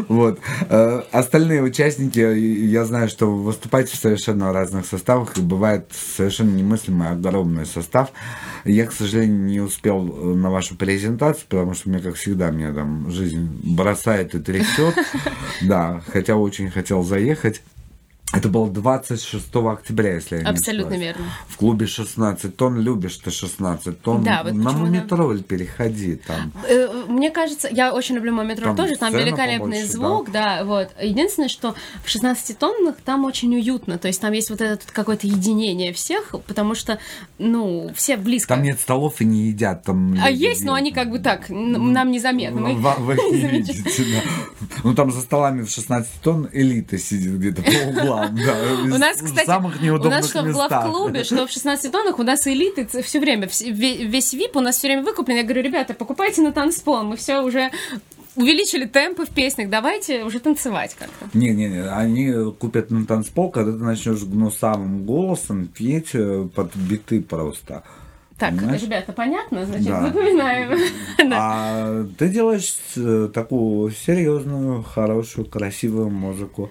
[0.07, 0.39] Вот.
[0.69, 6.51] Э, Остальные участники, я знаю, что вы выступаете в совершенно разных составах, и бывает совершенно
[6.55, 8.11] немыслимый огромный состав.
[8.63, 12.73] Я, к сожалению, не успел э, на вашу презентацию, потому что мне, как всегда, меня
[12.73, 14.95] там жизнь бросает и трясет.
[15.61, 17.61] Да, хотя очень хотел заехать.
[18.33, 21.15] Это было 26 октября, если я не Абсолютно ошибаюсь.
[21.17, 21.31] верно.
[21.47, 24.21] В клубе 16 тонн, любишь ты 16 тонн.
[24.23, 24.89] Да, вот на почему, да.
[24.91, 26.51] Мумитроль переходи там.
[26.67, 30.65] Э, Мне кажется, я очень люблю Мометро Там тоже, там великолепный побольше, звук, да.
[30.65, 30.89] вот.
[31.01, 31.73] Единственное, что
[32.03, 36.75] в 16-тонных там очень уютно, то есть там есть вот это какое-то единение всех, потому
[36.75, 36.99] что,
[37.39, 38.49] ну, все близко.
[38.55, 39.83] Там нет столов и не едят.
[39.83, 42.59] Там А есть, но они как бы так, н- нам незаметно.
[42.59, 44.67] Мы- Вы, их не видите, да.
[44.83, 48.83] Ну там за столами в 16 тонн элита сидит где-то по углам, да.
[48.83, 52.23] У нас, кстати, самых у неудобных нас что в главклубе, что в 16 тоннах у
[52.23, 55.37] нас элиты все время, весь VIP у нас все время выкуплен.
[55.37, 57.71] Я говорю, ребята, покупайте на танцпол, мы все уже
[58.35, 61.37] увеличили темпы в песнях, давайте уже танцевать как-то.
[61.37, 67.83] Не-не-не, они купят на танцпол, когда ты начнешь гнусавым голосом петь э, под биты просто.
[68.37, 68.83] Так, Понимаешь?
[68.83, 69.65] ребята, понятно?
[69.65, 70.01] Значит, Да.
[70.07, 70.77] запоминаем.
[71.33, 76.69] А ты делаешь э, такую серьезную, хорошую, красивую музыку.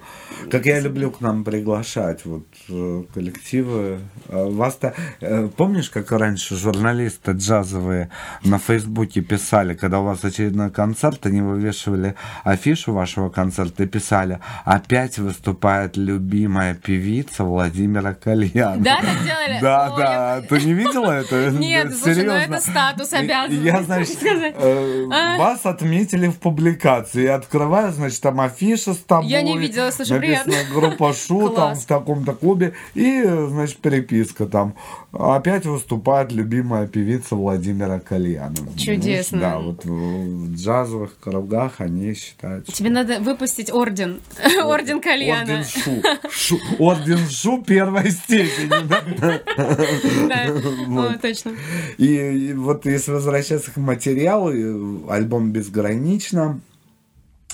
[0.49, 3.99] Как я люблю к нам приглашать вот э, коллективы.
[4.29, 4.93] Э, Вас-то
[5.57, 8.09] помнишь, как раньше журналисты джазовые
[8.45, 12.15] на Фейсбуке писали, когда у вас очередной концерт, они вывешивали
[12.45, 18.81] афишу вашего концерта и писали: опять выступает любимая певица Владимира Кальяна.
[18.81, 19.59] Да, так делали?
[19.61, 20.41] Да, да.
[20.47, 21.56] Ты не видела это?
[21.59, 23.63] Нет, слушай, ну это статус обязан.
[23.63, 25.37] Я, значит, э, А?
[25.37, 27.23] вас отметили в публикации.
[27.23, 29.27] Я открываю, значит, там афиша с тобой.
[29.27, 30.53] Я не видела, слушай, приятно.
[30.71, 32.73] группа Шу там в таком-то клубе.
[32.93, 34.75] И, э, значит, переписка там.
[35.19, 38.77] Опять выступает любимая певица Владимира Кальянова.
[38.77, 39.39] Чудесно.
[39.39, 44.21] Да, вот в, джазовых кругах они считают, что Тебе надо выпустить орден.
[44.63, 45.41] Орден кальяна.
[45.41, 46.03] Орден Шу.
[46.29, 46.59] Шу.
[46.77, 48.69] Орден Шу первой степени.
[50.29, 51.17] да?
[51.19, 51.53] Точно.
[51.97, 56.61] И, вот если возвращаться к материалу, и альбом «Безгранично»,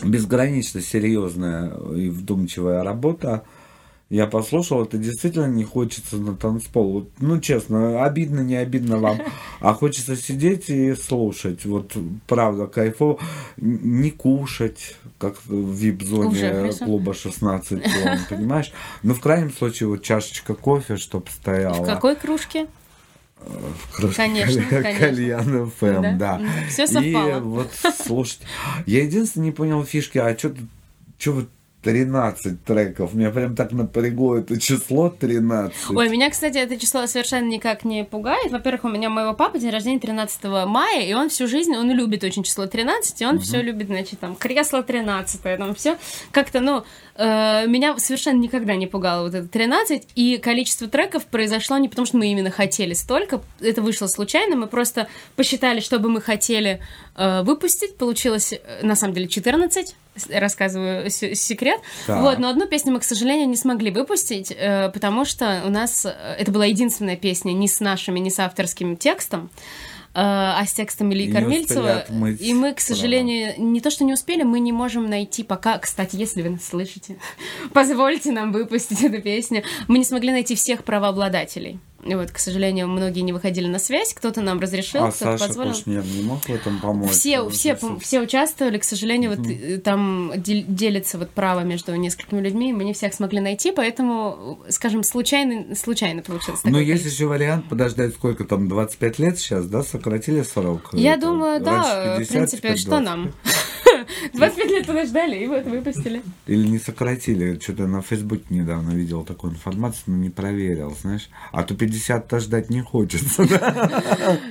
[0.03, 3.44] безгранично серьезная и вдумчивая работа.
[4.14, 6.91] Я послушал, это действительно не хочется на танцпол.
[6.91, 9.19] Вот, ну, честно, обидно, не обидно вам,
[9.60, 11.65] а хочется сидеть и слушать.
[11.65, 11.94] Вот,
[12.27, 13.18] правда, кайфово.
[13.57, 18.72] Не кушать, как в вип-зоне клуба 16 тонн, понимаешь?
[19.02, 21.81] Ну, в крайнем случае, вот чашечка кофе, чтоб стояла.
[21.84, 22.68] В какой кружке?
[23.95, 24.99] Кружка Конечно, Каль- конечно.
[25.07, 26.38] Кальян ФМ, Да, да.
[26.38, 26.41] да.
[26.69, 27.40] Всё И совпало.
[27.40, 27.72] вот,
[28.06, 28.45] слушайте,
[28.85, 30.53] я единственное не понял фишки, а что
[31.18, 31.49] что вот
[31.84, 33.14] 13 треков?
[33.14, 35.92] Меня прям так напрягло это число 13.
[35.92, 38.52] Ой, меня, кстати, это число совершенно никак не пугает.
[38.52, 42.24] Во-первых, у меня моего папы день рождения 13 мая, и он всю жизнь, он любит
[42.24, 45.98] очень число 13, и он все любит, значит, там, кресло 13, там все
[46.32, 46.84] как-то, ну,
[47.16, 52.06] э, меня совершенно никогда не пугало вот это 13, и количество треков произошло не потому,
[52.06, 56.80] что мы именно хотели столько, это вышло случайно, мы просто посчитали, что бы мы хотели
[57.16, 59.96] э, выпустить, получилось, э, на самом деле, 14, с-
[60.30, 62.22] рассказываю секрет, Так.
[62.22, 66.06] вот, но одну песню мы, к сожалению, не смогли выпустить, э, потому что у нас
[66.06, 69.49] э, это была единственная песня не с нашими, не с авторским текстом,
[70.10, 72.06] э, а с текстом Ильи Кормильцева.
[72.40, 72.80] И мы, к права.
[72.80, 75.77] сожалению, не то, что не успели, мы не можем найти пока.
[75.80, 77.18] Кстати, если вы нас слышите,
[77.73, 79.64] позвольте нам выпустить эту песню.
[79.88, 81.80] Мы не смогли найти всех правообладателей.
[82.06, 85.72] Вот, к сожалению, многие не выходили на связь, кто-то нам разрешил, а кто-то Саша позволил.
[85.74, 87.12] Кушнер не мог в этом помочь?
[87.12, 92.42] Все, все, все участвовали, к сожалению, вот э, там дел- делится вот право между несколькими
[92.42, 96.62] людьми, и мы не всех смогли найти, поэтому, э, скажем, случайно, случайно получилось.
[96.64, 97.24] Ну, такое есть количество.
[97.24, 100.90] еще вариант подождать сколько там, 25 лет сейчас, да, сократили срок?
[100.94, 102.32] Я Это думаю, да, раньше в 50,
[102.62, 103.06] принципе, что 20.
[103.06, 103.32] нам?
[104.34, 106.22] 25 лет подождали, и вот выпустили.
[106.48, 107.60] Или не сократили.
[107.62, 111.30] Что-то на Фейсбуке недавно видел такую информацию, но не проверил, знаешь.
[111.52, 113.44] А то 50-то ждать не хочется.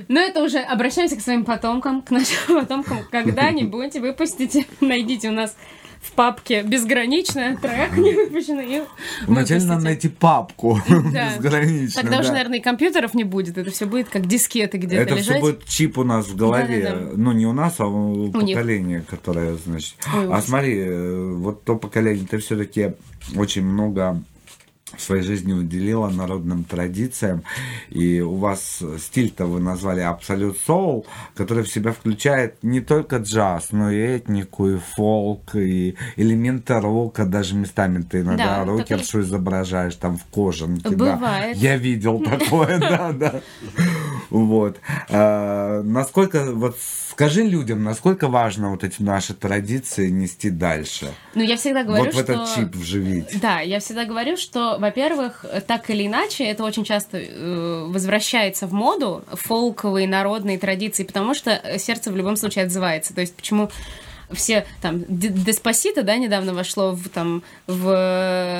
[0.07, 2.99] Но это уже обращаемся к своим потомкам, к нашим потомкам.
[3.11, 5.55] Когда-нибудь выпустите, найдите у нас
[6.01, 8.77] в папке «Безграничная», трек не выпущенный.
[8.79, 8.81] и
[9.25, 10.77] Вначале надо найти папку
[11.13, 11.29] Да.
[11.37, 12.01] безгранично.
[12.01, 12.33] Тогда уже, да.
[12.33, 13.57] наверное, и компьютеров не будет.
[13.57, 15.25] Это все будет как дискеты где-то Это лежать.
[15.37, 16.81] все будет чип у нас в голове.
[16.83, 17.11] Да-да-да.
[17.15, 18.57] Ну, не у нас, а у У них.
[18.57, 19.95] поколения, которое, значит.
[20.13, 22.95] Ой, а смотри, э, вот то поколение, ты все-таки
[23.37, 24.21] очень много
[24.97, 27.43] своей жизни уделила народным традициям,
[27.89, 31.05] и у вас стиль-то вы назвали Абсолют Соул,
[31.35, 37.25] который в себя включает не только джаз, но и этнику, и фолк, и элементы рока,
[37.25, 40.89] даже местами ты иногда Да, рокершу изображаешь там в кожанке.
[40.95, 41.15] да.
[41.15, 41.57] Бывает.
[41.57, 43.41] Я видел такое, да, да.
[44.29, 44.79] Вот.
[45.09, 46.77] А, Насколько, вот
[47.13, 51.13] скажи людям, насколько важно вот эти наши традиции нести дальше?
[51.35, 52.33] Ну, я всегда говорю, Вот в что...
[52.33, 53.39] этот чип вживить.
[53.39, 58.73] Да, я всегда говорю, что, во-первых, так или иначе, это очень часто э, возвращается в
[58.73, 63.13] моду, фолковые народные традиции, потому что сердце в любом случае отзывается.
[63.13, 63.69] То есть почему
[64.31, 67.89] все там Д- Деспасито, да, недавно вошло в, там, в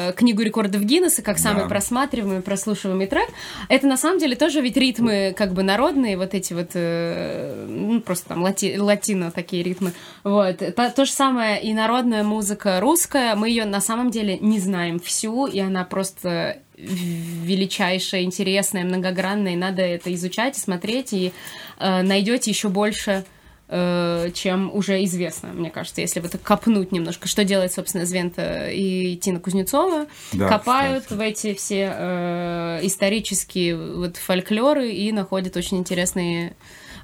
[0.09, 1.69] э, книгу рекордов Гиннесса как самый Да.
[1.69, 3.29] просматриваемый, прослушиваемый трек.
[3.69, 8.01] Это на самом деле тоже ведь ритмы как бы народные, вот эти вот, э, ну,
[8.01, 9.93] просто там лати- латино такие ритмы.
[10.23, 10.57] Вот.
[10.57, 14.99] То, то же самое и народная музыка русская, мы ее на самом деле не знаем
[14.99, 21.33] всю, и она просто величайшая, интересная, многогранная, и надо это изучать и смотреть, и
[21.79, 23.25] э, найдете еще больше
[23.69, 29.15] чем уже известно, мне кажется, если вот так копнуть немножко, что делает, собственно, Звента и
[29.15, 36.55] Тина Кузнецова, Да, копают в эти все э, исторические вот фольклоры и находят очень интересные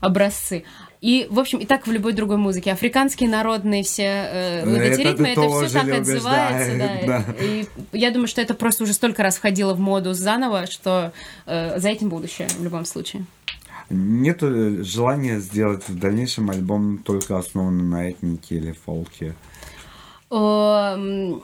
[0.02, 0.64] образцы.
[1.02, 2.74] И, в общем, и так в любой другой музыке.
[2.74, 6.78] Африканские народные все э, эти Это это все так любишь, отзывается.
[6.78, 7.44] да, Да, да.
[7.44, 11.14] И я думаю, что это просто уже столько раз входило в моду заново, что
[11.46, 13.26] э, за этим будущее в любом случае.
[13.90, 19.36] Нет желания сделать в дальнейшем альбом только основанный на этнике или фолке?
[20.30, 21.42] Эм,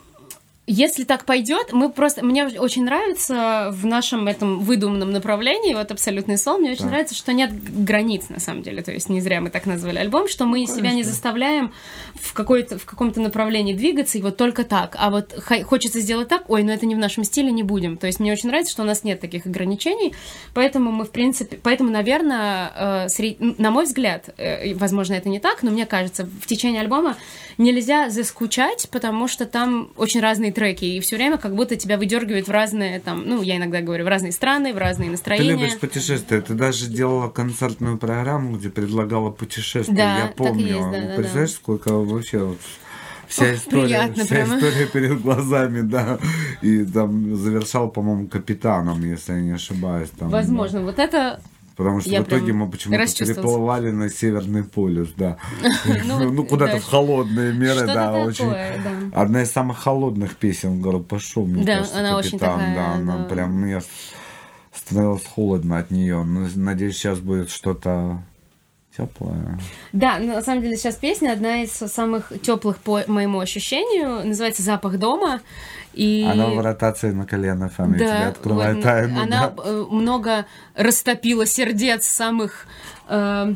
[0.68, 2.26] Если так пойдет, мы просто...
[2.26, 6.90] Мне очень нравится в нашем этом выдуманном направлении, вот «Абсолютный сон», мне очень Так.
[6.90, 7.52] нравится, что нет
[7.86, 8.82] границ, на самом деле.
[8.82, 11.72] То есть не зря мы так назвали альбом, что мы себя не заставляем
[12.16, 14.96] в, какой-то, в каком-то направлении двигаться, и вот только так.
[14.98, 17.98] А вот хо- хочется сделать так, ой, но это не в нашем стиле, не будем.
[17.98, 20.16] То есть мне очень нравится, что у нас нет таких ограничений,
[20.56, 21.60] поэтому мы, в принципе...
[21.62, 26.26] Поэтому, наверное, э, сре- на мой взгляд, э, возможно, это не так, но мне кажется,
[26.26, 27.18] в течение альбома
[27.60, 32.48] нельзя заскучать, потому что там очень разные треки, и все время как будто тебя выдергивают
[32.48, 35.52] в разные, там, ну, я иногда говорю, в разные страны, в разные Ты настроения.
[35.52, 36.42] любишь путешествия.
[36.42, 39.94] Ты даже делала концертную программу, где предлагала путешествия.
[39.94, 40.66] Да, Я помню.
[40.66, 42.58] есть, да, да, Представляешь, сколько вообще вот
[43.28, 44.56] вся Ох, история, приятно вся прямо.
[44.56, 46.20] история перед глазами, да.
[46.62, 50.10] И там завершал, по-моему, капитаном, если я не ошибаюсь.
[50.18, 51.40] Там, Возможно, вот это...
[51.76, 55.38] Потому что Я в итоге мы почему-то переплывали на Северный полюс, да.
[56.06, 56.80] Ну, Ну, куда-то да.
[56.80, 58.50] в холодные меры, да, очень.
[59.14, 63.82] Одна из самых холодных песен группы Шум, Да, она очень такая, да, она прям, мне
[64.74, 66.24] становилось холодно от нее.
[66.24, 68.24] Ну, надеюсь, сейчас будет что-то
[68.96, 69.60] теплое.
[69.94, 74.98] Да, на самом деле сейчас песня одна из самых теплых по моему ощущению, называется «Запах
[74.98, 75.42] дома».
[75.96, 76.28] И...
[76.30, 79.22] Она в ротации на колено ФМ, я тебе открываю вот, тайну.
[79.22, 79.64] Она да.
[79.64, 80.46] э, много
[80.76, 82.68] растопила сердец самых
[83.08, 83.54] э,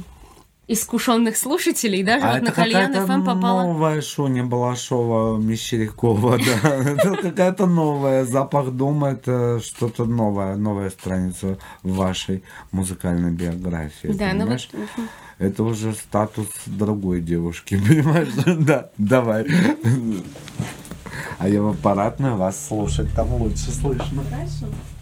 [0.70, 3.64] искушенных слушателей, даже А вот на Кальян ФМ попала.
[3.64, 6.70] новая Шуня Балашова, Мещерякова, да.
[6.94, 8.24] Это какая-то новая.
[8.24, 14.10] Запах дома– это что-то новое, новая страница в вашей музыкальной биографии.
[14.10, 14.70] Да, ну вот.
[15.40, 18.30] Это уже статус другой девушки, понимаешь?
[18.46, 19.48] Да, давай.
[21.38, 24.24] А я в аппаратную вас слушать там лучше слышно.
[24.32, 24.99] Thank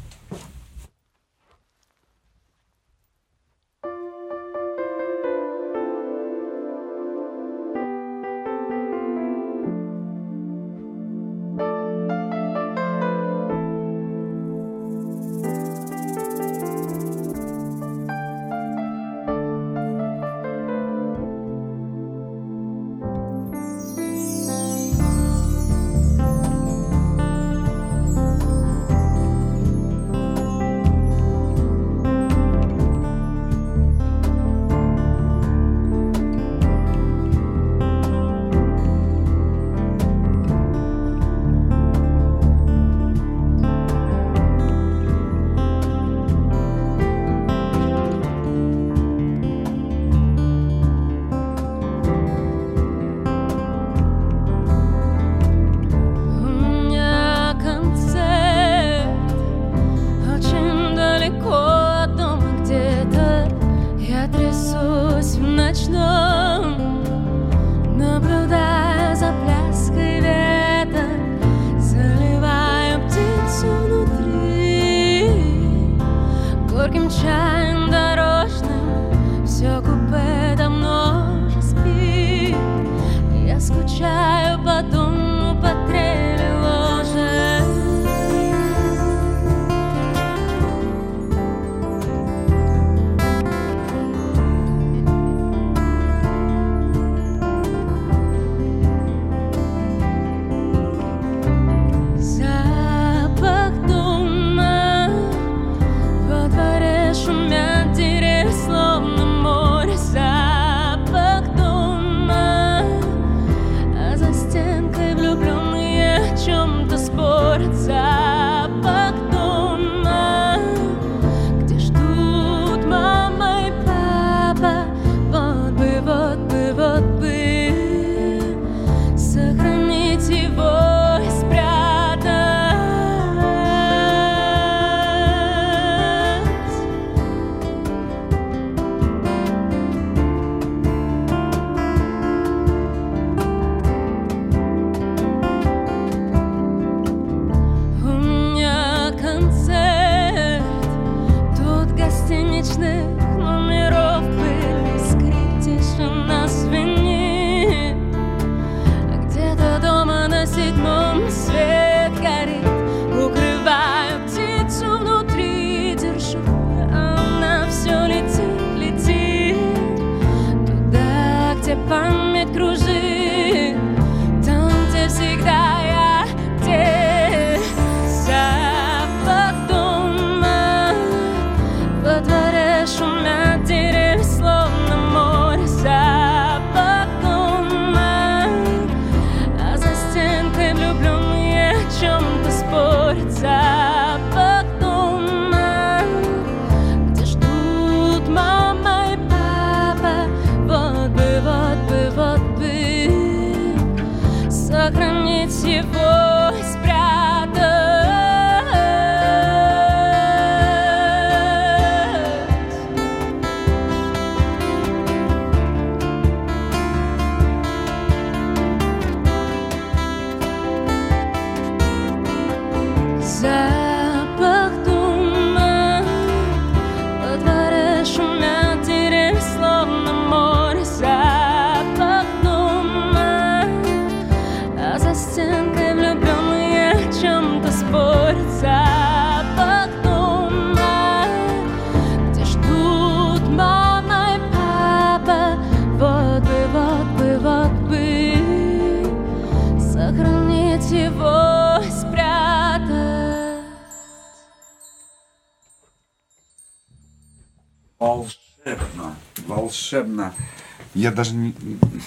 [261.08, 261.56] Я даже не,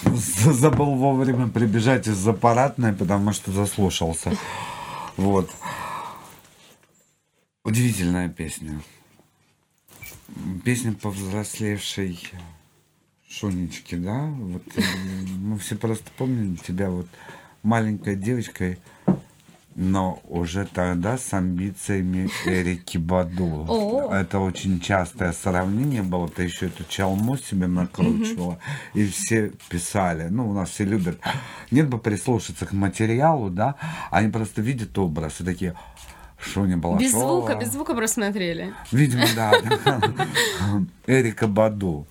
[0.14, 4.36] забыл вовремя прибежать из аппаратной, потому что заслушался.
[5.16, 5.51] Вот.
[7.64, 8.82] Удивительная песня.
[10.66, 12.31] Песня повзрослевшей
[13.27, 14.27] Шунечки, да?
[14.27, 14.82] Вот э,
[15.39, 17.06] мы все просто помним тебя вот
[17.62, 18.78] маленькой девочкой,
[19.81, 23.65] но уже тогда с амбициями Эрики Баду.
[23.66, 24.12] О.
[24.12, 26.28] Это очень частое сравнение было.
[26.28, 28.59] Ты еще эту чалму себе накручивала.
[28.93, 30.28] И все писали.
[30.28, 31.19] Ну, у нас все любят.
[31.70, 33.77] Нет бы прислушаться к материалу, да?
[34.11, 35.74] Они просто видят образ и такие...
[36.43, 37.02] Шуня Балашова.
[37.02, 38.73] Без звука, без звука просто смотрели.
[38.93, 39.52] Видимо, да.
[39.85, 40.01] да.
[41.07, 42.07] Эрика Баду.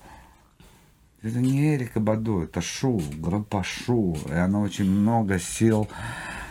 [1.22, 4.16] Это не Эрика Баду, это Шу, группа Шу.
[4.28, 5.88] И она очень много сил,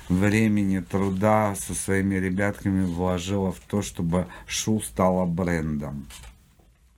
[0.10, 6.08] времени, труда со своими ребятками вложила в то, чтобы Шу стала брендом.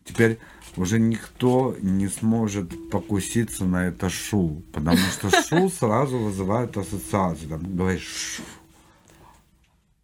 [0.03, 0.39] Теперь
[0.77, 7.49] уже никто не сможет покуситься на это Шу, потому что Шу сразу вызывает ассоциацию.
[7.49, 8.07] Там говоришь
[8.37, 8.43] Шу.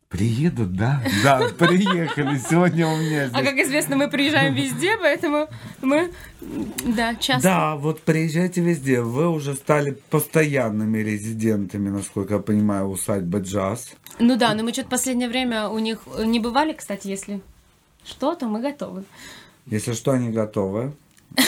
[0.09, 1.03] Приедут, да?
[1.21, 2.37] Да, приехали.
[2.37, 5.49] Сегодня у меня А здесь как известно, мы приезжаем везде, поэтому
[5.81, 6.11] мы,
[6.85, 7.43] да, часто.
[7.43, 9.01] Да, вот приезжайте везде.
[9.01, 13.89] Вы уже стали постоянными резидентами, насколько я понимаю, усадьбы джаз.
[14.19, 17.41] Ну да, но мы что-то последнее время у них не бывали, кстати, если
[18.05, 19.03] что, то мы готовы.
[19.65, 20.93] Если что, они готовы.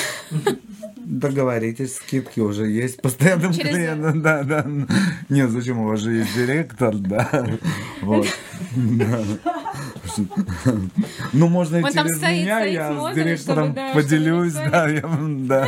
[0.95, 4.21] Договоритесь, скидки уже есть постоянным Через- клиентам.
[4.21, 4.65] Да, да.
[5.29, 7.57] Нет, зачем у вас же есть директор, да.
[8.01, 8.27] Вот.
[11.33, 14.87] Ну, можно и через меня, я с директором поделюсь, да,
[15.47, 15.67] да,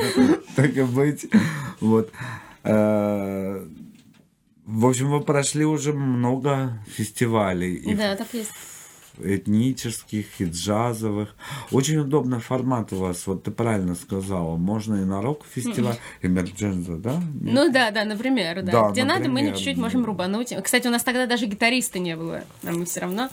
[0.55, 1.27] так и быть.
[1.79, 2.11] Вот.
[2.63, 3.65] Э,
[4.65, 7.95] В общем, вы прошли уже много фестивалей.
[7.95, 8.51] Да, так есть.
[9.23, 11.35] Этнических, и джазовых.
[11.72, 14.57] Очень удобный формат у вас, вот ты правильно сказала.
[14.57, 17.22] Можно и на рок-фестиваль, и Мердженза, да?
[17.39, 18.72] Ну да, да, например, да.
[18.72, 19.56] Да, Где надо, мы например.
[19.56, 20.53] чуть-чуть можем рубануть.
[20.64, 23.30] Кстати, у нас тогда даже гитариста не было, а мы все равно.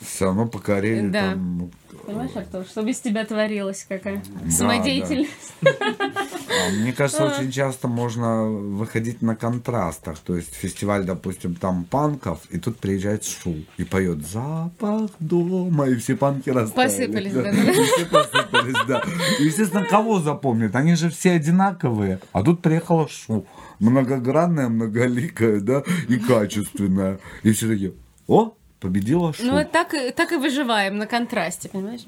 [0.00, 1.30] Все равно покорили Да.
[1.30, 1.70] там.
[2.04, 5.30] Понимаешь, Артур, что без тебя творилось какая Да, самодеятельность.
[5.64, 7.34] А Мне кажется, А.
[7.34, 10.18] очень часто можно выходить на контрастах.
[10.18, 15.96] То есть фестиваль, допустим, там панков, и тут приезжает Шу и поет «Запах дома», и
[15.96, 16.88] все панки растаяли.
[16.90, 17.50] Посыпались, да, да.
[17.50, 19.02] И все посыпались, да.
[19.40, 20.76] И, естественно, кого запомнят?
[20.76, 22.20] Они же все одинаковые.
[22.32, 23.46] А тут приехала Шу.
[23.80, 27.18] Многогранная, многоликая, да, и качественная.
[27.42, 27.92] И все такие
[28.28, 29.42] «О, победила Шу».
[29.44, 32.06] Ну, так, и- так и выживаем на контрасте, понимаешь?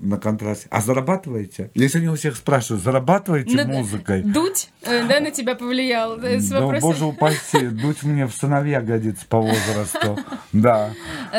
[0.00, 0.68] на контрасте.
[0.70, 1.72] А зарабатываете?
[1.74, 4.22] Я сегодня у всех спрашиваю, зарабатываете На- музыкой?
[4.22, 6.88] Дудь, э, да, на тебя повлиял э, с Да, вопросом.
[6.88, 10.16] боже упаси, дуть мне в сыновья годится по возрасту.
[10.52, 10.90] Да.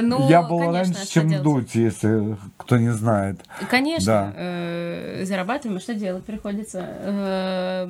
[0.02, 1.44] Ну, Я был конечно, раньше, что чем делать?
[1.46, 3.40] дуть, если кто не знает.
[3.72, 4.34] Конечно, Да.
[4.36, 6.86] э, зарабатываем, а что делать приходится?
[6.86, 7.88] Э,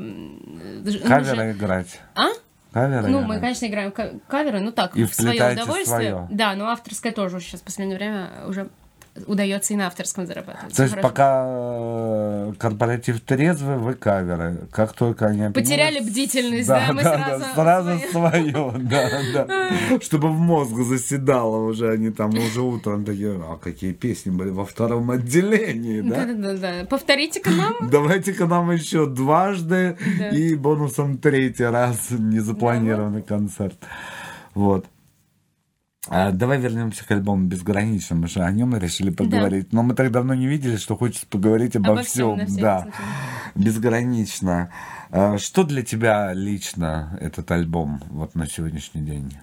[1.07, 1.99] Каверы же- играть.
[2.15, 2.27] А?
[2.71, 5.85] Каверы Ну, мы, конечно, играем ка- каверы, ну так, И в свое удовольствие.
[5.85, 6.27] своё.
[6.29, 8.69] Да, но авторское тоже сейчас в последнее время уже
[9.27, 10.75] удается и на авторском зарабатывать.
[10.75, 11.09] То есть Хорошо.
[11.09, 14.67] пока э, корпоратив трезвый, вы каверы.
[14.71, 19.99] Как только они Потеряли бдительность, да, мы сразу сразу свое, да, да.
[20.01, 24.65] Чтобы в мозг заседало уже, они там уже утром такие, а какие песни были во
[24.65, 26.25] втором отделении, да?
[26.25, 26.85] Да-да-да.
[26.89, 27.73] Повторите-ка нам.
[27.89, 30.29] Давайте-ка нам еще дважды Да.
[30.29, 33.77] и бонусом третий раз незапланированный концерт.
[34.53, 34.85] Вот.
[36.07, 38.15] А, давай вернемся к альбому «Безгранично».
[38.15, 39.73] Мы же о нем решили поговорить.
[39.73, 42.61] Но мы так давно не видели, что хочется поговорить обо, Обо всем, всем.
[42.61, 42.87] Да.
[43.55, 44.71] «Безгранично».
[45.11, 49.33] А, Что для тебя лично этот альбом вот на сегодняшний день?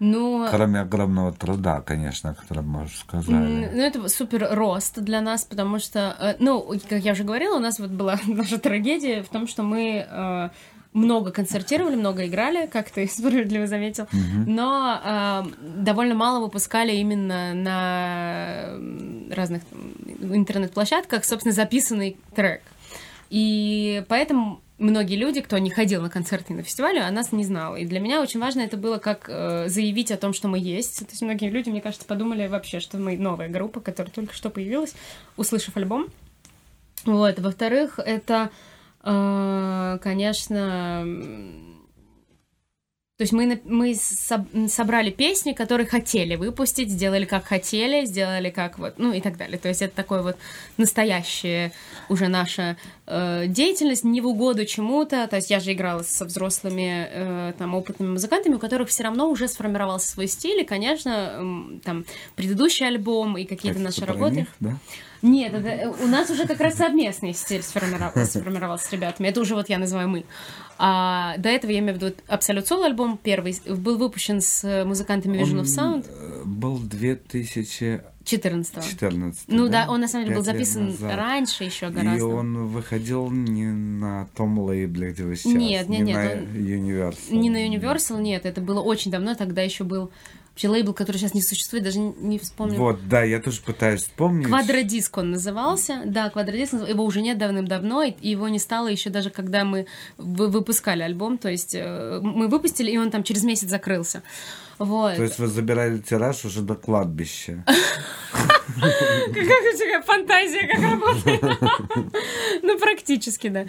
[0.00, 3.70] Ну, Кроме огромного труда, конечно, о котором мы уже сказали.
[3.72, 7.60] Ну, это супер рост для нас, потому что, э, ну, как я уже говорила, у
[7.60, 10.48] нас вот была наша трагедия в том, что мы э,
[10.92, 14.06] много концертировали, много играли, как ты справедливо заметил,
[14.46, 15.42] но э,
[15.82, 19.62] довольно мало выпускали именно на разных
[20.20, 22.62] интернет-площадках, собственно, записанный трек.
[23.30, 27.44] И поэтому многие люди, кто не ходил на концерты и на фестивали, о нас не
[27.44, 27.76] знал.
[27.76, 31.00] И для меня очень важно это было как э, заявить о том, что мы есть.
[31.00, 34.50] То есть многие люди, мне кажется, подумали вообще, что мы новая группа, которая только что
[34.50, 34.94] появилась,
[35.36, 36.08] услышав альбом.
[37.04, 37.38] Вот.
[37.38, 38.50] Во-вторых, это,
[39.02, 41.70] конечно, м,
[43.20, 48.78] то есть мы, мы соб- собрали песни, которые хотели выпустить, сделали как хотели, сделали как
[48.78, 49.58] вот, ну и так далее.
[49.58, 50.38] То есть это такое вот
[50.78, 51.72] настоящая
[52.08, 55.26] уже наша э, деятельность, не в угоду чему-то.
[55.28, 59.28] То есть я же играла со взрослыми э, там опытными музыкантами, у которых все равно
[59.28, 62.06] уже сформировался свой стиль, и, конечно, м, там
[62.36, 64.34] предыдущий альбом и какие-то Это наши работы.
[64.36, 64.78] них, да?
[65.22, 69.28] Нет, это, э, у нас уже как раз совместный стиль сформировался, сформировался с ребятами.
[69.28, 70.24] Это уже вот я называю мы.
[70.78, 74.84] А до этого, я имею в виду, Абсолют Соло альбом первый был выпущен с э,
[74.84, 80.44] музыкантами Vision of Sound э, Был 2014 14 Ну да, он на самом деле был
[80.44, 82.26] записан раньше еще И гораздо.
[82.26, 85.52] он выходил не на том лейбле, где вы сейчас.
[85.52, 87.34] Нет, нет, не нет, на он- Universal.
[87.36, 90.10] Не на Universal, нет, это было очень давно, тогда еще был
[90.50, 92.76] вообще лейбл, который сейчас не существует, даже не- вспомню.
[92.78, 94.46] Вот, да, я тоже пытаюсь вспомнить.
[94.46, 96.02] Квадродиск он назывался.
[96.04, 96.74] Да, квадродиск.
[96.74, 99.86] Его уже нет давным-давно, и его не стало еще даже когда мы
[100.18, 101.38] вы- выпускали альбом.
[101.38, 104.22] То есть э, мы выпустили, и он там через месяц закрылся.
[104.80, 105.16] Вот.
[105.16, 107.64] То есть вы забирали тираж уже до кладбища.
[108.76, 111.42] Какая у тебя фантазия, как работает.
[112.62, 113.66] Ну, практически, да.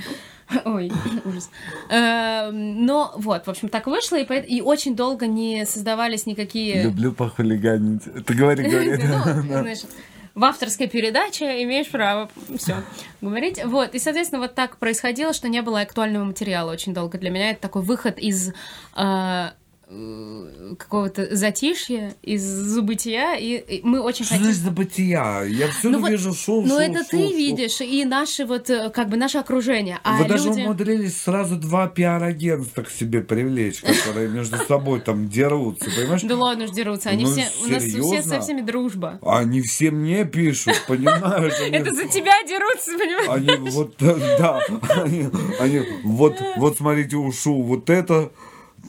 [0.64, 0.92] Ой,
[1.26, 1.50] ужас.
[1.90, 6.84] Эм, Но вот, в общем, так вышло, и очень долго не создавались никакие...
[6.84, 8.04] Люблю похулиганить.
[8.26, 8.98] Ты говори, говори.
[9.44, 9.76] Ну,
[10.34, 12.84] в авторской передаче имеешь право все
[13.20, 13.62] говорить.
[13.66, 17.18] Вот, и, соответственно, вот так происходило, что не было актуального материала очень долго.
[17.18, 18.54] Для меня это такой выход из
[18.96, 19.50] э,
[20.78, 24.46] какого-то затишья, из забытия, и, и мы очень Что хотим...
[24.46, 25.44] значит забытия?
[25.44, 27.36] Я всюду вот- вижу шоу, Ну, шоу, это шоу, ты шоу.
[27.36, 30.00] видишь, и наши вот, э, как бы, наше окружение.
[30.04, 30.62] А Вы даже люди...
[30.62, 36.22] умудрились сразу два пиар-агентства к себе привлечь, которые между собой там дерутся, понимаешь?
[36.24, 38.24] Да ладно уж дерутся, они Ну, все, у нас серьезно?
[38.36, 39.20] со всеми дружба.
[39.24, 41.54] Они все мне пишут, понимаешь?
[41.62, 43.30] Они- Это за тебя дерутся, понимаешь?
[43.30, 44.60] Они вот, э, да,
[45.04, 45.28] они,
[45.60, 48.32] они вот, вот смотрите, ушу, вот это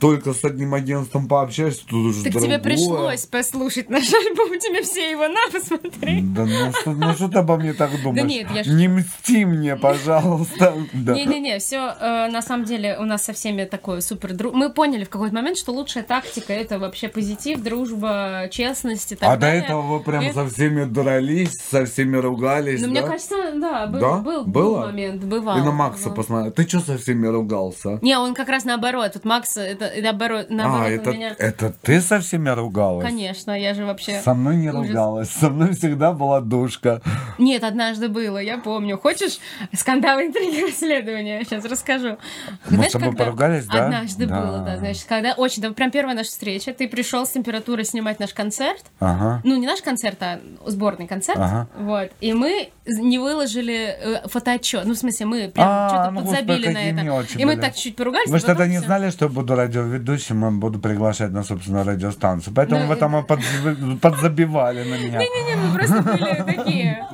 [0.00, 2.58] только с одним агентством пообщаешься, тут уже Так тебе другое.
[2.60, 6.20] пришлось послушать наш альбом, тебе все его на посмотри.
[6.22, 8.26] Да ну что, ну что ты обо мне так думаешь?
[8.26, 10.74] нет, я Не мсти мне, пожалуйста.
[10.92, 11.14] Да.
[11.14, 14.36] Не-не-не, все на самом деле у нас со всеми такое супер.
[14.52, 19.28] Мы поняли в какой-то момент, что лучшая тактика это вообще позитив, дружба, честность и так
[19.28, 19.64] А до далее.
[19.64, 22.90] этого вы прям со всеми дрались, со всеми ругались, Ну, да?
[22.90, 24.86] мне кажется, да, был, Да?
[24.86, 25.58] момент, бывал.
[25.58, 26.50] И на Макса посмотри.
[26.52, 27.98] Ты что со всеми ругался?
[28.02, 29.12] Не, он как раз наоборот.
[29.14, 31.34] Вот Макс, это наоборот, наоборот а, у это, меня...
[31.38, 33.04] это ты со всеми ругалась?
[33.06, 34.20] Конечно, я же вообще...
[34.20, 34.88] Со мной не ужас.
[34.88, 37.00] ругалась, со мной всегда была душка.
[37.38, 38.98] Нет, однажды было, я помню.
[38.98, 39.38] Хочешь
[39.74, 41.42] скандал, интриги, расследования?
[41.44, 42.18] Сейчас расскажу.
[42.68, 43.86] Мы с тобой поругались, да?
[43.86, 44.40] Однажды Да.
[44.40, 44.76] было, да.
[44.76, 45.62] Значит, когда очень...
[45.62, 46.72] да, прям первая наша встреча.
[46.72, 48.84] Ты пришел с температурой снимать наш концерт.
[49.00, 49.40] Ага.
[49.44, 51.38] Ну, не наш концерт, а сборный концерт.
[51.38, 51.68] Ага.
[51.78, 52.10] Вот.
[52.20, 54.84] И мы не выложили э, фотоотчет.
[54.84, 57.02] Ну, в смысле, мы прям А, что-то ну, подзабили господи, на это.
[57.02, 58.28] мелочи И мы так чуть-чуть поругались.
[58.28, 61.84] Вы а же тогда не знали, что я буду радиоведущим, и буду приглашать на собственную
[61.86, 62.54] радиостанцию.
[62.54, 65.18] Поэтому Ну, вы там подзаби- подзабивали на меня.
[65.20, 67.06] Не-не-не, мы просто были такие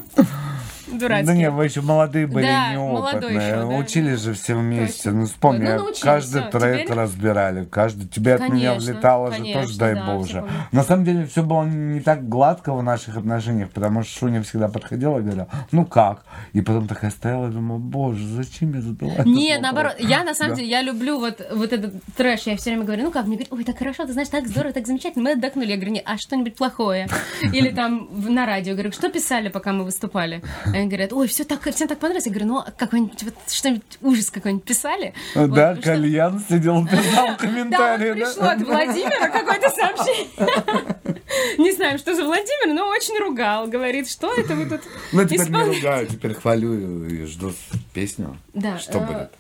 [0.93, 1.27] дурацкие.
[1.27, 3.35] Да не, вы еще молодые были, Да, неопытные.
[3.37, 3.67] еще, да.
[3.67, 5.05] Учились же все вместе.
[5.05, 5.13] Точно.
[5.21, 7.65] Ну вспомни, Ой, ну, научились, каждый всё, трек теперь- разбирали.
[7.65, 10.45] Каждый тебе от меня Конечно, влетало же конечно, тоже, дай да, боже.
[10.73, 14.69] На самом деле все было не так гладко в наших отношениях, потому что Шуня всегда
[14.69, 16.25] подходила и говорила, ну как?
[16.53, 19.27] И потом такая стояла и думала, боже, зачем я задала вопрос?»
[19.61, 20.57] наоборот, я на самом Да.
[20.57, 23.53] деле, я люблю вот, вот этот трэш, я все время говорю, ну как, мне говорят,
[23.53, 26.17] ой, так хорошо, ты знаешь, так здорово, так замечательно, мы отдохнули, я говорю, не, а
[26.19, 27.09] что-нибудь плохое?
[27.43, 30.43] Или там на радио, говорю, что писали, пока мы выступали?
[30.79, 34.31] Они говорят, ой, все так, всем так понравилось, я говорю, ну, какой-нибудь, вот, что-нибудь, ужас
[34.31, 35.13] какой-нибудь писали?
[35.35, 38.13] Вот, Да, что- кальян сидел, писал Да, вот комментарии.
[38.13, 41.19] пришло от Владимира какое-то сообщение.
[41.59, 43.67] Не знаем, что за Владимир, но очень ругал.
[43.67, 44.83] Говорит, что это вы тут
[45.13, 47.53] Ну, теперь не исполняете?» ругаю, теперь хвалю и жду
[47.93, 48.37] песню.
[48.55, 49.31] Да, Что э, будет?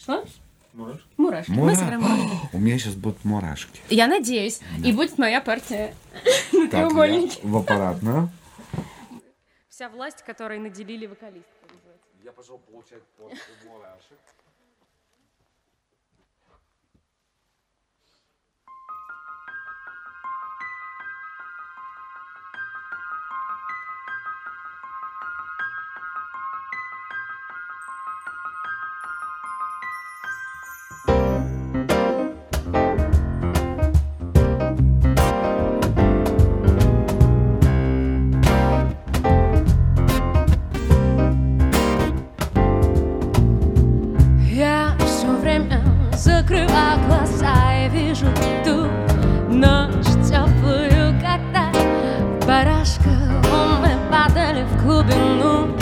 [0.00, 0.24] Что?
[1.16, 1.50] Мурашки.
[1.52, 2.36] Мы Мура- сыграем мурашки.
[2.52, 3.78] У меня сейчас будут мурашки.
[3.90, 4.58] Я надеюсь.
[4.84, 5.94] И будет моя партия
[6.52, 7.38] на треугольнике.
[7.44, 8.28] в аппаратную.
[9.72, 11.50] Вся власть, которой наделили вокалиста.
[12.22, 14.18] Я пошел получать порцию мурашек.
[46.32, 48.26] Закрываю глаза и вижу
[48.64, 48.86] ту
[49.48, 51.70] ночь теплую, когда
[52.40, 53.18] в барашках
[53.82, 55.76] мы падали в глубину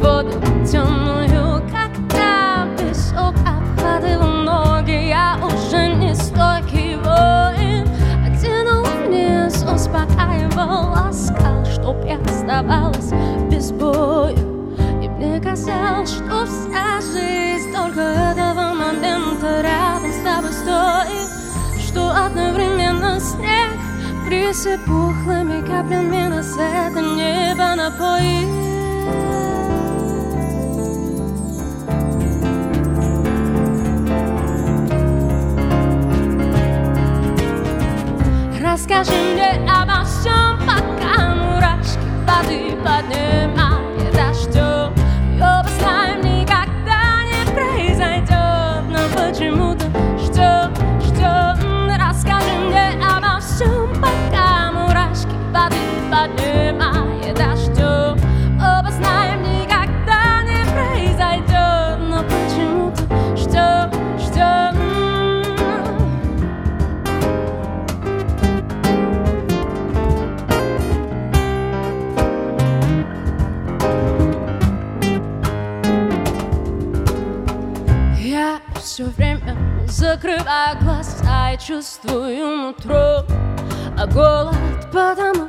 [0.00, 0.32] воду
[0.64, 7.86] темную, когда песок обхватывал ноги, я уже не стойкий воин,
[8.24, 13.12] а на луне успокаивал, ласкал, чтоб я оставалась
[13.50, 14.34] без боя.
[15.02, 18.29] И мне казалось, что вся жизнь только
[22.26, 23.70] одновременно снег
[24.26, 28.48] присып пухлыми каплями нас это небо напоит.
[38.62, 42.69] Расскажи мне обо всем, пока мурашки воды
[80.10, 83.24] закрываю глаза и чувствую нутро.
[83.96, 84.56] А голод
[84.92, 85.48] потому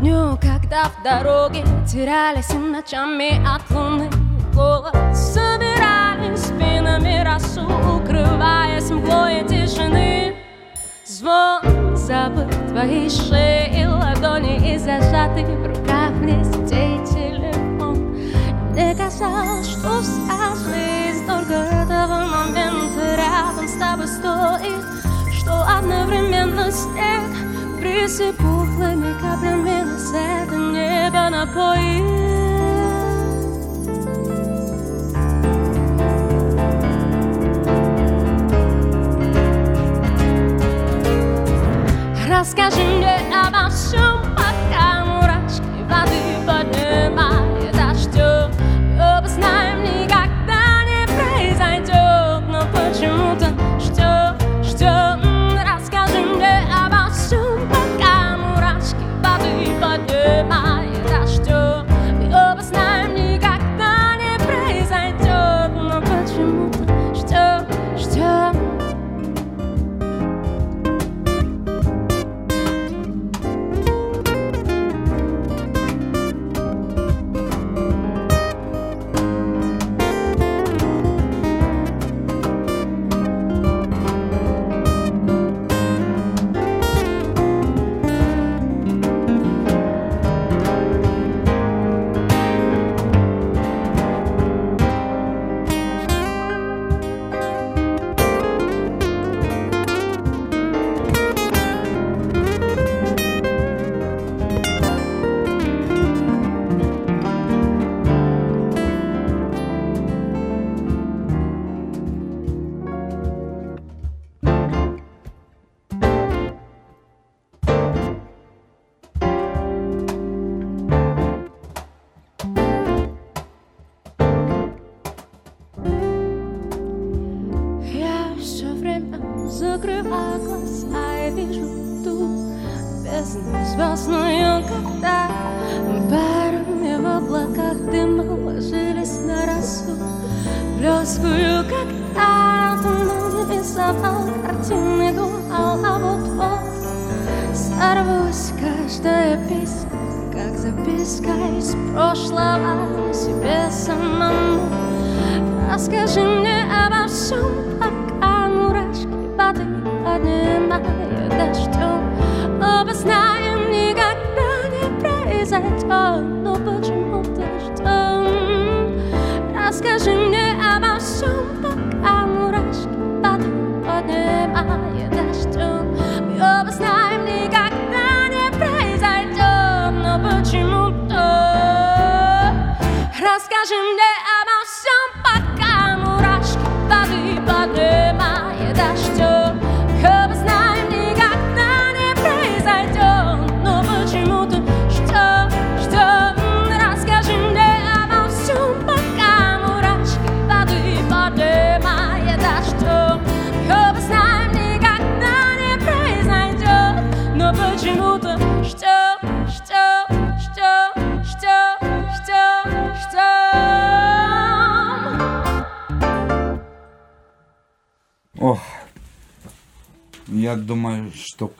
[0.00, 4.10] дню, когда в дороге терялись и ночами от луны.
[4.52, 7.62] Голод Собирали спинами росу,
[7.96, 10.34] укрываясь мглой тишины.
[11.06, 18.16] Звон забыт твоей шеи, ладони и зажатый в руках мне сетей телефон.
[18.70, 20.43] Мне казалось, что вся
[23.64, 24.84] рядом с тобой стоит,
[25.32, 32.24] что одновременно снег присыпухлыми каплями на это небо напоит.
[42.28, 44.23] Расскажи мне обо всем,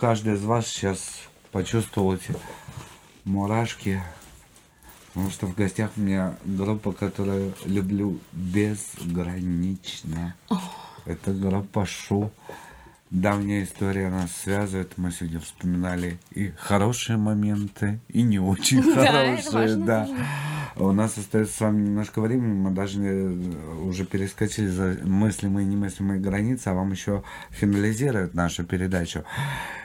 [0.05, 1.01] каждый из вас сейчас
[1.51, 2.35] почувствовал эти
[3.25, 4.03] мурашки,
[5.09, 10.35] потому что в гостях у меня группа, которую люблю безгранично.
[11.07, 12.31] Это группа Шу.
[13.09, 14.93] Давняя история нас связывает.
[14.99, 19.87] Мы сегодня вспоминали и хорошие моменты, и не очень Да, хорошие, важно.
[19.87, 20.09] да.
[20.77, 25.71] У нас остается с вами немножко времени, мы даже э, уже перескочили за мыслимые и
[25.71, 29.25] немыслимые границы, а вам еще финализируют нашу передачу.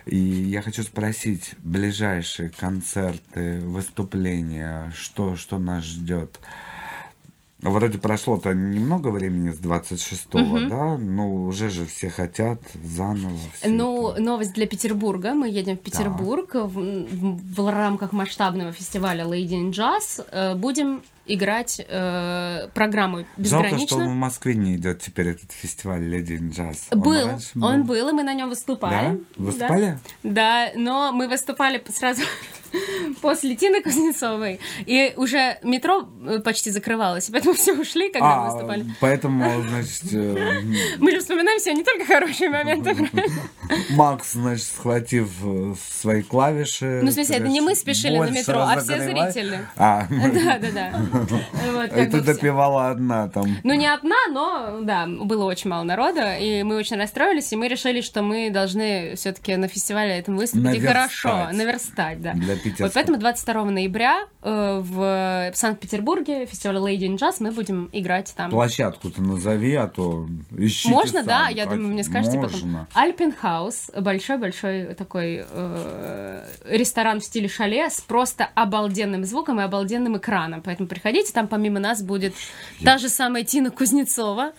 [0.07, 6.39] И я хочу спросить, ближайшие концерты, выступления, что, что нас ждет?
[7.61, 10.69] Вроде прошло-то немного времени с 26-го, Мгм.
[10.69, 10.97] да?
[10.97, 13.37] Ну, уже же все хотят заново.
[13.65, 15.33] Ну, новость для Петербурга.
[15.33, 20.25] Мы едем в Петербург в, в- в рамках масштабного фестиваля Lady in Jazz.
[20.31, 21.01] э, Будем
[21.33, 24.05] играть э, программу Жалко, что безгранично.
[24.05, 26.77] в Москве не идет теперь этот фестиваль in Jazz.
[26.91, 27.29] Он Был,
[27.61, 28.93] он был, и мы на нем выступали.
[28.93, 29.17] Да?
[29.37, 29.99] Выступали?
[30.23, 32.23] Да, но мы выступали сразу
[33.21, 38.47] после Тины Кузнецовой, и уже метро э, почти закрывалось, и поэтому все ушли, когда мы
[38.47, 38.85] А, выступали.
[38.99, 40.61] поэтому, значит, э,
[40.99, 42.95] Мы вспоминаем все не только хорошие моменты?
[43.91, 47.01] Макс, значит, схватив э, свои клавиши.
[47.03, 49.67] Ну, в смысле, это не мы спешили на метро, а все зрители.
[49.75, 51.18] А, Да, да, да.
[51.27, 52.33] Вот, и ты все.
[52.33, 53.57] допивала одна там.
[53.63, 57.67] Ну, не одна, но, да, было очень мало народа, и мы очень расстроились, и мы
[57.67, 62.33] решили, что мы должны все таки на фестивале этом выступить и хорошо, наверстать, да.
[62.33, 62.91] Для Вот питерского.
[62.93, 68.51] поэтому 22 ноября э, в Санкт-Петербурге фестиваль Lady in Jazz мы будем играть там.
[68.51, 70.27] Площадку-то назови, а то
[70.57, 72.49] ищите Можно, да, я думаю, мне скажете Можно.
[72.49, 72.87] потом.
[72.93, 80.61] Альпенхаус, большой-большой такой э, ресторан в стиле шале с просто обалденным звуком и обалденным экраном.
[80.61, 82.33] Поэтому приходите, там помимо нас будет
[82.83, 84.51] та же самая Тина Кузнецова.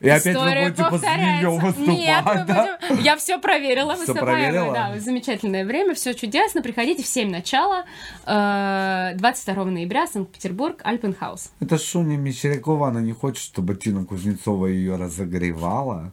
[0.00, 1.50] И опять вы История будете после повторяется.
[1.50, 2.78] выступать, Нет, мы да?
[2.88, 3.94] будем- Я все проверила.
[3.94, 4.72] Всё выступаем, проверила?
[4.72, 6.62] Да, замечательное время, все чудесно.
[6.62, 7.84] Приходите в 7 начала,
[8.24, 11.50] э, 22 ноября, Санкт-Петербург, Альпенхаус.
[11.60, 16.12] Это Шуня Мещерякова, она не хочет, чтобы Тина Кузнецова ее разогревала.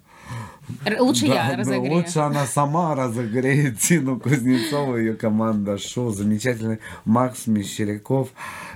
[0.99, 1.93] Лучше Да, я но разогрею.
[1.93, 6.11] Лучше она сама разогреет Тину Кузнецову, ее команда шоу.
[6.11, 8.29] Замечательный Макс Мещеряков.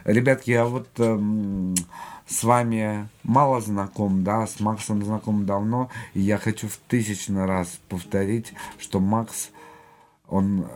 [0.06, 1.76] Ребятки, я вот эм,
[2.28, 7.80] с вами мало знаком, да, с Максом знаком давно, и я хочу в тысячный раз
[7.90, 9.50] повторить, что Макс,
[10.28, 10.68] он,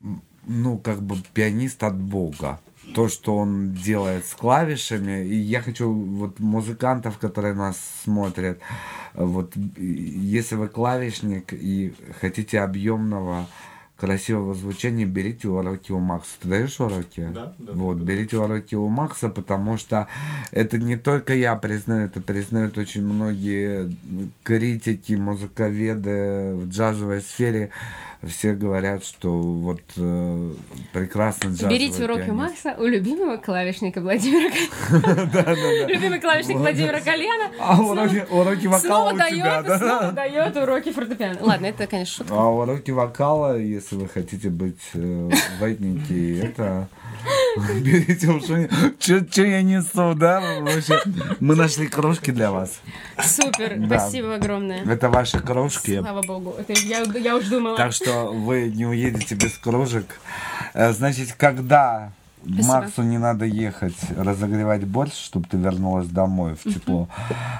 [0.00, 0.08] э,
[0.44, 2.60] ну, как бы пианист от Бога.
[2.94, 8.58] То, что он делает с клавишами, и я хочу вот музыкантов, которые нас смотрят,
[9.14, 13.46] вот если вы клавишник и хотите объемного
[13.96, 16.32] красивого звучания, берите уроки у Макса.
[16.40, 17.28] Ты даешь уроки?
[17.32, 20.06] Да, да, Вот, берите уроки у Макса, потому что
[20.50, 23.96] это не только я признаю, это признают очень многие
[24.42, 27.70] критики, музыковеды в джазовой сфере.
[28.28, 30.52] Все говорят, что вот э,
[30.92, 32.64] прекрасно джазовый Берите уроки пианист.
[32.64, 34.50] Макса у любимого клавишника Владимира.
[35.88, 37.50] Любимый клавишник Владимира Кальяна.
[37.58, 41.38] А уроки, вокала Снова у тебя, снова дает уроки фортепиано.
[41.40, 42.34] Ладно, это, конечно, шутка.
[42.34, 45.30] А уроки вокала, если вы хотите быть э,
[45.60, 46.88] ватники, это
[47.82, 48.68] берите у Шуни.
[48.98, 50.40] Че я несу, да?
[50.60, 51.00] Вообще,
[51.40, 52.80] мы нашли кружки для вас.
[53.22, 53.98] Супер, Да.
[53.98, 54.84] спасибо огромное.
[54.84, 55.98] Это ваши кружки.
[56.00, 56.54] Слава богу.
[56.58, 57.76] Это я, я уж думала.
[57.76, 60.06] Так что вы не уедете без кружек.
[60.74, 62.12] Э, Значит, когда
[62.46, 62.66] Спасибо.
[62.66, 67.08] Максу не надо ехать разогревать борщ, чтобы ты вернулась домой в тепло,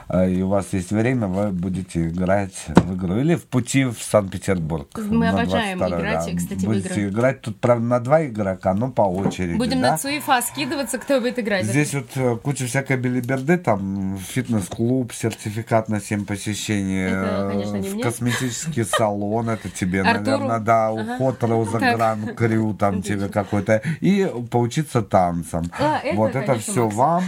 [0.08, 3.16] э, и у вас есть время, вы будете играть в игру.
[3.16, 4.88] Или в пути в Санкт-Петербург.
[4.96, 7.08] Мы обожаем 22-й, играть, кстати, в Будете игры.
[7.08, 9.56] играть, тут, правда, на два игрока, но по очереди.
[9.56, 9.92] Будем да?
[9.92, 11.64] на Цуефа скидываться, кто будет играть.
[11.64, 17.76] Здесь вот э, куча всякой белиберды, там фитнес-клуб, сертификат на 7 посещений, Это, э, конечно,
[17.76, 21.38] не в косметический салон, это тебе, наверное, да, уход
[21.80, 21.96] Так.
[21.96, 24.30] Гран Крю, там тебе какой-то, и
[24.76, 25.70] поучиться танцам.
[25.78, 26.96] А, это, вот это конечно, все Макс.
[26.96, 27.24] вам,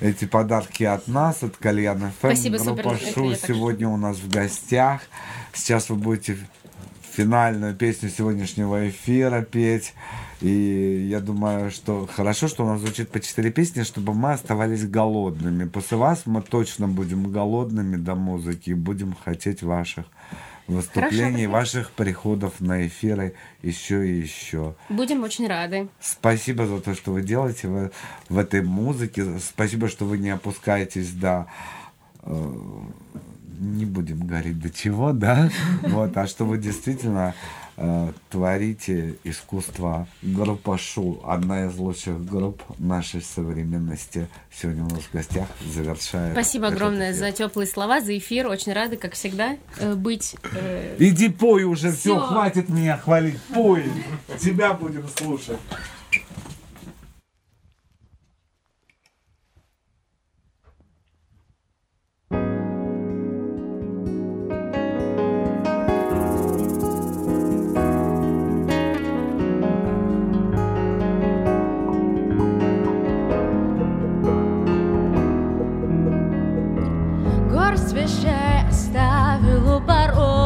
[0.00, 2.28] эти подарки от нас, от Кальяна ФМ.
[2.28, 5.02] Спасибо, супер, Группа это Шу я так сегодня у нас в гостях.
[5.52, 6.36] Сейчас вы будете
[7.12, 9.94] финальную песню сегодняшнего эфира петь.
[10.40, 14.86] И я думаю, что хорошо, что у нас звучит по четыре песни, чтобы мы оставались
[14.86, 15.68] голодными.
[15.68, 20.06] После вас мы точно будем голодными до музыки и будем хотеть ваших
[20.72, 24.74] выступлений, Хорошо, ваших приходов на эфиры еще и еще.
[24.88, 25.88] Будем очень рады.
[26.00, 27.90] Спасибо за то, что вы делаете в,
[28.28, 29.38] в этой музыке.
[29.38, 31.46] Спасибо, что вы не опускаетесь до...
[32.22, 32.52] э,
[33.60, 35.50] не будем говорить до чего, да?
[35.82, 37.34] Вот, а что вы действительно
[37.76, 40.06] э, творите искусство.
[40.22, 44.28] Группа Шу, одна из лучших групп нашей современности.
[44.54, 46.32] Сегодня у нас в гостях завершает.
[46.32, 47.20] Спасибо огромное эфир.
[47.20, 48.46] за теплые слова, за эфир.
[48.46, 50.36] Очень рада, как всегда, э, быть.
[50.54, 52.20] э, Иди пой уже, все, Всё.
[52.20, 53.40] хватит меня хвалить.
[53.54, 53.84] Пой,
[54.38, 55.58] тебя будем слушать.
[78.02, 80.41] Вещей оставил у порога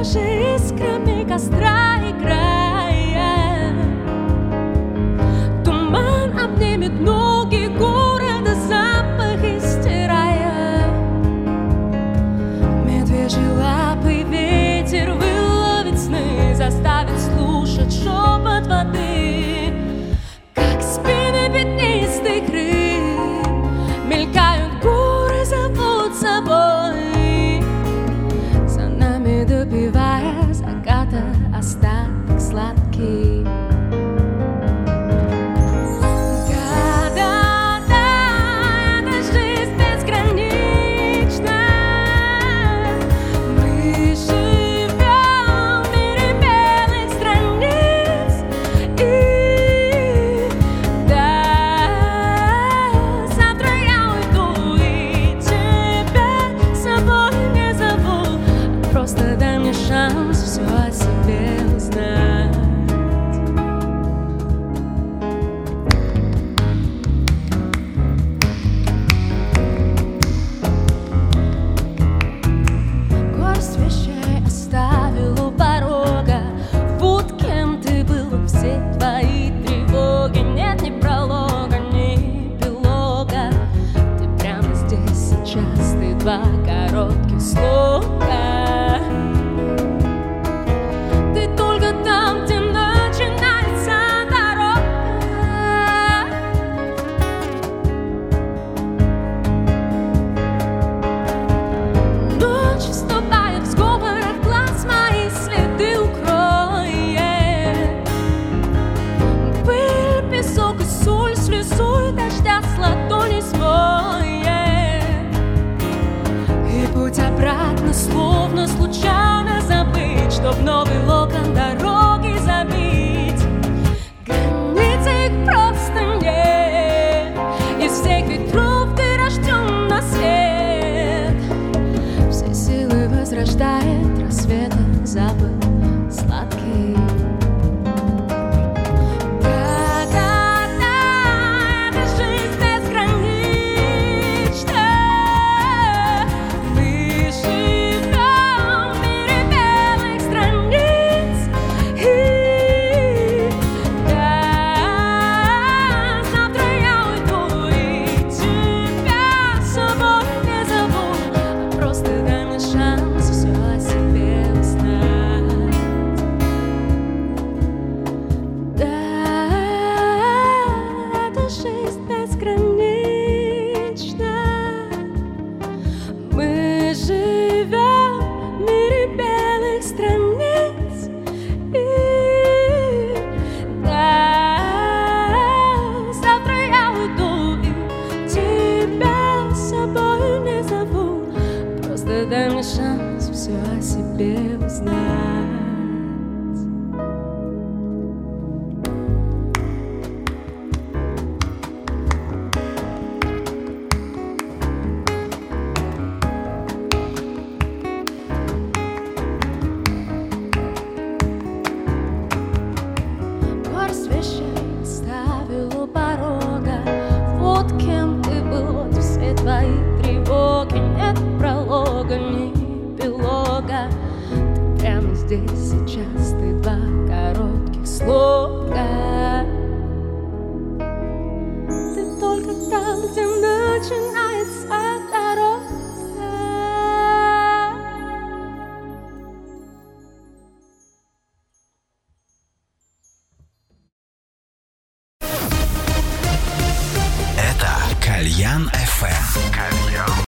[0.00, 1.89] по коже искрами костра